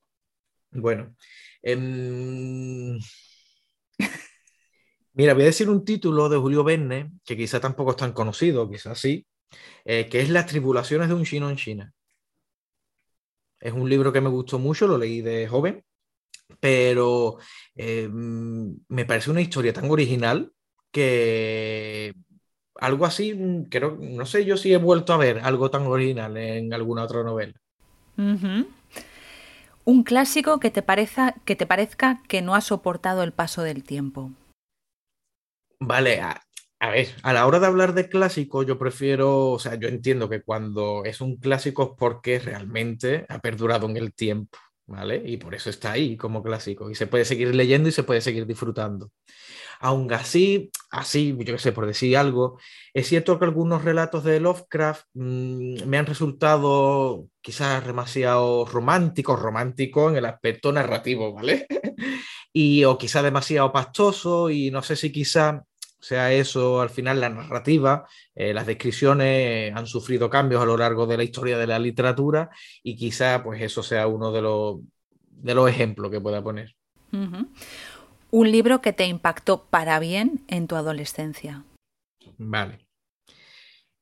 Bueno. 0.71 1.15
Em, 1.61 2.99
mira, 5.13 5.33
voy 5.33 5.43
a 5.43 5.45
decir 5.45 5.69
un 5.69 5.85
título 5.85 6.29
de 6.29 6.37
Julio 6.37 6.63
Verne, 6.63 7.11
que 7.23 7.37
quizá 7.37 7.59
tampoco 7.59 7.91
es 7.91 7.97
tan 7.97 8.13
conocido, 8.13 8.69
quizás 8.69 8.99
sí, 8.99 9.25
eh, 9.85 10.07
que 10.09 10.21
es 10.21 10.29
Las 10.29 10.47
tribulaciones 10.47 11.07
de 11.09 11.13
un 11.15 11.25
chino 11.25 11.49
en 11.49 11.55
China. 11.57 11.93
Es 13.59 13.73
un 13.73 13.89
libro 13.89 14.11
que 14.11 14.21
me 14.21 14.29
gustó 14.29 14.59
mucho, 14.59 14.87
lo 14.87 14.97
leí 14.97 15.21
de 15.21 15.47
joven, 15.47 15.83
pero 16.59 17.37
eh, 17.75 18.09
me 18.09 19.05
parece 19.05 19.31
una 19.31 19.41
historia 19.41 19.73
tan 19.73 19.89
original 19.89 20.51
que 20.91 22.13
algo 22.75 23.05
así, 23.05 23.37
creo, 23.69 23.97
no 23.99 24.25
sé 24.25 24.45
yo 24.45 24.57
si 24.57 24.73
he 24.73 24.77
vuelto 24.77 25.13
a 25.13 25.17
ver 25.17 25.39
algo 25.39 25.71
tan 25.71 25.87
original 25.87 26.35
en 26.37 26.73
alguna 26.73 27.03
otra 27.03 27.23
novela. 27.23 27.53
Un 29.85 30.03
clásico 30.03 30.59
que 30.59 30.69
te, 30.71 30.83
que 31.45 31.55
te 31.55 31.65
parezca 31.65 32.21
que 32.27 32.41
no 32.41 32.55
ha 32.55 32.61
soportado 32.61 33.23
el 33.23 33.31
paso 33.31 33.63
del 33.63 33.83
tiempo. 33.83 34.31
Vale, 35.79 36.21
a 36.83 36.89
ver, 36.89 37.15
a 37.23 37.31
la 37.31 37.47
hora 37.47 37.61
de 37.61 37.67
hablar 37.67 37.93
de 37.93 38.09
clásico, 38.09 38.61
yo 38.61 38.77
prefiero, 38.77 39.51
o 39.51 39.57
sea, 39.57 39.75
yo 39.75 39.87
entiendo 39.87 40.27
que 40.27 40.41
cuando 40.41 41.05
es 41.05 41.21
un 41.21 41.37
clásico 41.37 41.83
es 41.83 41.89
porque 41.97 42.39
realmente 42.39 43.25
ha 43.29 43.39
perdurado 43.39 43.87
en 43.87 43.95
el 43.95 44.13
tiempo, 44.13 44.57
¿vale? 44.85 45.23
Y 45.25 45.37
por 45.37 45.55
eso 45.55 45.69
está 45.69 45.93
ahí 45.93 46.17
como 46.17 46.43
clásico. 46.43 46.91
Y 46.91 46.95
se 46.95 47.07
puede 47.07 47.23
seguir 47.23 47.55
leyendo 47.55 47.87
y 47.87 47.93
se 47.93 48.03
puede 48.03 48.19
seguir 48.19 48.45
disfrutando. 48.45 49.11
Aún 49.79 50.11
así, 50.11 50.71
así, 50.91 51.33
yo 51.39 51.53
qué 51.53 51.57
sé, 51.57 51.71
por 51.71 51.87
decir 51.87 52.17
algo, 52.17 52.59
es 52.93 53.07
cierto 53.07 53.39
que 53.39 53.45
algunos 53.45 53.85
relatos 53.85 54.25
de 54.25 54.41
Lovecraft 54.41 55.05
mm, 55.13 55.85
me 55.85 55.97
han 55.97 56.05
resultado 56.05 57.29
quizás 57.39 57.87
demasiado 57.87 58.65
románticos, 58.65 59.39
románticos 59.39 60.11
en 60.11 60.17
el 60.17 60.25
aspecto 60.25 60.73
narrativo, 60.73 61.33
¿vale? 61.33 61.65
y 62.51 62.83
o 62.83 62.97
quizás 62.97 63.23
demasiado 63.23 63.71
pastoso 63.71 64.49
y 64.49 64.69
no 64.69 64.81
sé 64.81 64.97
si 64.97 65.13
quizá 65.13 65.63
sea 66.03 66.33
eso 66.33 66.81
al 66.81 66.89
final 66.89 67.21
la 67.21 67.29
narrativa, 67.29 68.05
eh, 68.35 68.53
las 68.53 68.67
descripciones 68.67 69.73
han 69.73 69.87
sufrido 69.87 70.29
cambios 70.29 70.61
a 70.61 70.65
lo 70.65 70.75
largo 70.75 71.07
de 71.07 71.15
la 71.15 71.23
historia 71.23 71.57
de 71.57 71.65
la 71.65 71.79
literatura 71.79 72.49
y 72.83 72.97
quizá 72.97 73.41
pues 73.41 73.61
eso 73.61 73.81
sea 73.81 74.07
uno 74.07 74.33
de 74.33 74.41
los, 74.41 74.79
de 75.29 75.55
los 75.55 75.69
ejemplos 75.69 76.11
que 76.11 76.19
pueda 76.19 76.43
poner. 76.43 76.75
Un 78.31 78.51
libro 78.51 78.81
que 78.81 78.91
te 78.91 79.05
impactó 79.05 79.65
para 79.69 79.99
bien 79.99 80.43
en 80.49 80.67
tu 80.67 80.75
adolescencia. 80.75 81.63
Vale. 82.37 82.82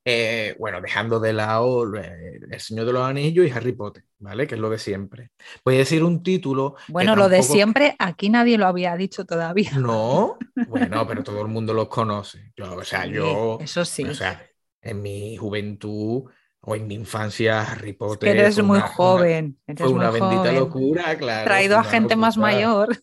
Eh, 0.04 0.56
bueno, 0.58 0.80
dejando 0.80 1.20
de 1.20 1.32
lado 1.32 1.94
eh, 1.94 2.40
El 2.50 2.60
Señor 2.60 2.86
de 2.86 2.92
los 2.92 3.02
Anillos 3.04 3.46
y 3.46 3.50
Harry 3.50 3.72
Potter, 3.72 4.04
¿vale? 4.18 4.48
Que 4.48 4.56
es 4.56 4.60
lo 4.60 4.68
de 4.68 4.78
siempre. 4.78 5.30
Voy 5.64 5.76
a 5.76 5.78
decir 5.78 6.02
un 6.02 6.22
título. 6.24 6.74
Bueno, 6.88 7.14
lo 7.14 7.28
de 7.28 7.42
siempre, 7.42 7.94
aquí 8.00 8.28
nadie 8.28 8.58
lo 8.58 8.66
había 8.66 8.96
dicho 8.96 9.24
todavía. 9.24 9.70
No, 9.78 10.38
bueno, 10.68 11.06
pero 11.06 11.22
todo 11.22 11.42
el 11.42 11.48
mundo 11.48 11.72
los 11.72 11.88
conoce. 11.88 12.52
Yo, 12.56 12.74
o 12.74 12.84
sea, 12.84 13.06
yo. 13.06 13.58
Eso 13.60 13.84
sí. 13.84 14.04
O 14.04 14.14
sea, 14.14 14.44
en 14.80 15.02
mi 15.02 15.36
juventud 15.36 16.24
o 16.60 16.74
en 16.76 16.86
mi 16.86 16.94
infancia, 16.94 17.62
Harry 17.62 17.92
Potter. 17.92 18.36
eres 18.36 18.62
muy 18.62 18.80
joven. 18.80 19.58
fue 19.76 19.88
una 19.88 20.10
bendita 20.10 20.52
locura, 20.52 21.16
claro. 21.16 21.44
Traído 21.44 21.78
a 21.78 21.84
gente 21.84 22.16
más 22.16 22.36
mayor. 22.36 22.96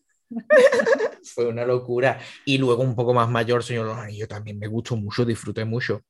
Fue 1.23 1.47
una 1.47 1.65
locura. 1.65 2.19
Y 2.45 2.57
luego 2.57 2.83
un 2.83 2.95
poco 2.95 3.13
más 3.13 3.29
mayor, 3.29 3.63
Señor 3.63 3.87
los 3.87 3.97
Anillos, 3.97 4.27
también 4.27 4.59
me 4.59 4.67
gustó 4.67 4.95
mucho, 4.95 5.25
disfruté 5.25 5.65
mucho 5.65 6.03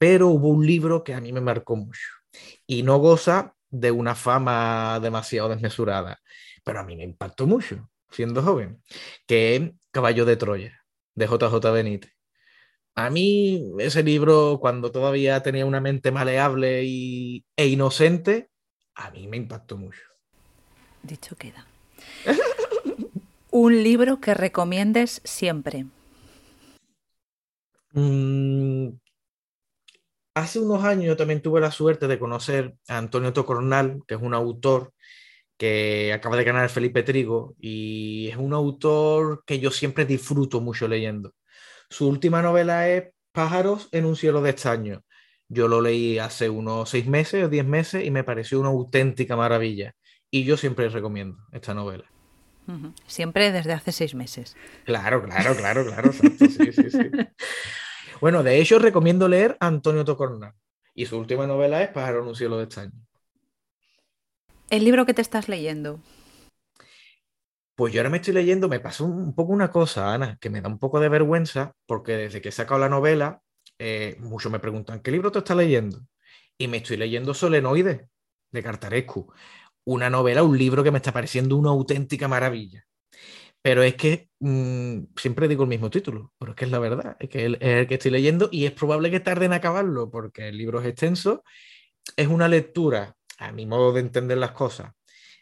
pero 0.00 0.28
hubo 0.28 0.48
un 0.48 0.66
libro 0.66 1.04
que 1.04 1.12
a 1.12 1.20
mí 1.20 1.30
me 1.30 1.42
marcó 1.42 1.76
mucho 1.76 2.08
y 2.66 2.82
no 2.82 2.96
goza 2.96 3.54
de 3.68 3.90
una 3.90 4.14
fama 4.14 4.98
demasiado 4.98 5.50
desmesurada, 5.50 6.18
pero 6.64 6.80
a 6.80 6.84
mí 6.84 6.96
me 6.96 7.04
impactó 7.04 7.46
mucho 7.46 7.90
siendo 8.10 8.42
joven, 8.42 8.82
que 9.26 9.56
es 9.56 9.70
Caballo 9.90 10.24
de 10.24 10.36
Troya, 10.36 10.82
de 11.14 11.26
JJ 11.26 11.70
Benítez. 11.70 12.12
A 12.94 13.10
mí 13.10 13.62
ese 13.78 14.02
libro, 14.02 14.58
cuando 14.58 14.90
todavía 14.90 15.42
tenía 15.42 15.66
una 15.66 15.82
mente 15.82 16.10
maleable 16.10 16.82
y, 16.84 17.44
e 17.54 17.66
inocente, 17.66 18.48
a 18.94 19.10
mí 19.10 19.28
me 19.28 19.36
impactó 19.36 19.76
mucho. 19.76 20.00
Dicho 21.02 21.36
queda. 21.36 21.66
un 23.50 23.82
libro 23.82 24.20
que 24.20 24.34
recomiendes 24.34 25.20
siempre. 25.24 25.86
Mm, 27.92 28.90
Hace 30.34 30.60
unos 30.60 30.84
años 30.84 31.16
también 31.16 31.42
tuve 31.42 31.60
la 31.60 31.72
suerte 31.72 32.06
de 32.06 32.18
conocer 32.18 32.74
a 32.88 32.98
Antonio 32.98 33.32
Tocornal, 33.32 34.00
que 34.06 34.14
es 34.14 34.22
un 34.22 34.32
autor 34.32 34.92
que 35.58 36.12
acaba 36.14 36.36
de 36.36 36.44
ganar 36.44 36.70
Felipe 36.70 37.02
Trigo 37.02 37.54
y 37.60 38.28
es 38.28 38.36
un 38.36 38.54
autor 38.54 39.44
que 39.44 39.58
yo 39.58 39.70
siempre 39.70 40.06
disfruto 40.06 40.60
mucho 40.60 40.88
leyendo. 40.88 41.34
Su 41.90 42.08
última 42.08 42.42
novela 42.42 42.88
es 42.88 43.10
Pájaros 43.32 43.88
en 43.92 44.06
un 44.06 44.16
cielo 44.16 44.42
de 44.42 44.50
estaño. 44.50 45.02
Yo 45.48 45.68
lo 45.68 45.80
leí 45.80 46.18
hace 46.18 46.48
unos 46.48 46.90
seis 46.90 47.06
meses 47.06 47.44
o 47.44 47.48
diez 47.48 47.66
meses 47.66 48.04
y 48.04 48.10
me 48.10 48.24
pareció 48.24 48.60
una 48.60 48.70
auténtica 48.70 49.36
maravilla. 49.36 49.94
Y 50.30 50.44
yo 50.44 50.56
siempre 50.56 50.88
recomiendo 50.88 51.38
esta 51.52 51.74
novela. 51.74 52.04
Siempre 53.06 53.50
desde 53.50 53.72
hace 53.72 53.90
seis 53.90 54.14
meses. 54.14 54.56
Claro, 54.84 55.22
claro, 55.22 55.56
claro, 55.56 55.84
claro. 55.84 56.12
sí, 56.12 56.48
sí, 56.72 56.90
sí. 56.90 57.10
Bueno, 58.20 58.42
de 58.42 58.60
hecho, 58.60 58.78
recomiendo 58.78 59.28
leer 59.28 59.56
Antonio 59.60 60.04
Tocornal. 60.04 60.52
Y 60.94 61.06
su 61.06 61.18
última 61.18 61.46
novela 61.46 61.82
es 61.82 61.88
Pájaro 61.88 62.20
en 62.20 62.28
un 62.28 62.34
cielo 62.36 62.58
de 62.58 62.64
estaño. 62.64 62.92
¿El 64.68 64.84
libro 64.84 65.06
que 65.06 65.14
te 65.14 65.22
estás 65.22 65.48
leyendo? 65.48 66.00
Pues 67.74 67.94
yo 67.94 68.00
ahora 68.00 68.10
me 68.10 68.18
estoy 68.18 68.34
leyendo, 68.34 68.68
me 68.68 68.78
pasó 68.78 69.06
un 69.06 69.34
poco 69.34 69.52
una 69.52 69.70
cosa, 69.70 70.12
Ana, 70.12 70.36
que 70.38 70.50
me 70.50 70.60
da 70.60 70.68
un 70.68 70.78
poco 70.78 71.00
de 71.00 71.08
vergüenza, 71.08 71.72
porque 71.86 72.12
desde 72.12 72.42
que 72.42 72.50
he 72.50 72.52
sacado 72.52 72.78
la 72.78 72.90
novela, 72.90 73.40
eh, 73.78 74.16
muchos 74.20 74.52
me 74.52 74.60
preguntan, 74.60 75.00
¿qué 75.00 75.10
libro 75.10 75.32
te 75.32 75.38
estás 75.38 75.56
leyendo? 75.56 76.02
Y 76.58 76.68
me 76.68 76.76
estoy 76.76 76.98
leyendo 76.98 77.32
Solenoide, 77.32 78.10
de 78.50 78.62
Cartarescu. 78.62 79.32
Una 79.84 80.10
novela, 80.10 80.42
un 80.42 80.58
libro 80.58 80.82
que 80.84 80.90
me 80.90 80.98
está 80.98 81.12
pareciendo 81.12 81.56
una 81.56 81.70
auténtica 81.70 82.28
maravilla. 82.28 82.84
Pero 83.62 83.82
es 83.82 83.94
que 83.96 84.30
mm, 84.40 85.00
siempre 85.16 85.48
digo 85.48 85.64
el 85.64 85.68
mismo 85.68 85.90
título, 85.90 86.32
pero 86.38 86.52
es 86.52 86.56
que 86.56 86.64
es 86.64 86.70
la 86.70 86.78
verdad, 86.78 87.16
es 87.20 87.28
que 87.28 87.44
el 87.44 87.86
que 87.86 87.94
estoy 87.94 88.10
leyendo 88.10 88.48
y 88.50 88.66
es 88.66 88.72
probable 88.72 89.10
que 89.10 89.20
tarde 89.20 89.46
en 89.46 89.52
acabarlo 89.52 90.10
porque 90.10 90.48
el 90.48 90.58
libro 90.58 90.80
es 90.80 90.86
extenso. 90.86 91.44
Es 92.16 92.28
una 92.28 92.48
lectura, 92.48 93.16
a 93.38 93.52
mi 93.52 93.66
modo 93.66 93.92
de 93.92 94.00
entender 94.00 94.38
las 94.38 94.52
cosas, 94.52 94.92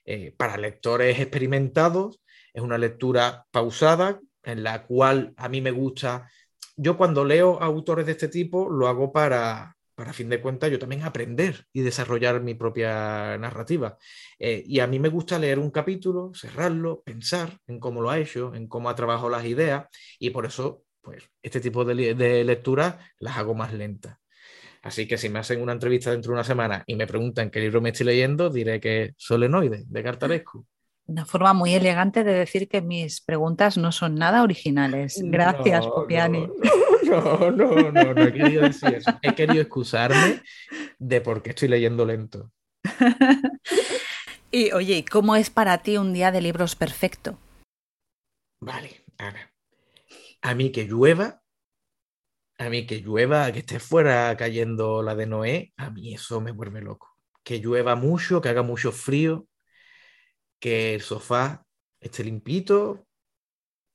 eh, 0.05 0.35
para 0.37 0.57
lectores 0.57 1.21
experimentados, 1.21 2.21
es 2.53 2.63
una 2.63 2.79
lectura 2.79 3.47
pausada 3.51 4.21
en 4.43 4.63
la 4.65 4.87
cual 4.87 5.35
a 5.37 5.49
mí 5.49 5.61
me 5.61 5.71
gusta, 5.71 6.31
yo 6.77 6.97
cuando 6.97 7.25
leo 7.25 7.61
autores 7.63 8.07
de 8.07 8.13
este 8.13 8.29
tipo 8.29 8.71
lo 8.71 8.89
hago 8.89 9.13
para, 9.13 9.77
para 9.99 10.13
fin 10.13 10.29
de 10.29 10.41
cuentas 10.41 10.71
yo 10.71 10.79
también 10.79 11.03
aprender 11.03 11.67
y 11.73 11.81
desarrollar 11.81 12.41
mi 12.41 12.55
propia 12.55 13.37
narrativa. 13.37 13.99
Eh, 14.39 14.63
y 14.65 14.79
a 14.79 14.87
mí 14.87 15.01
me 15.01 15.09
gusta 15.09 15.41
leer 15.41 15.59
un 15.59 15.73
capítulo, 15.73 16.31
cerrarlo, 16.37 17.03
pensar 17.03 17.59
en 17.67 17.81
cómo 17.81 18.01
lo 18.01 18.09
ha 18.09 18.19
hecho, 18.21 18.55
en 18.55 18.69
cómo 18.69 18.91
ha 18.91 18.95
trabajado 18.95 19.29
las 19.29 19.45
ideas 19.45 19.89
y 20.21 20.31
por 20.31 20.47
eso, 20.47 20.85
pues, 21.03 21.29
este 21.43 21.59
tipo 21.59 21.85
de, 21.85 22.15
de 22.15 22.45
lecturas 22.45 22.95
las 23.19 23.39
hago 23.39 23.57
más 23.57 23.75
lentas. 23.75 24.19
Así 24.83 25.09
que 25.09 25.19
si 25.19 25.31
me 25.31 25.41
hacen 25.41 25.61
una 25.61 25.73
entrevista 25.73 26.13
dentro 26.13 26.31
de 26.31 26.35
una 26.35 26.45
semana 26.45 26.85
y 26.87 26.95
me 26.95 27.09
preguntan 27.09 27.51
qué 27.51 27.59
libro 27.59 27.81
me 27.81 27.89
estoy 27.89 28.07
leyendo, 28.07 28.51
diré 28.51 28.79
que 28.79 29.15
Solenoide, 29.17 29.83
de 29.85 30.03
Cartarescu. 30.05 30.65
Una 31.07 31.25
forma 31.25 31.55
muy 31.55 31.75
elegante 31.75 32.23
de 32.23 32.35
decir 32.35 32.69
que 32.69 32.83
mis 32.83 33.21
preguntas 33.21 33.77
no 33.77 33.91
son 33.91 34.15
nada 34.15 34.45
originales. 34.45 35.21
Gracias, 35.25 35.85
Popiani. 35.89 36.47
No, 36.47 36.55
no, 36.63 36.88
no, 37.53 37.93
no, 37.93 38.23
he 38.23 38.33
querido 38.33 38.63
decir 38.63 38.95
eso. 38.95 39.19
He 39.23 39.35
querido 39.35 39.61
excusarme 39.63 40.43
de 40.99 41.21
por 41.21 41.43
qué 41.43 41.51
estoy 41.51 41.69
leyendo 41.69 42.05
lento. 42.05 42.53
y 44.51 44.73
oye, 44.73 45.05
¿cómo 45.11 45.37
es 45.37 45.51
para 45.51 45.79
ti 45.79 45.97
un 45.97 46.13
día 46.13 46.33
de 46.33 46.41
libros 46.41 46.77
perfecto? 46.77 47.39
Vale, 48.61 49.05
Ana. 49.19 49.53
A 50.43 50.55
mí 50.55 50.71
que 50.73 50.85
llueva, 50.85 51.43
a 52.59 52.69
mí 52.71 52.87
que 52.87 53.01
llueva, 53.01 53.53
que 53.53 53.61
esté 53.61 53.79
fuera 53.79 54.37
cayendo 54.37 55.03
la 55.03 55.15
de 55.15 55.27
Noé, 55.27 55.73
a 55.77 55.91
mí 55.91 56.15
eso 56.15 56.41
me 56.41 56.53
vuelve 56.53 56.81
loco. 56.81 57.17
Que 57.45 57.61
llueva 57.61 57.95
mucho, 57.95 58.41
que 58.41 58.49
haga 58.49 58.63
mucho 58.63 58.93
frío, 58.93 59.47
que 60.59 60.95
el 60.95 61.03
sofá 61.03 61.65
esté 62.01 62.25
limpito, 62.25 63.07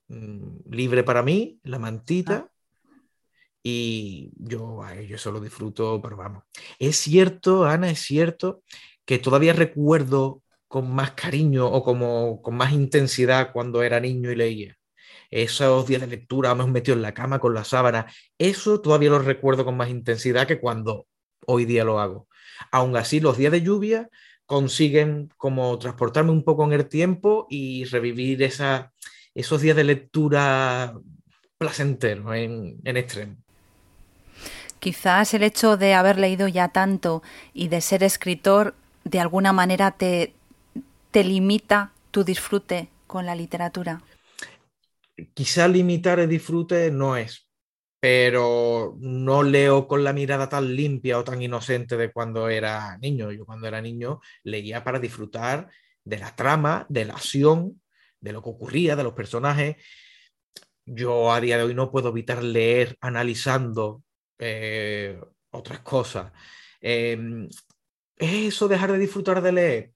mm, 0.08 0.72
libre 0.72 1.04
para 1.04 1.24
mí, 1.24 1.60
la 1.64 1.80
mantita. 1.80 2.53
Y 3.64 4.32
yo, 4.36 4.82
yo 5.08 5.16
eso 5.16 5.32
lo 5.32 5.40
disfruto, 5.40 6.02
pero 6.02 6.18
vamos. 6.18 6.44
Es 6.80 6.98
cierto, 6.98 7.64
Ana, 7.66 7.90
es 7.90 8.00
cierto 8.00 8.62
que 9.06 9.20
todavía 9.20 9.54
recuerdo 9.54 10.42
con 10.68 10.94
más 10.94 11.12
cariño 11.12 11.68
o 11.68 11.84
como 11.84 12.42
con 12.42 12.56
más 12.56 12.74
intensidad 12.74 13.54
cuando 13.54 13.84
era 13.84 14.00
niño 14.00 14.32
y 14.32 14.36
leía. 14.36 14.78
Esos 15.32 15.88
días 15.88 16.02
de 16.02 16.08
lectura, 16.08 16.54
me 16.56 16.66
metido 16.68 16.96
en 16.96 17.02
la 17.04 17.14
cama 17.14 17.40
con 17.40 17.54
la 17.54 17.64
sábana, 17.64 18.08
eso 18.38 18.82
todavía 18.82 19.10
lo 19.12 19.20
recuerdo 19.20 19.66
con 19.66 19.78
más 19.78 19.90
intensidad 19.90 20.48
que 20.48 20.60
cuando 20.60 21.08
hoy 21.48 21.66
día 21.66 21.84
lo 21.84 22.00
hago. 22.00 22.28
Aún 22.72 22.96
así, 22.98 23.20
los 23.20 23.38
días 23.38 23.52
de 23.52 23.62
lluvia 23.62 24.10
consiguen 24.46 25.30
como 25.38 25.78
transportarme 25.80 26.32
un 26.32 26.44
poco 26.44 26.66
en 26.66 26.74
el 26.74 26.88
tiempo 26.90 27.48
y 27.50 27.86
revivir 27.86 28.44
esa, 28.44 28.94
esos 29.34 29.62
días 29.62 29.76
de 29.78 29.84
lectura 29.86 30.94
placenteros 31.58 32.36
en, 32.36 32.80
en 32.84 32.98
extremo. 32.98 33.43
Quizás 34.84 35.34
el 35.34 35.44
hecho 35.44 35.78
de 35.78 35.94
haber 35.94 36.20
leído 36.20 36.50
ya 36.50 36.68
tanto 36.68 37.24
y 37.54 37.70
de 37.70 37.80
ser 37.80 38.04
escritor 38.04 38.76
de 39.06 39.22
alguna 39.22 39.54
manera 39.54 39.92
te, 39.92 40.34
te 41.10 41.24
limita 41.24 41.94
tu 42.12 42.26
disfrute 42.26 42.90
con 43.08 43.26
la 43.26 43.34
literatura. 43.34 44.02
Quizá 45.34 45.70
limitar 45.70 46.20
el 46.20 46.28
disfrute 46.28 46.92
no 46.92 47.16
es, 47.16 47.48
pero 48.02 48.98
no 49.00 49.42
leo 49.42 49.88
con 49.88 50.04
la 50.04 50.12
mirada 50.12 50.50
tan 50.50 50.76
limpia 50.76 51.18
o 51.18 51.24
tan 51.24 51.42
inocente 51.42 51.96
de 51.96 52.12
cuando 52.12 52.50
era 52.50 52.98
niño. 52.98 53.32
Yo 53.32 53.46
cuando 53.46 53.70
era 53.70 53.82
niño 53.82 54.20
leía 54.44 54.84
para 54.84 55.00
disfrutar 55.00 55.70
de 56.04 56.18
la 56.18 56.36
trama, 56.36 56.86
de 56.90 57.06
la 57.06 57.14
acción, 57.14 57.82
de 58.20 58.34
lo 58.34 58.44
que 58.44 58.50
ocurría, 58.50 58.98
de 58.98 59.04
los 59.04 59.14
personajes. 59.14 59.78
Yo 60.86 61.32
a 61.32 61.40
día 61.40 61.56
de 61.56 61.64
hoy 61.64 61.74
no 61.74 61.90
puedo 61.90 62.10
evitar 62.10 62.44
leer 62.44 62.98
analizando 63.00 64.04
eh, 64.40 65.20
otras 65.52 65.80
cosas. 65.80 66.32
Em, 66.82 67.48
¿Es 68.18 68.34
eso 68.34 68.68
dejar 68.68 68.92
de 68.92 69.00
disfrutar 69.00 69.42
de 69.42 69.52
leer? 69.52 69.94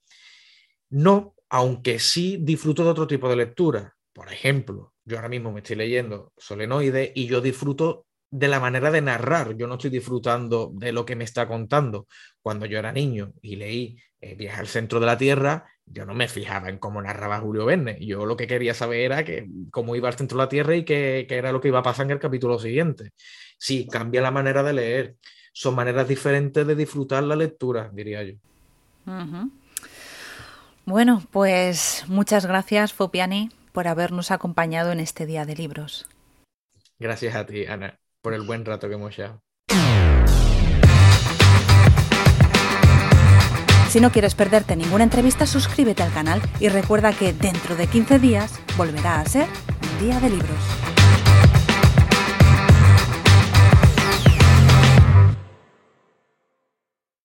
No, 0.90 1.36
aunque 1.50 2.00
sí 2.00 2.38
disfruto 2.42 2.84
de 2.84 2.90
otro 2.90 3.08
tipo 3.08 3.30
de 3.30 3.36
lectura. 3.36 3.96
Por 4.14 4.32
ejemplo, 4.32 4.94
yo 5.06 5.18
ahora 5.18 5.30
mismo 5.30 5.52
me 5.52 5.60
estoy 5.62 5.76
leyendo 5.76 6.34
Solenoide 6.38 7.12
y 7.16 7.28
yo 7.28 7.42
disfruto 7.42 8.08
de 8.30 8.48
la 8.48 8.60
manera 8.60 8.92
de 8.92 9.02
narrar, 9.02 9.56
yo 9.56 9.68
no 9.68 9.76
estoy 9.76 9.90
disfrutando 9.90 10.72
de 10.74 10.92
lo 10.92 11.06
que 11.06 11.16
me 11.16 11.24
está 11.24 11.48
contando. 11.48 12.08
Cuando 12.42 12.66
yo 12.66 12.80
era 12.80 12.92
niño 12.92 13.34
y 13.42 13.56
leí 13.56 13.98
eh, 14.20 14.36
Viaje 14.36 14.60
al 14.60 14.68
centro 14.68 15.00
de 15.00 15.06
la 15.06 15.18
Tierra, 15.18 15.66
yo 15.86 16.06
no 16.06 16.14
me 16.14 16.28
fijaba 16.28 16.70
en 16.70 16.80
cómo 16.80 17.02
narraba 17.02 17.40
Julio 17.40 17.66
Verne. 17.66 17.98
Yo 18.06 18.26
lo 18.26 18.36
que 18.36 18.48
quería 18.48 18.74
saber 18.74 19.00
era 19.00 19.24
que, 19.24 19.48
cómo 19.72 19.96
iba 19.96 20.10
al 20.10 20.16
centro 20.16 20.38
de 20.38 20.44
la 20.44 20.50
Tierra 20.50 20.76
y 20.76 20.84
qué, 20.84 21.26
era 21.30 21.52
lo 21.52 21.62
que 21.62 21.70
iba 21.70 21.80
a 21.80 21.84
pasar 21.84 22.06
en 22.06 22.12
el 22.12 22.20
capítulo 22.20 22.60
siguiente. 22.60 23.12
Sí, 23.58 23.88
cambia 23.88 24.22
la 24.22 24.32
manera 24.32 24.64
de 24.64 24.74
leer. 24.74 25.16
Son 25.54 25.74
maneras 25.76 26.08
diferentes 26.08 26.66
de 26.66 26.76
disfrutar 26.76 27.24
la 27.24 27.36
lectura, 27.36 27.90
diría 27.92 28.24
yo. 28.24 28.36
Bueno, 30.86 31.24
pues 31.32 32.06
muchas 32.08 32.46
gracias, 32.46 32.94
Fopiani, 32.94 33.50
por 33.72 33.88
habernos 33.88 34.32
acompañado 34.32 34.92
en 34.92 35.00
este 35.00 35.26
día 35.26 35.46
de 35.46 35.56
libros. 35.56 36.08
Gracias 37.00 37.36
a 37.36 37.46
ti, 37.46 37.66
Ana, 37.66 38.00
por 38.22 38.34
el 38.34 38.44
buen 38.44 38.66
rato 38.66 38.88
que 38.88 38.96
hemos 38.96 39.16
llevado. 39.18 39.42
Si 43.90 44.02
no 44.02 44.12
quieres 44.12 44.36
perderte 44.36 44.76
ninguna 44.76 45.06
entrevista, 45.06 45.48
suscríbete 45.48 46.04
al 46.04 46.14
canal 46.14 46.42
y 46.60 46.70
recuerda 46.70 47.14
que 47.14 47.34
dentro 47.34 47.76
de 47.76 47.88
15 47.88 48.20
días 48.20 48.60
volverá 48.78 49.22
a 49.22 49.26
ser 49.26 49.48
un 49.82 50.06
día 50.06 50.20
de 50.20 50.30
libros. 50.30 50.97